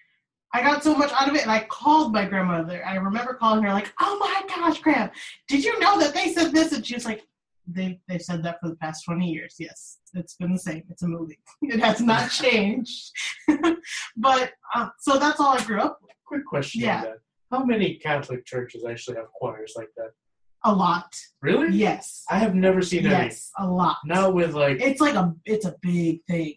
[0.57, 2.83] I got so much out of it, and I called my grandmother.
[2.85, 5.11] I remember calling her, like, "Oh my gosh, Gram,
[5.49, 7.23] did you know that they said this?" And she was like,
[7.66, 9.57] "They they've said that for the past twenty years.
[9.59, 10.85] Yes, it's been the same.
[10.91, 11.39] It's a movie.
[11.62, 13.12] It has not changed."
[14.16, 16.12] but uh, so that's all I grew up with.
[16.24, 17.05] Quick question Yeah.
[17.53, 20.11] How many Catholic churches actually have choirs like that?
[20.65, 21.15] A lot.
[21.43, 21.77] Really?
[21.77, 22.24] Yes.
[22.31, 23.27] I have never seen any.
[23.27, 23.99] Yes, a lot.
[24.07, 26.55] Now with like it's like a it's a big thing.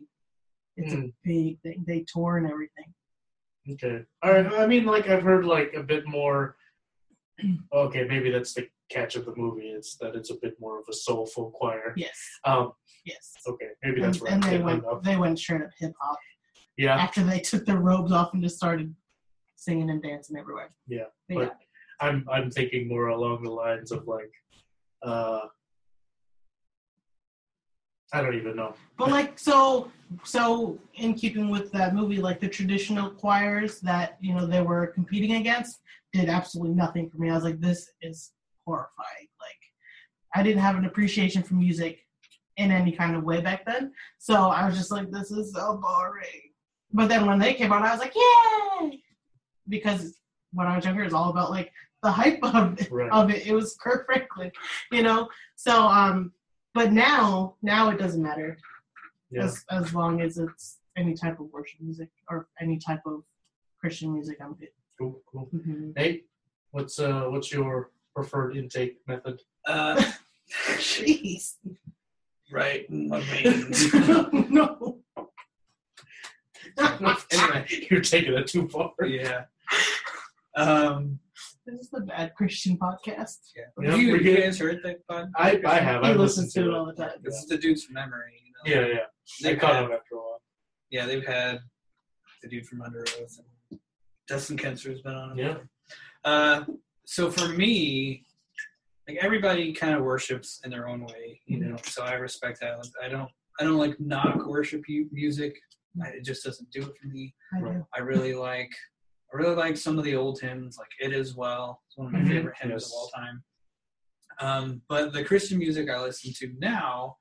[0.77, 1.01] It's Hmm.
[1.01, 1.83] a big thing.
[1.85, 2.93] They tour and everything.
[3.71, 4.03] Okay.
[4.23, 4.45] Right.
[4.47, 6.55] I mean, like I've heard like a bit more.
[7.73, 9.67] Okay, maybe that's the catch of the movie.
[9.69, 11.93] It's that it's a bit more of a soulful choir.
[11.95, 12.73] Yes, Um.
[13.05, 13.33] yes.
[13.47, 16.17] Okay, maybe And, that's where and I'm they went they went straight up hip hop
[16.77, 16.95] Yeah.
[16.97, 18.93] after they took their robes off and just started
[19.55, 20.71] singing and dancing everywhere.
[20.87, 21.57] Yeah, But but
[22.01, 24.31] I'm I'm thinking more along the lines of like,
[25.01, 25.41] uh,
[28.11, 28.73] I don't even know.
[28.97, 29.91] But like so
[30.23, 34.87] so in keeping with that movie, like the traditional choirs that, you know, they were
[34.87, 35.79] competing against
[36.13, 37.29] did absolutely nothing for me.
[37.29, 38.31] I was like, this is
[38.65, 39.27] horrifying.
[39.39, 39.59] Like
[40.33, 41.99] I didn't have an appreciation for music
[42.57, 43.93] in any kind of way back then.
[44.17, 46.51] So I was just like, this is so boring.
[46.91, 49.01] But then when they came out, I was like, yay!
[49.69, 50.15] Because
[50.53, 51.71] when I was younger, it was all about like
[52.01, 53.11] the hype of it Right.
[53.11, 53.45] of it.
[53.45, 54.51] It was Kirk Franklin,
[54.91, 55.29] you know.
[55.55, 56.31] So um,
[56.73, 58.57] but now now it doesn't matter
[59.31, 59.43] Yeah.
[59.45, 63.23] as as long as it's any type of worship music or any type of
[63.79, 64.37] Christian music.
[64.41, 64.69] I'm good.
[64.97, 65.47] Cool, cool.
[65.53, 65.95] Mhm.
[65.95, 66.27] Nate,
[66.71, 69.41] what's uh what's your preferred intake method?
[69.65, 70.01] Uh,
[70.77, 71.55] Jeez,
[72.51, 73.93] right in my veins.
[74.49, 74.97] no.
[77.31, 78.93] anyway, You're taking it too far.
[79.05, 79.45] yeah.
[80.55, 81.19] Um,
[81.71, 83.37] This is the bad Christian podcast.
[83.55, 83.63] yeah.
[83.81, 84.43] Yeah, you, we're you good.
[84.43, 85.29] guys heard that pod?
[85.35, 86.03] I I have.
[86.03, 86.73] I listen to it it.
[86.73, 87.11] all the time.
[87.21, 88.41] This is the dudes Emery.
[88.65, 88.81] You know?
[88.81, 88.99] Yeah, yeah.
[89.43, 90.41] They've caught had- on after a while.
[90.89, 91.59] yeah, they've had
[92.43, 93.39] the dude from Underoath.
[93.71, 93.79] And
[94.27, 95.37] Dustin Kensrue's been on.
[95.39, 95.43] it.
[95.43, 95.57] Yeah.
[96.23, 96.65] Uh,
[97.05, 98.23] so for me,
[99.07, 101.75] like everybody kind of worships in their own way, you know.
[101.83, 102.77] So I respect that.
[102.77, 103.29] Like, I don't,
[103.59, 105.55] I don't like knock worship music.
[106.03, 107.33] I, it just doesn't do it for me.
[107.55, 108.69] I I really like,
[109.31, 112.13] I really like some of the old hymns, like "It Is Well." It's one of
[112.13, 112.27] my Mhm.
[112.27, 112.85] favorite hymns Yes.
[112.87, 113.43] of all time.
[114.41, 117.17] Um, but the Christian music I listen to now,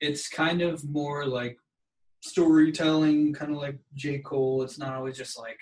[0.00, 1.58] it's kind of more like
[2.20, 4.18] storytelling, kind of like J.
[4.18, 4.62] Cole.
[4.62, 5.60] It's not always just like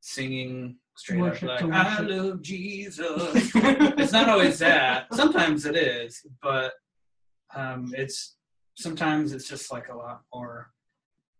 [0.00, 3.50] singing straight Worship up like I love Jesus.
[3.54, 5.12] it's not always that.
[5.14, 6.74] Sometimes it is, but
[7.54, 8.36] um, it's
[8.76, 10.70] sometimes it's just like a lot more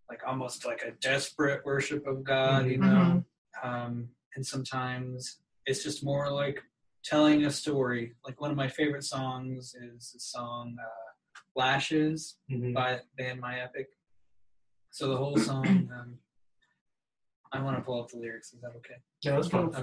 [0.09, 3.25] like almost like a desperate worship of God, you know.
[3.63, 6.61] Um, and sometimes it's just more like
[7.05, 8.15] telling a story.
[8.25, 11.11] Like one of my favorite songs is the song uh,
[11.57, 12.75] "Lashes" Mhm.
[12.75, 13.89] by band My Epic.
[14.91, 15.65] So the whole song.
[15.95, 16.19] Um,
[17.53, 18.53] I want to pull up the lyrics.
[18.53, 18.95] Is that okay?
[19.23, 19.67] Yeah, that's fine.
[19.67, 19.79] Okay.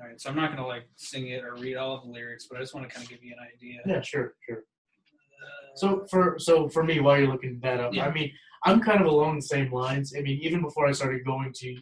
[0.00, 0.20] All right.
[0.20, 2.60] So I'm not gonna like sing it or read all of the lyrics, but I
[2.62, 3.80] just want to kind of give you an idea.
[3.86, 4.58] Yeah, sure, sure.
[4.58, 8.06] Uh, So for so for me, while you're looking that up, Yeah.
[8.06, 8.32] I mean,
[8.64, 10.14] I'm kind of along the same lines.
[10.16, 11.78] I mean, even before I started going to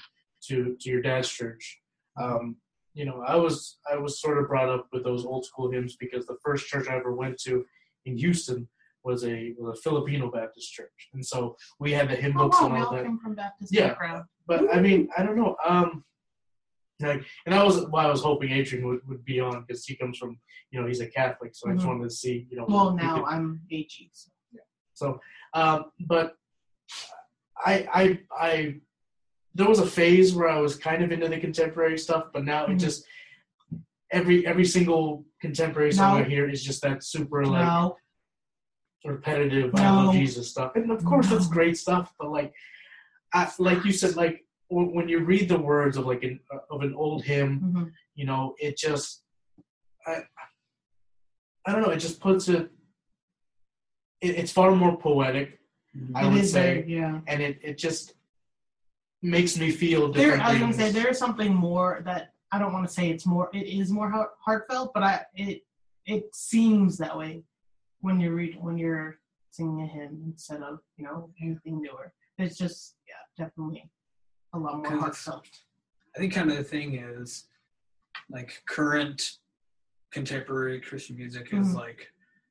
[0.48, 1.80] to to your dad's church,
[2.20, 2.56] um,
[2.94, 5.96] you know, I was I was sort of brought up with those old school hymns
[5.96, 7.64] because the first church I ever went to
[8.04, 8.68] in Houston
[9.04, 12.60] was a was a Filipino Baptist church, and so we had the hymn Oh, books
[12.60, 13.04] wow, and all that.
[13.22, 13.88] from Baptist Yeah.
[13.88, 14.24] background.
[14.46, 15.56] But I mean, I don't know.
[15.66, 16.04] Um,
[17.00, 19.94] like, and that was why I was hoping Adrian would, would be on because he
[19.96, 20.38] comes from,
[20.70, 21.88] you know, he's a Catholic, so I just Mhm.
[21.88, 22.64] wanted to see, you know.
[22.66, 24.10] Well, now could- I'm AG.
[24.14, 24.30] So.
[24.94, 25.20] so,
[25.52, 26.36] um, but
[27.64, 28.80] I, I, I,
[29.56, 32.64] there was a phase where I was kind of into the contemporary stuff, but now
[32.66, 32.80] it Mhm.
[32.86, 33.06] just
[34.12, 36.24] every every single contemporary song No.
[36.24, 37.96] I hear is just that super like No,
[39.04, 42.12] repetitive I love Jesus stuff, and of course that's great stuff.
[42.18, 42.52] But like,
[43.32, 46.82] I, like you said, like when when you read the words of like an of
[46.82, 47.92] an old hymn, Mhm.
[48.14, 49.24] you know, it just,
[50.06, 50.14] I,
[51.64, 52.70] I don't know, it just puts it.
[54.20, 55.48] it it's far more poetic,
[56.14, 57.20] I It would say, very- yeah.
[57.26, 58.14] and it it just
[59.26, 62.86] makes me feel There, I was gonna say there's something more that I don't want
[62.86, 63.50] to say it's more.
[63.52, 65.62] It is more heart, heartfelt, but I it
[66.06, 67.42] it seems that way
[68.00, 69.18] when you read when you're
[69.50, 72.12] singing a hymn instead of you know anything newer.
[72.38, 73.90] It's just yeah, definitely
[74.52, 75.48] a lot more heartfelt.
[76.14, 77.48] I think kind of the thing is,
[78.30, 79.38] like current
[80.12, 81.74] contemporary Christian music is Mhm.
[81.74, 82.10] like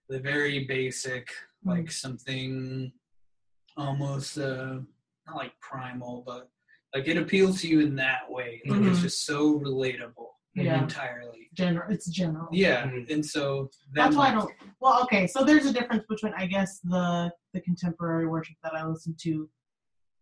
[0.09, 1.29] the very basic,
[1.63, 2.91] like something
[3.77, 4.79] almost uh,
[5.25, 6.51] not like primal, but
[6.95, 8.61] like it appeals to you in that way.
[8.65, 9.01] Like it's Mhm.
[9.01, 10.81] just so relatable Yeah.
[10.81, 11.49] entirely.
[11.53, 12.47] General, it's general.
[12.53, 13.09] Yeah, Mhm.
[13.11, 14.49] and so then, That's why I don't.
[14.79, 18.85] Well, okay, so there's a difference between, I guess, the the contemporary worship that I
[18.85, 19.49] listen to.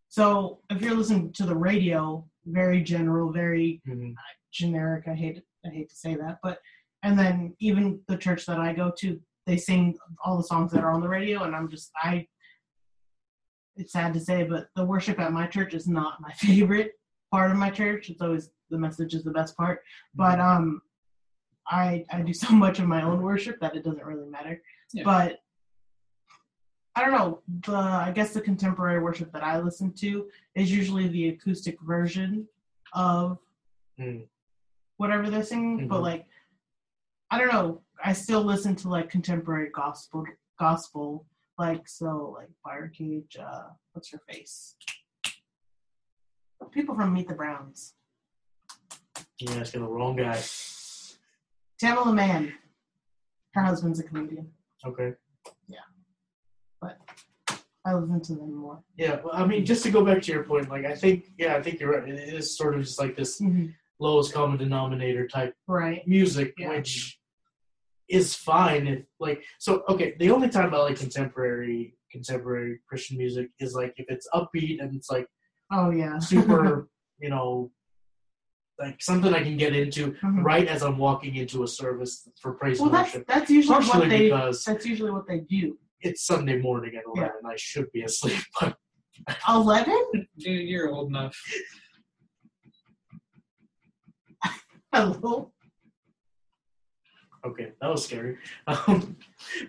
[0.08, 4.16] So if you're listening to the radio, very general, very Mhm.
[4.52, 5.08] generic.
[5.08, 6.60] I hate I hate to say that, but
[7.04, 10.84] and then even the church that I go to, they sing all the songs that
[10.84, 12.28] are on the radio, and I'm just I.
[13.76, 16.94] It's sad to say, but the worship at my church is not my favorite
[17.32, 18.10] part of my church.
[18.10, 19.82] It's always the message is the best part,
[20.16, 20.82] but um,
[21.68, 24.62] I I do so much of my own worship that it doesn't really matter.
[24.94, 25.04] Yeah.
[25.04, 25.40] But
[26.96, 27.42] I don't know.
[27.62, 32.48] The I guess the contemporary worship that I listen to is usually the acoustic version
[32.94, 33.40] of
[34.00, 34.28] Mm.
[34.98, 35.88] whatever they're singing.
[35.88, 36.02] But Mhm.
[36.02, 36.26] like,
[37.30, 37.82] I don't know.
[38.04, 40.26] I still listen to like contemporary gospel,
[40.60, 41.26] gospel.
[41.58, 43.38] Like so, like Fire Cage.
[43.40, 43.64] Uh,
[43.94, 44.76] what's her face?
[46.72, 47.94] People from Meet the Browns.
[49.38, 50.38] You're asking the wrong guy.
[51.82, 52.54] Tamela Mann.
[53.54, 54.50] Her husband's a comedian.
[54.86, 55.14] Okay.
[55.68, 55.80] Yeah.
[56.82, 56.98] But
[57.86, 58.82] I listen to them more.
[58.98, 61.56] Yeah, well, I mean, just to go back to your point, like I think, yeah,
[61.56, 62.08] I think you're right.
[62.10, 63.42] It is sort of just like this
[64.00, 66.08] lowest common denominator type Right.
[66.08, 66.70] music, Yeah.
[66.70, 67.20] which
[68.10, 68.88] is fine.
[68.88, 73.94] If like, so okay, the only time I like contemporary contemporary Christian music is like
[73.98, 75.28] if it's upbeat and it's like
[75.72, 76.20] Oh yeah.
[76.34, 76.90] super,
[77.20, 77.72] you know,
[78.80, 80.44] like something I can get into Mhm.
[80.44, 83.28] right as I'm walking into a service for praise Well, and that's worship.
[83.28, 84.24] that's usually Partially what they.
[84.30, 85.78] because That's usually what they do.
[86.02, 87.42] it's Sunday morning at eleven.
[87.46, 88.76] I should be asleep, but
[89.48, 90.06] Eleven.
[90.40, 91.38] Dude, you're old enough.
[94.94, 95.53] Hello.
[97.46, 98.38] Okay, that was scary.
[98.68, 99.18] Um,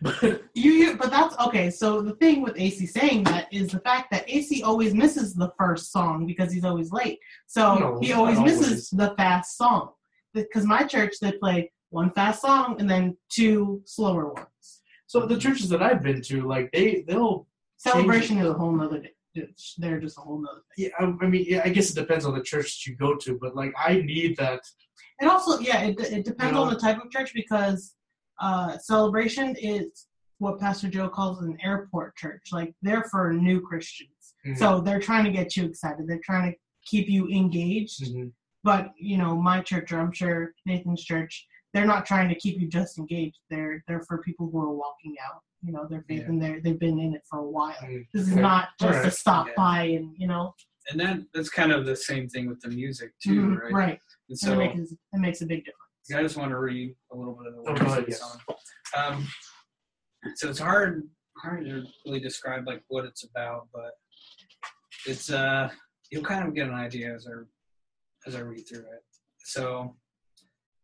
[0.02, 1.70] but You, you, but that's okay.
[1.70, 5.52] So the thing with AC saying that is the fact that AC always misses the
[5.58, 7.18] first song because he's always late.
[7.46, 8.60] So No, he always always.
[8.60, 9.90] misses the fast song.
[10.32, 14.82] Because my church, they play one fast song and then two slower ones.
[15.06, 17.46] so the churches that I've been to, like they they'll
[17.76, 19.02] Celebration is a whole nother.
[19.34, 20.62] it's- They're just a whole nother.
[20.76, 23.14] yeah, I, I mean, yeah, I guess it depends on the church that you go
[23.16, 24.60] to, but like I need that.
[25.20, 26.62] And also, yeah, it, it depends You know?
[26.64, 27.94] on the type of church because
[28.40, 30.06] uh, celebration is
[30.38, 32.48] what Pastor Joe calls an airport church.
[32.52, 34.10] Like they're for new Christians.
[34.46, 34.58] Mhm.
[34.58, 36.06] So they're trying to get you excited.
[36.06, 38.02] They're trying to keep you engaged.
[38.02, 38.32] Mhm.
[38.64, 42.60] But you know, my church, or I'm sure Nathan's church, they're not trying to keep
[42.60, 43.38] you just engaged.
[43.50, 45.42] They're they're for people who are walking out.
[45.62, 46.28] You know, their faith Yeah.
[46.28, 47.76] and they're they've been in it for a while.
[47.82, 48.06] Mm.
[48.12, 49.52] This is not just a stop Yeah.
[49.56, 50.54] by and you know,
[50.90, 53.72] And that that's kind of the same thing with the music too, mhm, right?
[53.72, 54.00] right.
[54.28, 55.80] And And so it makes it makes a big difference.
[56.14, 58.04] I just want to read a little bit of the Oh, words go of ahead,
[58.06, 58.20] the yes.
[58.20, 58.40] song.
[58.96, 59.28] Um,
[60.36, 63.92] so it's hard hard to really describe like what it's about, but
[65.06, 65.68] it's uh
[66.10, 67.32] you'll kind of get an idea as I
[68.28, 69.02] as I read through it.
[69.44, 69.96] So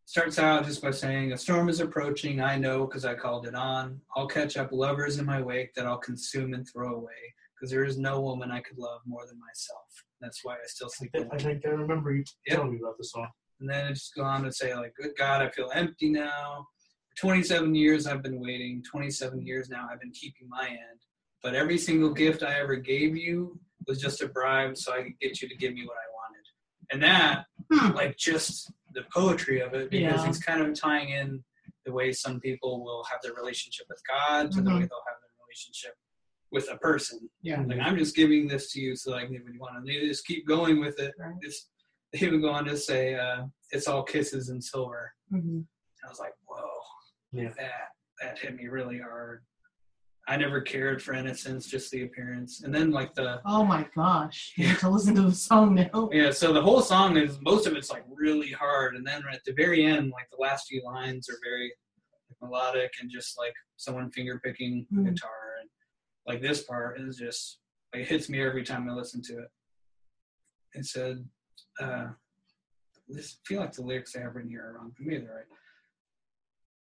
[0.06, 2.40] starts out just by saying a storm is approaching.
[2.40, 4.00] I know because I called it on.
[4.16, 7.12] I'll catch up lovers in my wake that I'll consume and throw away.
[7.54, 9.86] Because there is no woman I could love more than myself.
[10.20, 11.10] That's why I still sleep.
[11.14, 11.38] I alone.
[11.38, 12.56] think I remember you Yep.
[12.56, 13.28] telling me about the song.
[13.60, 16.66] And then it just go on to say, like, good God, I feel empty now.
[17.10, 18.82] For 27 years I've been waiting.
[18.90, 21.00] 27 years now I've been keeping my end.
[21.42, 25.18] But every single gift I ever gave you was just a bribe so I could
[25.20, 26.44] get you to give me what I wanted.
[26.92, 27.94] And that, Hmm.
[27.94, 30.26] like, just the poetry of it, because Yeah.
[30.26, 31.44] he's kind of tying in
[31.84, 35.20] the way some people will have their relationship with God to the way they'll have
[35.20, 35.94] their relationship
[36.52, 37.28] with a person.
[37.42, 37.62] Yeah.
[37.66, 39.76] Like, I'm just giving this to you so I can give what you want.
[39.76, 41.14] And they just keep going with it.
[41.18, 41.34] Right.
[41.42, 41.68] It's,
[42.12, 45.12] they even go on to say, uh, it's all kisses and silver.
[45.30, 45.66] hmm And
[46.04, 46.64] I was like, whoa,
[47.32, 47.50] Yeah.
[47.56, 47.88] that
[48.22, 49.42] that hit me really hard.
[50.28, 52.62] I never cared for innocence, just the appearance.
[52.62, 54.52] And then like the Oh my gosh!
[54.56, 56.10] You need to listen to the song now.
[56.12, 59.40] yeah, so the whole song is most of it's like really hard, and then at
[59.46, 61.72] the very end, like the last few lines are very
[62.42, 65.06] melodic and just like someone finger picking Mhm.
[65.06, 65.30] guitar,
[65.62, 65.70] and
[66.26, 67.58] like this part is just
[67.92, 69.48] like it hits me every time I listen to it.
[70.74, 71.28] It said,
[71.80, 72.08] uh,
[73.08, 74.94] "This I feel like the lyrics I have written here are wrong.
[74.98, 75.44] Maybe they're right."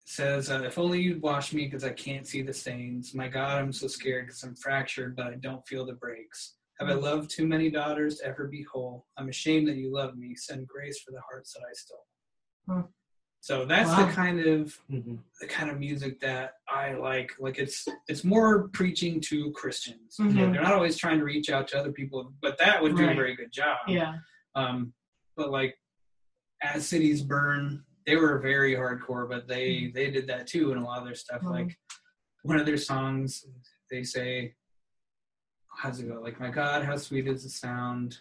[0.03, 3.15] It says, uh, "If only you'd wash me, because I can't see the stains.
[3.15, 6.89] My God, I'm so scared because I'm fractured, but I don't feel the breaks." Have
[6.89, 9.05] I loved too many daughters to ever be whole?
[9.17, 10.37] I'm ashamed that you love me.
[10.37, 12.07] Send grace for the hearts that I stole.
[12.69, 12.81] Hmm.
[13.41, 14.07] So that's Wow.
[14.07, 15.17] the kind of Mm-hmm.
[15.41, 17.33] the kind of music that I like.
[17.39, 20.17] Like it's it's more preaching to Christians.
[20.19, 20.35] Mhm.
[20.53, 23.13] They're not always trying to reach out to other people, but that would do Right.
[23.13, 23.79] a very good job.
[23.87, 24.19] Yeah.
[24.55, 24.93] Um,
[25.37, 25.79] but like
[26.63, 30.85] as cities burn, they were very hardcore, but they they did that too in a
[30.85, 31.43] lot of their stuff.
[31.45, 31.79] Like
[32.43, 33.47] one of their songs,
[33.91, 34.55] they say,
[35.69, 38.19] "How's it go?" Like, "My God, how sweet is the sound."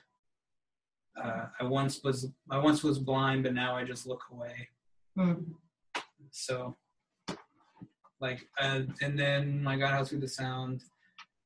[1.16, 4.70] Uh, I once was I once was blind, but now I just look away.
[5.18, 5.46] Mm.
[6.32, 6.78] So,
[8.20, 10.84] like, uh, and then my God, how sweet the sound.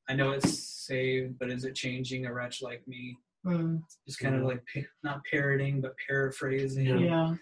[0.08, 3.16] I know it's saved, but is it changing a wretch like me?
[3.46, 3.82] Mm.
[4.06, 4.62] Just kind of like
[5.02, 6.86] not parroting, but paraphrasing.
[6.86, 6.98] Yeah.
[6.98, 7.34] Yeah.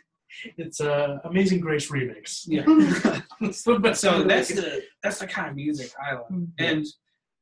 [0.59, 2.45] It's a Amazing Grace remix.
[2.47, 2.63] Yeah.
[3.41, 6.49] but the so that's the that's the kind of music I like, Mhm.
[6.59, 6.87] and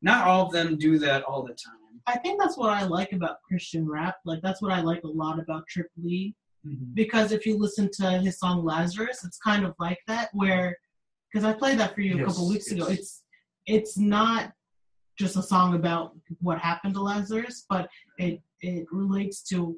[0.01, 2.01] not all of them do that all the time.
[2.06, 4.16] I think that's what I like about Christian rap.
[4.24, 6.35] Like that's what I like a lot about Trip Lee.
[6.67, 6.95] Mm-hmm.
[6.95, 10.77] Because if you listen to his song Lazarus, it's kind of like that where
[11.33, 12.87] because I played that for you a Yes, couple weeks ago.
[12.89, 13.23] It's
[13.67, 14.53] it's not
[15.19, 19.77] just a song about what happened to Lazarus, but it it relates to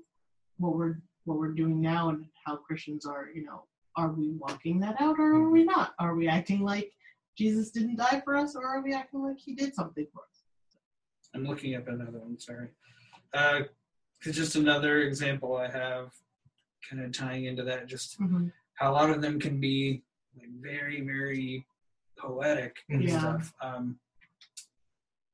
[0.59, 3.65] what we're what we're doing now and how Christians are, you know,
[3.97, 5.93] are we walking that out or are we not?
[5.99, 6.93] Are we acting like
[7.37, 10.43] Jesus didn't die for us or are we acting like he did something for us?
[11.35, 12.39] I'm looking up another one.
[12.39, 12.69] Sorry,
[13.35, 13.61] uh,
[14.23, 16.13] just another example I have.
[16.89, 18.53] Kind of tying into that, just Mhm.
[18.75, 20.03] how a lot of them can be
[20.37, 21.67] like very, very
[22.19, 23.19] poetic and Yeah.
[23.19, 23.55] stuff.
[23.61, 24.01] Um,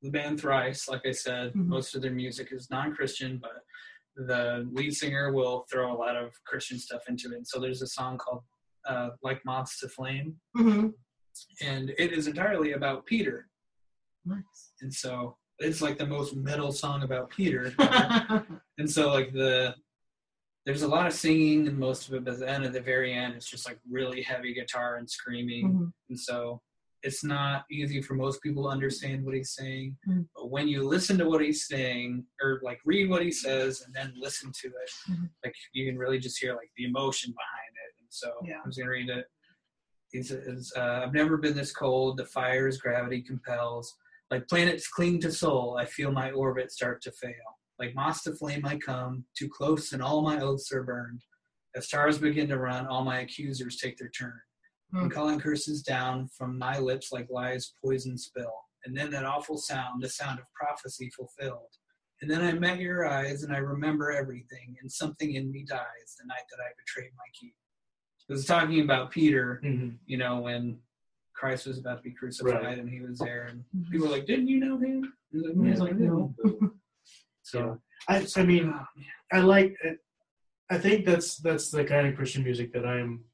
[0.03, 1.67] the band Thrice, like I said, Mhm.
[1.67, 3.65] most of their music is non-Christian, but
[4.15, 7.47] the lead singer will throw a lot of Christian stuff into it.
[7.49, 8.43] So there's a song called
[8.85, 10.95] uh, "Like Moths to Flame," Mhm.
[11.61, 13.51] and it is entirely about Peter.
[14.25, 14.73] Nice.
[14.81, 17.75] And so it's like the most metal song about Peter.
[18.79, 19.75] and so like the
[20.67, 23.35] there's a lot of singing and most of it, but then at the very end,
[23.35, 25.73] it's just like really heavy guitar and screaming.
[25.73, 25.93] Mhm.
[26.11, 26.61] And so
[27.05, 29.97] it's not easy for most people to understand what he's saying.
[30.09, 30.29] Mhm.
[30.35, 33.95] But when you listen to what he's saying, or like read what he says and
[33.95, 35.31] then listen to it, Mhm.
[35.45, 38.01] like you can really just hear like the emotion behind it.
[38.01, 38.61] And so Yeah.
[38.65, 39.27] I'm just gonna read it.
[40.11, 42.17] He says, uh, "I've never been this cold.
[42.17, 43.97] The fire's gravity compels.
[44.33, 45.77] Like planets cling to soul.
[45.77, 47.56] I feel my orbit start to fail.
[47.79, 51.23] Like moths to flame, I come too close, and all my oaths are burned.
[51.75, 54.41] As stars begin to run, all my accusers take their turn.
[54.95, 55.09] I'm Hmm.
[55.09, 58.55] calling curses down from my lips like lies poison spill.
[58.85, 61.69] And then that awful sound, the sound of prophecy fulfilled.
[62.23, 66.17] And then I met your eyes, and I remember everything, and something in me dies
[66.19, 67.55] the night that I betrayed my key.
[68.29, 69.99] It was talking about Peter, Mhm.
[70.07, 70.81] you know, when
[71.35, 72.79] Christ was about to be crucified Right.
[72.79, 73.91] and he was there, and Mhm.
[73.91, 76.35] people were like, "Didn't you know him?" Like, He was like, no.
[77.47, 78.85] So I, I mean, oh.
[79.33, 79.75] I like.
[79.85, 79.93] Uh,
[80.69, 83.25] I think that's that's the kind of Christian music that I'm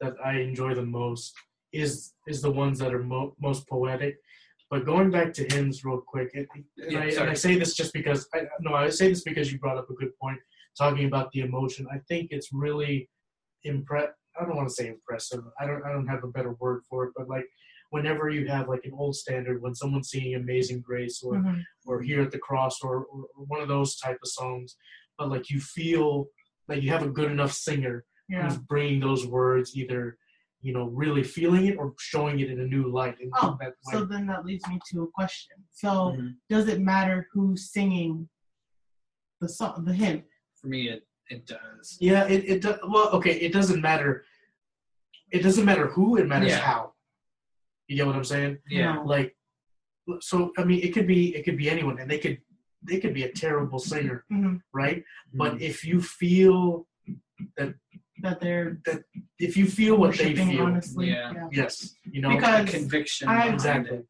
[0.00, 1.34] that I enjoy the most
[1.72, 4.16] is is the ones that are mo- most poetic.
[4.70, 7.30] But going back to hymns real quick, and, and, Yeah, I, and.
[7.30, 9.94] I say this just because I no, I say this because you brought up a
[9.94, 10.38] good point
[10.78, 11.88] talking about the emotion.
[11.92, 13.10] I think it's really
[13.64, 14.10] impress.
[14.40, 15.42] I don't want to say impressive.
[15.60, 17.46] I don't I don't have a better word for it, but like
[17.90, 21.62] whenever you have like an old standard when someone's singing Amazing Grace or Mhm.
[21.86, 24.76] or here at the cross or, or, or one of those type of songs
[25.18, 26.26] but like you feel
[26.68, 28.42] like you have a good enough singer Yeah.
[28.44, 30.16] who's bringing those words either
[30.62, 33.74] you know really feeling it or showing it in a new light and Oh, that,
[33.82, 35.56] So then that leads me to a question.
[35.72, 36.36] So Mhm.
[36.48, 38.28] does it matter who's singing
[39.40, 40.24] the song, the hymn?
[40.54, 41.96] for me, it it does.
[42.00, 44.24] yeah it, it do, well okay it doesn't matter
[45.30, 46.58] it doesn't matter who it matters Yeah.
[46.58, 46.89] how
[47.90, 48.98] you get what i'm saying Yeah.
[49.14, 49.36] Like
[50.20, 52.38] so i mean it could be it could be anyone and they could
[52.88, 54.60] they could be a terrible singer Mhm.
[54.72, 54.98] right
[55.34, 55.38] Mm.
[55.42, 56.86] but if you feel
[57.56, 57.70] That
[58.24, 59.00] that they're that
[59.46, 61.06] if you feel what they feel honestly.
[61.10, 61.48] Yeah.
[61.60, 61.72] yes
[62.14, 63.24] you know Because the conviction.
[63.28, 64.06] I- behind exactly it.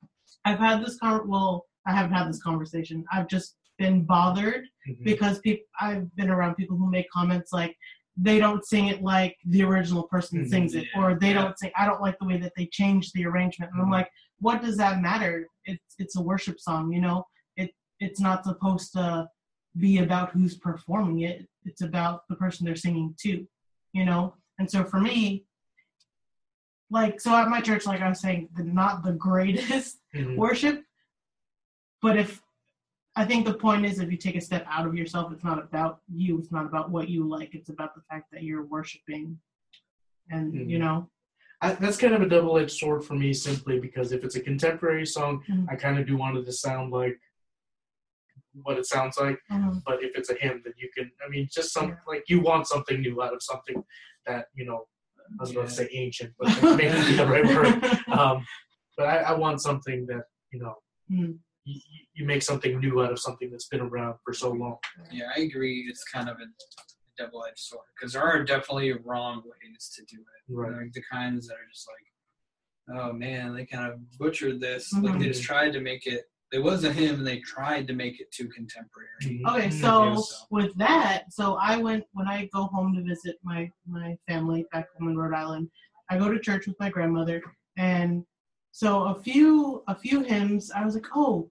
[0.47, 1.29] I've had this con.
[1.33, 1.53] Well,
[1.89, 2.97] I haven't had this conversation.
[3.15, 3.49] I've just
[3.83, 5.05] been bothered Mhm.
[5.11, 5.67] because people.
[5.87, 7.75] I've been around people who make comments like
[8.23, 10.49] they don't sing it like the original person Mhm.
[10.51, 11.43] sings it, or they yeah.
[11.43, 11.71] don't sing.
[11.77, 13.73] I don't like the way that they changed the arrangement.
[13.73, 13.93] And I'm Mhm.
[13.93, 14.11] like,
[14.41, 15.47] what does that matter?
[15.65, 17.27] It's it's a worship song, you know.
[17.57, 19.29] It it's not supposed to
[19.79, 21.49] be about who's performing it.
[21.65, 23.47] It's about the person they're singing to,
[23.93, 24.35] you know.
[24.59, 25.47] And so for me,
[26.91, 30.37] like so at my church, like I was saying, the, not the greatest Mhm.
[30.37, 30.85] worship.
[32.03, 32.43] But if
[33.17, 35.59] I think the point is, if you take a step out of yourself, it's not
[35.59, 36.39] about you.
[36.39, 37.55] It's not about what you like.
[37.55, 39.39] It's about the fact that you're worshiping,
[40.31, 40.81] and you Mhm.
[40.81, 41.11] know,
[41.61, 45.05] I, that's kind of a double-edged sword for me simply because if it's a contemporary
[45.05, 45.67] song Mhm.
[45.69, 47.21] i kind of do want it to sound like
[48.63, 51.47] what it sounds like um, but if it's a hymn then you can i mean
[51.53, 51.97] just some Yeah.
[52.09, 53.85] like you want something new out of something
[54.27, 54.87] that you know
[55.39, 58.47] i was about to say ancient but that may not be the right word um,
[58.97, 60.77] but I, I want something that you know
[61.11, 61.39] Mhm.
[61.71, 61.81] You,
[62.15, 64.79] you make something new out of something that's been around for so long
[65.11, 65.87] Yeah, I agree.
[65.89, 66.47] It's kind of a
[67.19, 70.53] double-edged sword because there are definitely wrong ways to do it.
[70.53, 70.73] Right.
[70.73, 74.93] Like the kinds that are just like, oh man, they kind of butchered this.
[74.93, 75.33] Like they Mhm.
[75.33, 76.25] just tried to make it.
[76.53, 79.09] It was a hymn, and they tried to make it too contemporary.
[79.47, 79.73] Okay, Mhm.
[79.81, 80.47] so so.
[80.51, 84.87] with that, so I went when I go home to visit my my family back
[84.99, 85.71] home in Rhode Island.
[86.11, 87.41] I go to church with my grandmother,
[87.77, 88.27] and
[88.73, 90.73] so a few a few hymns.
[90.73, 91.49] I was like, oh,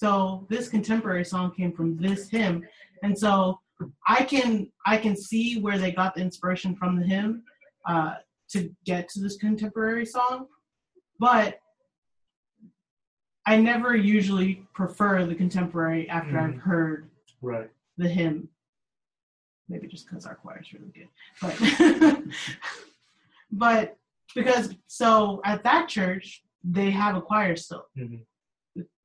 [0.00, 2.66] so this contemporary song came from this hymn,
[3.02, 3.60] and so
[4.08, 7.42] I can I can see where they got the inspiration from the hymn
[7.86, 8.14] uh,
[8.52, 10.46] to get to this contemporary song,
[11.18, 11.58] but
[13.44, 16.60] I never usually prefer the contemporary after I've Mhm.
[16.60, 17.10] heard
[17.42, 18.48] right the hymn.
[19.68, 21.08] Maybe just because our choir is really good,
[21.42, 22.24] but
[23.52, 23.98] but
[24.34, 27.84] because so at that church they have a choir still.
[27.98, 28.24] Mhm.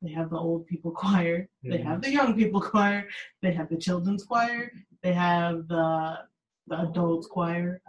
[0.01, 1.47] They have the old people choir.
[1.63, 2.01] They have mm-hmm.
[2.01, 3.07] the young people choir.
[3.41, 4.71] They have the children's choir.
[5.03, 6.19] They have the
[6.67, 7.79] the adults choir,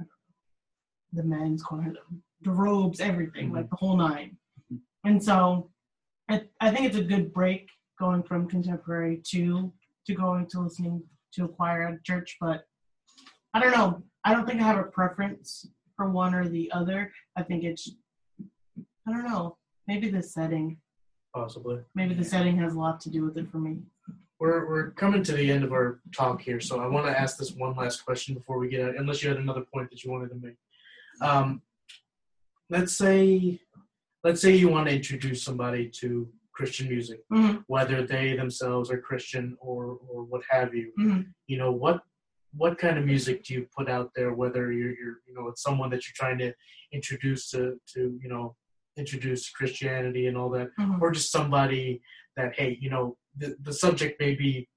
[1.12, 3.70] the men's choir, the, the robes, everything, like mm-hmm.
[3.70, 4.36] the whole nine.
[4.72, 5.08] Mm-hmm.
[5.08, 5.70] And so,
[6.28, 7.68] I, I think it's a good break
[7.98, 9.72] going from contemporary to
[10.06, 11.02] to going to listening
[11.32, 12.36] to a choir at church.
[12.40, 12.64] But
[13.54, 14.02] I don't know.
[14.24, 17.12] I don't think I have a preference for one or the other.
[17.36, 17.90] I think it's
[19.08, 19.56] I don't know.
[19.86, 20.78] Maybe the setting.
[21.36, 21.80] Possibly.
[21.94, 23.76] Maybe the setting has a lot to do with it for me.
[24.40, 27.36] We're we're coming to the end of our talk here, so I want to ask
[27.36, 28.96] this one last question before we get out.
[28.96, 30.56] Unless you had another point that you wanted to make.
[31.20, 31.60] Um,
[32.70, 33.60] let's say,
[34.24, 37.64] let's say you want to introduce somebody to Christian music, Mhm.
[37.66, 40.90] whether they themselves are Christian or or what have you.
[40.98, 41.34] Mhm.
[41.48, 42.02] You know what
[42.54, 44.32] what kind of music do you put out there?
[44.32, 46.54] Whether you're you're you know it's someone that you're trying to
[46.92, 48.56] introduce to to you know
[48.96, 51.00] introduce Christianity and all that, Mhm.
[51.00, 52.00] or just somebody
[52.36, 54.68] that hey you know the, the subject may be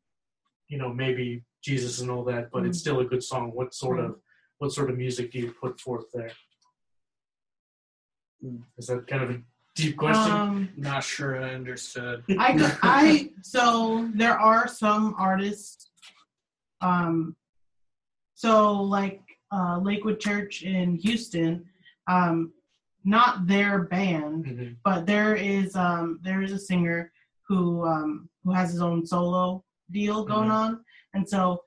[0.70, 2.82] you know maybe jesus and all that but it's Mhm.
[2.82, 4.20] still a good song what sort of
[4.60, 6.32] what sort of music do you put forth there
[8.78, 9.42] is that kind of a
[9.76, 12.24] deep question Um, Not sure I understood.
[12.38, 15.90] I, go- I so there are some artists
[16.82, 17.36] um
[18.36, 19.22] so like
[19.52, 21.66] uh Lakewood Church in Houston
[22.08, 22.54] um
[23.04, 24.76] not their band Mhm.
[24.84, 27.12] but there is um there is a singer
[27.48, 30.54] who um who has his own solo deal going Mhm.
[30.64, 31.64] on and so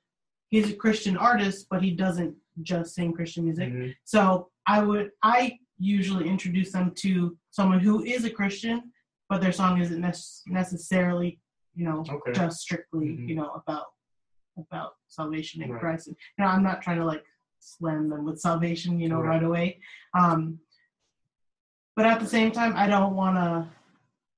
[0.50, 3.94] he's a Christian artist but he doesn't just sing Christian music Mhm.
[4.04, 8.92] so I would I usually introduce them to someone who is a Christian,
[9.28, 11.40] but their song isn't nec- necessarily,
[11.74, 12.32] you know, Okay.
[12.32, 13.28] just strictly, Mhm.
[13.28, 13.86] you know, about
[14.58, 15.80] about salvation in Right.
[15.80, 16.06] Christ.
[16.08, 17.24] And, you know, I'm not trying to like
[17.58, 19.28] slam them with salvation, you know, Right.
[19.30, 19.80] right away.
[20.14, 20.60] Um,
[21.96, 23.68] but at the same time, I don't want to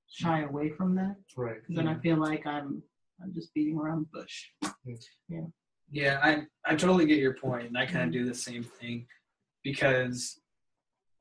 [0.09, 2.01] shy away from that right because then I mm-hmm.
[2.03, 2.83] feel like I'm
[3.23, 4.47] I'm just beating around the bush.
[5.29, 5.41] Yeah,
[5.91, 8.25] Yeah, I I totally get your point, and I kind of mm-hmm.
[8.25, 9.07] do the same thing
[9.63, 10.41] because,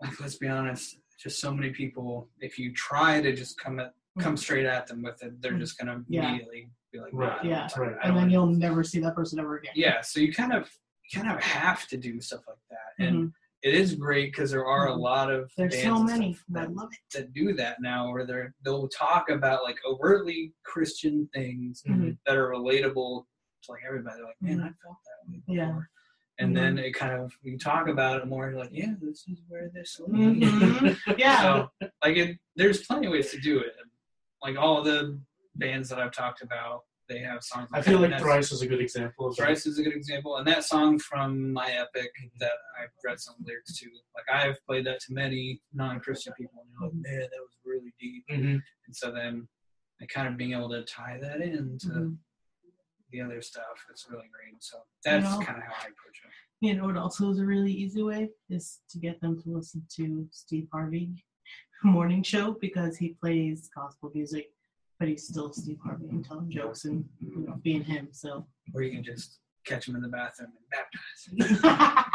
[0.02, 2.30] like, let's be honest, just so many people.
[2.40, 4.36] If you try to just come at come mm-hmm.
[4.38, 6.30] straight at them with it, they're just gonna Yeah.
[6.30, 7.68] immediately be like, Right, "Nah, yeah.
[7.78, 7.94] right.
[8.04, 9.74] I And don't then you'll never see that person ever again.
[9.76, 10.70] yeah so you kind of
[11.12, 13.34] you kind of have to do stuff like that and Mhm.
[13.64, 15.00] It is great because there are a Mhm.
[15.00, 16.38] lot of There's bands so many.
[16.50, 17.00] that, love it.
[17.18, 22.18] that do that now where they're they'll talk about like overtly christian things Mhm.
[22.26, 23.26] that are relatable
[23.64, 24.64] to like everybody They're like man Mhm.
[24.66, 25.56] i felt that way before.
[25.56, 25.80] Yeah.
[26.40, 26.56] and Mhm.
[26.56, 29.70] then it kind of you talk about it more you're like yeah this is where
[29.70, 30.00] this.
[30.00, 30.98] Mhm.
[31.18, 31.42] Yeah.
[31.42, 31.72] so
[32.04, 33.74] like it, there's plenty of ways to do it
[34.42, 35.20] like all the
[35.56, 36.84] bands that i've talked about
[37.14, 38.02] they have songs i feel that.
[38.02, 39.36] like That's- thrice is a good example of.
[39.38, 43.36] Thrice is a good example, and that song from my epic that I've read some
[43.48, 43.86] lyrics to.
[44.18, 47.94] Like I've played that to many non-Christian people, and they're like, "Man, that was really
[48.00, 48.62] deep." Mhm.
[48.86, 49.48] And so then,
[50.02, 52.18] I kind of being able to tie that into Mhm.
[53.12, 54.62] the other stuff, it's really great.
[54.64, 56.32] So that's know- kind of how I approach it.
[56.66, 59.86] You know what also is a really easy way is to get them to listen
[59.98, 61.08] to Steve Harvey
[61.84, 64.46] morning show because he plays gospel music,
[65.04, 68.08] but he's still Steve Harvey and telling jokes and you know being him.
[68.14, 72.10] So Or you can just catch him in the bathroom and baptize.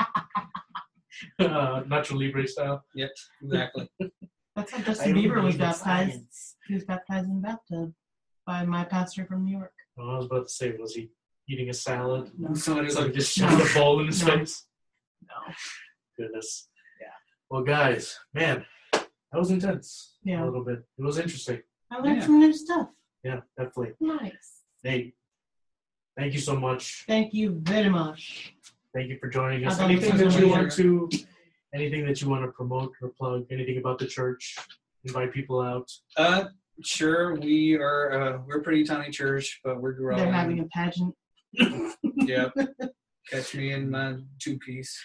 [1.41, 3.11] uh, Nacho Libre style Yep,
[3.43, 3.91] exactly.
[4.57, 5.83] that's how Justin Bieber was baptized.
[5.85, 6.57] science.
[6.67, 7.93] He was baptized in the bathtub
[8.47, 9.75] by my pastor from New York.
[9.99, 11.11] Oh, I was about to say was he
[11.47, 13.49] eating a salad No, Somebody so he like, just No.
[13.49, 14.31] a ball in his No.
[14.35, 14.65] face
[15.29, 15.53] no.
[16.19, 16.69] goodness
[17.03, 17.09] Yeah.
[17.51, 19.07] well guys man that
[19.39, 20.43] was intense Yeah.
[20.43, 21.61] a little bit it was interesting
[21.91, 22.27] I learned Yeah.
[22.27, 22.89] some new stuff.
[23.25, 24.63] yeah definitely Nice.
[24.83, 25.15] Hey,
[26.17, 27.05] thank you so much.
[27.09, 28.55] Thank you very much.
[28.95, 29.75] Thank you for joining us.
[29.75, 31.09] I thought Anything was that you want to,
[31.75, 33.47] anything that you want to promote or plug?
[33.51, 34.57] Anything about the church?
[35.05, 35.91] Invite people out.
[36.17, 36.45] uh,
[36.85, 40.23] sure, we are uh, we're a pretty tiny church, but we're growing.
[40.23, 41.15] They're having a pageant.
[42.03, 42.53] Yep.
[43.31, 44.99] Catch me in my two piece.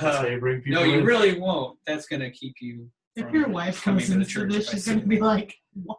[0.00, 1.04] Say, bring people no, you in.
[1.04, 1.78] really won't.
[1.86, 2.90] That's gonna keep you.
[3.16, 5.54] If your wife coming comes to the into church this, she's going to be like,
[5.84, 5.98] what?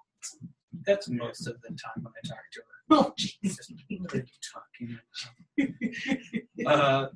[0.86, 2.66] That's most of the time when I talk to her.
[2.90, 3.72] Oh, Jesus.
[4.00, 4.24] What are you
[5.60, 5.76] talking
[6.66, 6.80] about?
[6.82, 7.08] uh,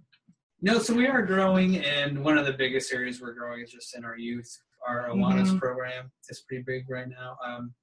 [0.62, 3.96] no, so we are growing, and one of the biggest areas we're growing is just
[3.96, 4.52] in our youth.
[4.88, 5.60] Our Awanas Mhm.
[5.60, 7.38] program is pretty big right now.
[7.46, 7.74] Um,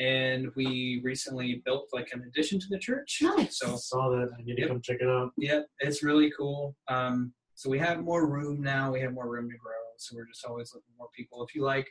[0.00, 3.18] and we recently built like an addition to the church.
[3.22, 3.58] Nice.
[3.60, 4.30] So I saw that.
[4.36, 4.68] I need to Yep.
[4.68, 5.32] come check it out.
[5.36, 6.76] yeah, it's really cool.
[6.88, 8.92] Um, so we have more room now.
[8.92, 9.72] We have more room to grow.
[10.04, 11.44] So we're just always looking for more people.
[11.46, 11.88] If you like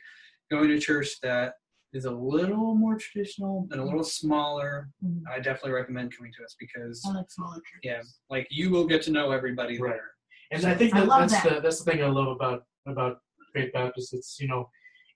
[0.50, 1.54] going to church that
[1.92, 5.22] is a little more traditional and a little smaller, Mhm.
[5.28, 7.80] I definitely recommend coming to us because I like smaller churches.
[7.82, 9.94] yeah, like you will get to know everybody Right.
[9.94, 10.10] there.
[10.52, 11.54] And I think that, love that's that.
[11.56, 13.20] the that's the thing I love about about
[13.52, 14.12] Great Baptist.
[14.14, 14.68] It's you know,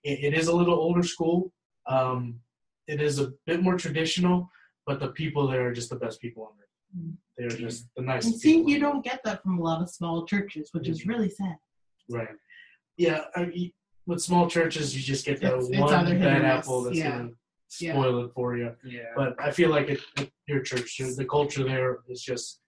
[0.03, 1.53] it, it is a little older school.
[1.87, 2.39] Um,
[2.87, 4.49] it is a bit more traditional,
[4.85, 6.97] but the people there are just the best people on earth.
[6.97, 7.17] Mm.
[7.37, 10.25] They're just the And see, people you don't get that from a lot of small
[10.25, 11.09] churches, which is Mhm.
[11.09, 11.57] really sad.
[12.09, 12.35] Right.
[12.99, 13.71] Yeah, I mean,
[14.05, 16.83] with small churches, you just get that It's- it's one either hit or bad apple
[16.83, 17.09] that's yeah.
[17.17, 17.31] gonna
[17.79, 17.93] Yeah.
[17.93, 18.75] spoil it for you.
[18.83, 19.13] Yeah.
[19.15, 22.61] But I feel like at, at your church, the culture there is just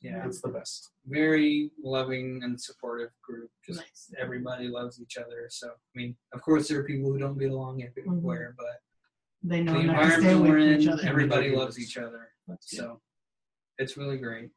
[0.00, 0.90] Yeah, It's the best.
[1.06, 3.50] very loving and supportive group.
[3.66, 4.12] Just Nice.
[4.18, 5.46] everybody loves each other.
[5.48, 8.64] So I mean, of course, there are people who don't get along everywhere, mm-hmm.
[8.64, 8.82] but
[9.42, 11.02] They know the not stay environment we're in, each other.
[11.06, 12.30] everybody Everybody loves each other.
[12.46, 12.76] That's good.
[12.80, 13.00] So
[13.78, 14.50] it's really great.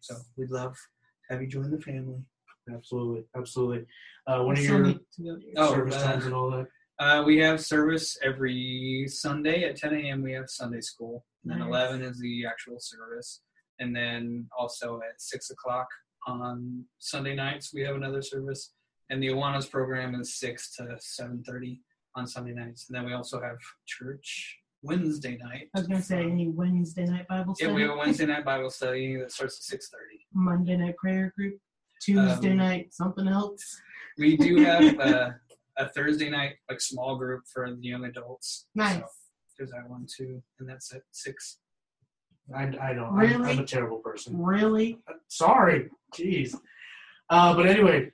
[0.00, 2.24] So we'd love to have you join the family.
[2.72, 3.86] Absolutely, absolutely.
[4.26, 6.34] Uh, one I of your need to go to your- Oh, service uh, times and
[6.34, 6.66] all that.
[6.98, 10.22] Uh, we have service every Sunday at 10 a.m.
[10.22, 13.42] We have Sunday school, and then 11 is the actual service,
[13.78, 15.86] and then also at six o'clock
[16.26, 18.72] on Sunday nights we have another service,
[19.10, 21.80] and the Awanas program is six to 7:30
[22.16, 25.68] on Sunday nights, and then we also have church Wednesday night.
[25.74, 27.70] I was gonna say any Wednesday night Bible study.
[27.70, 30.26] Yeah, we have a Wednesday night Bible study that starts at 6:30.
[30.34, 31.60] Monday night prayer group.
[32.00, 33.80] Tuesday Um, night something else.
[34.18, 35.30] We do have uh,
[35.76, 38.66] a Thursday night like small group for the young adults.
[38.74, 38.96] Nice.
[38.96, 39.04] So
[39.58, 41.58] there's that one too, and that's at six.
[42.54, 43.04] I, I know.
[43.06, 43.50] I'm, Really?
[43.50, 44.40] I'm a terrible person.
[44.42, 44.98] Really?
[45.28, 45.90] Sorry.
[46.14, 46.54] Jeez.
[47.28, 48.10] Uh, but anyway,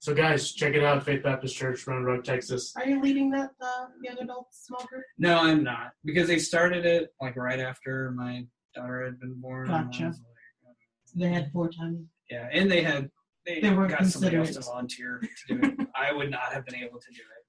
[0.00, 1.02] so guys, check it out.
[1.02, 2.74] Faith Baptist Church, Round Rock, Texas.
[2.76, 5.04] Are you leading that uh, young adult small group?
[5.16, 8.44] No, I'm not because they started it like right after my
[8.74, 9.68] daughter had been born.
[9.68, 10.08] Gotcha.
[10.08, 10.20] was
[10.66, 10.76] like,
[11.14, 12.06] They had four times.
[12.30, 13.10] Yeah, and they had
[13.46, 15.88] they, They weren't got somebody else to volunteer to do it.
[15.94, 17.44] I would not have been able to do it.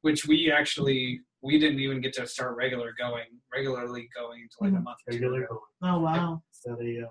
[0.00, 4.78] Which we actually we didn't even get to start regular going regularly going until like
[4.78, 4.84] a Mhm.
[4.84, 5.60] month or two Regular going.
[5.82, 6.42] Oh wow.
[6.52, 7.06] So they, uh,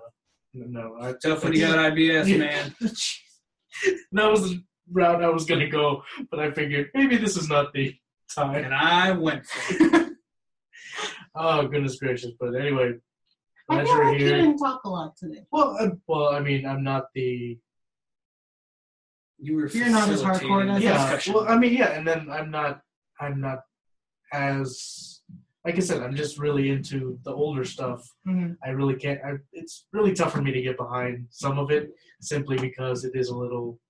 [0.54, 2.74] no, I, Tough when you got IBS, man.
[4.12, 4.62] that was the
[4.92, 7.94] route I was gonna go, but I figured maybe this is not the
[8.34, 8.64] time.
[8.64, 10.12] And I went for it.
[11.36, 12.30] Oh goodness gracious!
[12.38, 12.92] But anyway,
[13.70, 14.36] I glad feel like you here.
[14.36, 15.44] didn't talk a lot today.
[15.50, 17.58] Well, uh, well, I mean, I'm not the
[19.38, 20.92] You were You're not as facilitating hardcore the as yeah.
[21.04, 21.34] discussion.
[21.34, 22.80] Well, I mean, yeah, and then I'm not,
[23.20, 23.60] I'm not
[24.32, 25.20] as
[25.64, 28.06] like I said, I'm just really into the older stuff.
[28.28, 28.56] Mhm.
[28.62, 29.18] I really can't.
[29.24, 33.12] I, it's really tough for me to get behind some of it, simply because it
[33.14, 33.80] is a little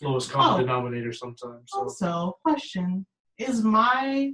[0.00, 0.60] lowest common Oh.
[0.66, 1.70] denominator sometimes.
[1.70, 3.06] So Also, question:
[3.38, 4.32] Is my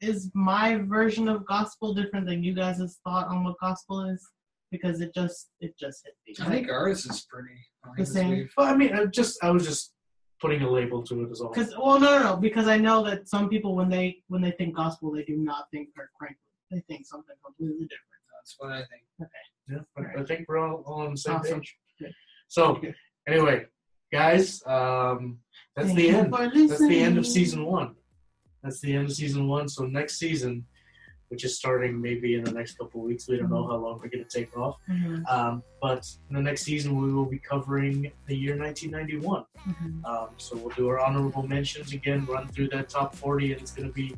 [0.00, 4.26] is my version of gospel different than you guys' thought on what gospel is?
[4.70, 6.46] Because it just it just hit me.
[6.46, 7.54] I think ours is pretty.
[7.84, 8.48] I The same.
[8.56, 9.92] Well, I mean, I just I was just
[10.40, 11.50] putting a label to it as all.
[11.50, 12.36] Because well, no, no, no.
[12.36, 15.64] Because I know that some people when they when they think gospel, they do not
[15.72, 16.38] think Kirk Franklin.
[16.70, 18.08] They think something completely different.
[18.38, 19.02] That's what I think.
[19.22, 19.30] Okay.
[19.68, 21.60] Yeah, I, I think we're all, all on the same Awesome.
[21.60, 21.76] page.
[21.98, 22.14] Good.
[22.48, 22.94] So, Good.
[23.26, 23.66] anyway,
[24.12, 25.38] guys, um,
[25.76, 26.32] that's Thank the end.
[26.32, 27.94] That's the end of season one.
[28.62, 29.68] That's the end of season one.
[29.68, 30.64] So next season,
[31.28, 34.00] which is starting maybe in the next couple of weeks, we don't know how long
[34.02, 34.76] we're going to take off.
[34.88, 39.44] Mhm, Um, but in the next season, we will be covering the year 1991.
[39.66, 40.04] mhm.
[40.06, 43.72] Um, so we'll do our honorable mentions again, run through that top 40, and it's
[43.72, 44.16] going to be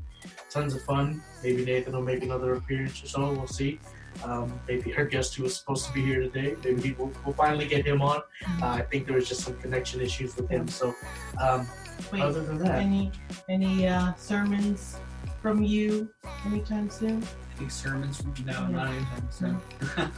[0.50, 1.20] tons of fun.
[1.42, 3.32] Maybe Nathan will make another appearance or so.
[3.32, 3.80] We'll see.
[4.24, 7.34] Um, maybe our guest who was supposed to be here today, maybe he will, we'll
[7.34, 8.20] finally get him on.
[8.60, 10.68] Uh, I think there was just some connection issues with him.
[10.68, 10.94] So
[11.40, 11.66] um,
[12.12, 13.10] Wait, other than that, any
[13.48, 14.96] any uh, sermons
[15.42, 16.08] from you
[16.46, 17.22] anytime soon?
[17.58, 18.22] Any sermons?
[18.44, 18.68] No, Yeah.
[18.68, 19.60] not anytime soon.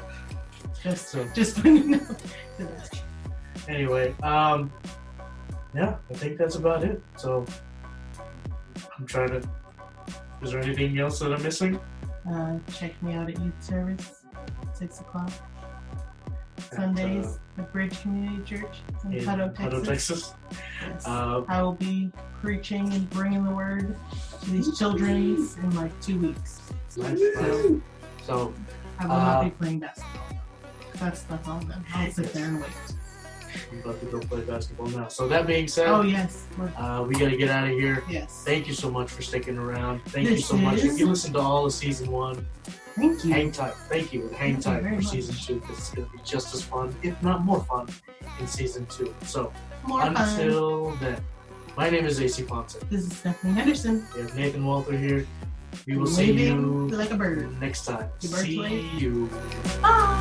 [0.83, 2.17] Just So- just when you know.
[3.69, 4.73] anyway, um,
[5.75, 7.03] yeah, I think that's about it.
[7.17, 7.45] So
[8.99, 9.49] I'm trying to.
[10.43, 11.79] Is there anything else that I'm missing?
[12.29, 14.25] Uh, check me out at youth service,
[14.75, 15.31] six o'clock
[16.73, 19.86] At, Sundays at Bridge Community Church in in Hutto, Hutto, Texas.
[19.86, 20.35] Texas.
[20.89, 21.07] Yes.
[21.07, 23.97] Uh, I will be preaching and bringing the word
[24.43, 26.61] to these children in like two weeks.
[26.97, 27.66] nice, nice.
[28.24, 28.53] So
[28.99, 30.23] I will Uh, not be playing basketball.
[30.99, 31.62] That's that's all.
[31.94, 32.70] I'll sit there and wait.
[33.70, 35.09] I'm about to go play basketball now.
[35.09, 36.47] So that being said, Oh yes,
[36.78, 38.03] uh, we got to get out of here.
[38.09, 38.43] yes.
[38.47, 40.01] Thank you so much for sticking around.
[40.07, 40.78] Thank you This so much.
[40.85, 42.47] If you listened to all of season one,
[42.94, 43.32] Thank you.
[43.32, 43.74] hang tight.
[43.89, 45.12] Thank you, and hang Thank tight very for much.
[45.12, 47.89] season two because it's going to be just as fun, if not more fun,
[48.39, 49.14] in season two.
[49.24, 49.52] So
[49.86, 50.16] More fun.
[50.16, 51.20] until then,
[51.77, 52.74] my name is AC Ponce.
[52.90, 54.06] This is Stephanie Henderson.
[54.14, 55.27] We have Nathan Walter here.
[55.86, 57.59] We will see you like a bird.
[57.60, 58.10] next time.
[58.20, 58.81] See play?
[58.98, 59.31] you.
[59.81, 60.19] Bye.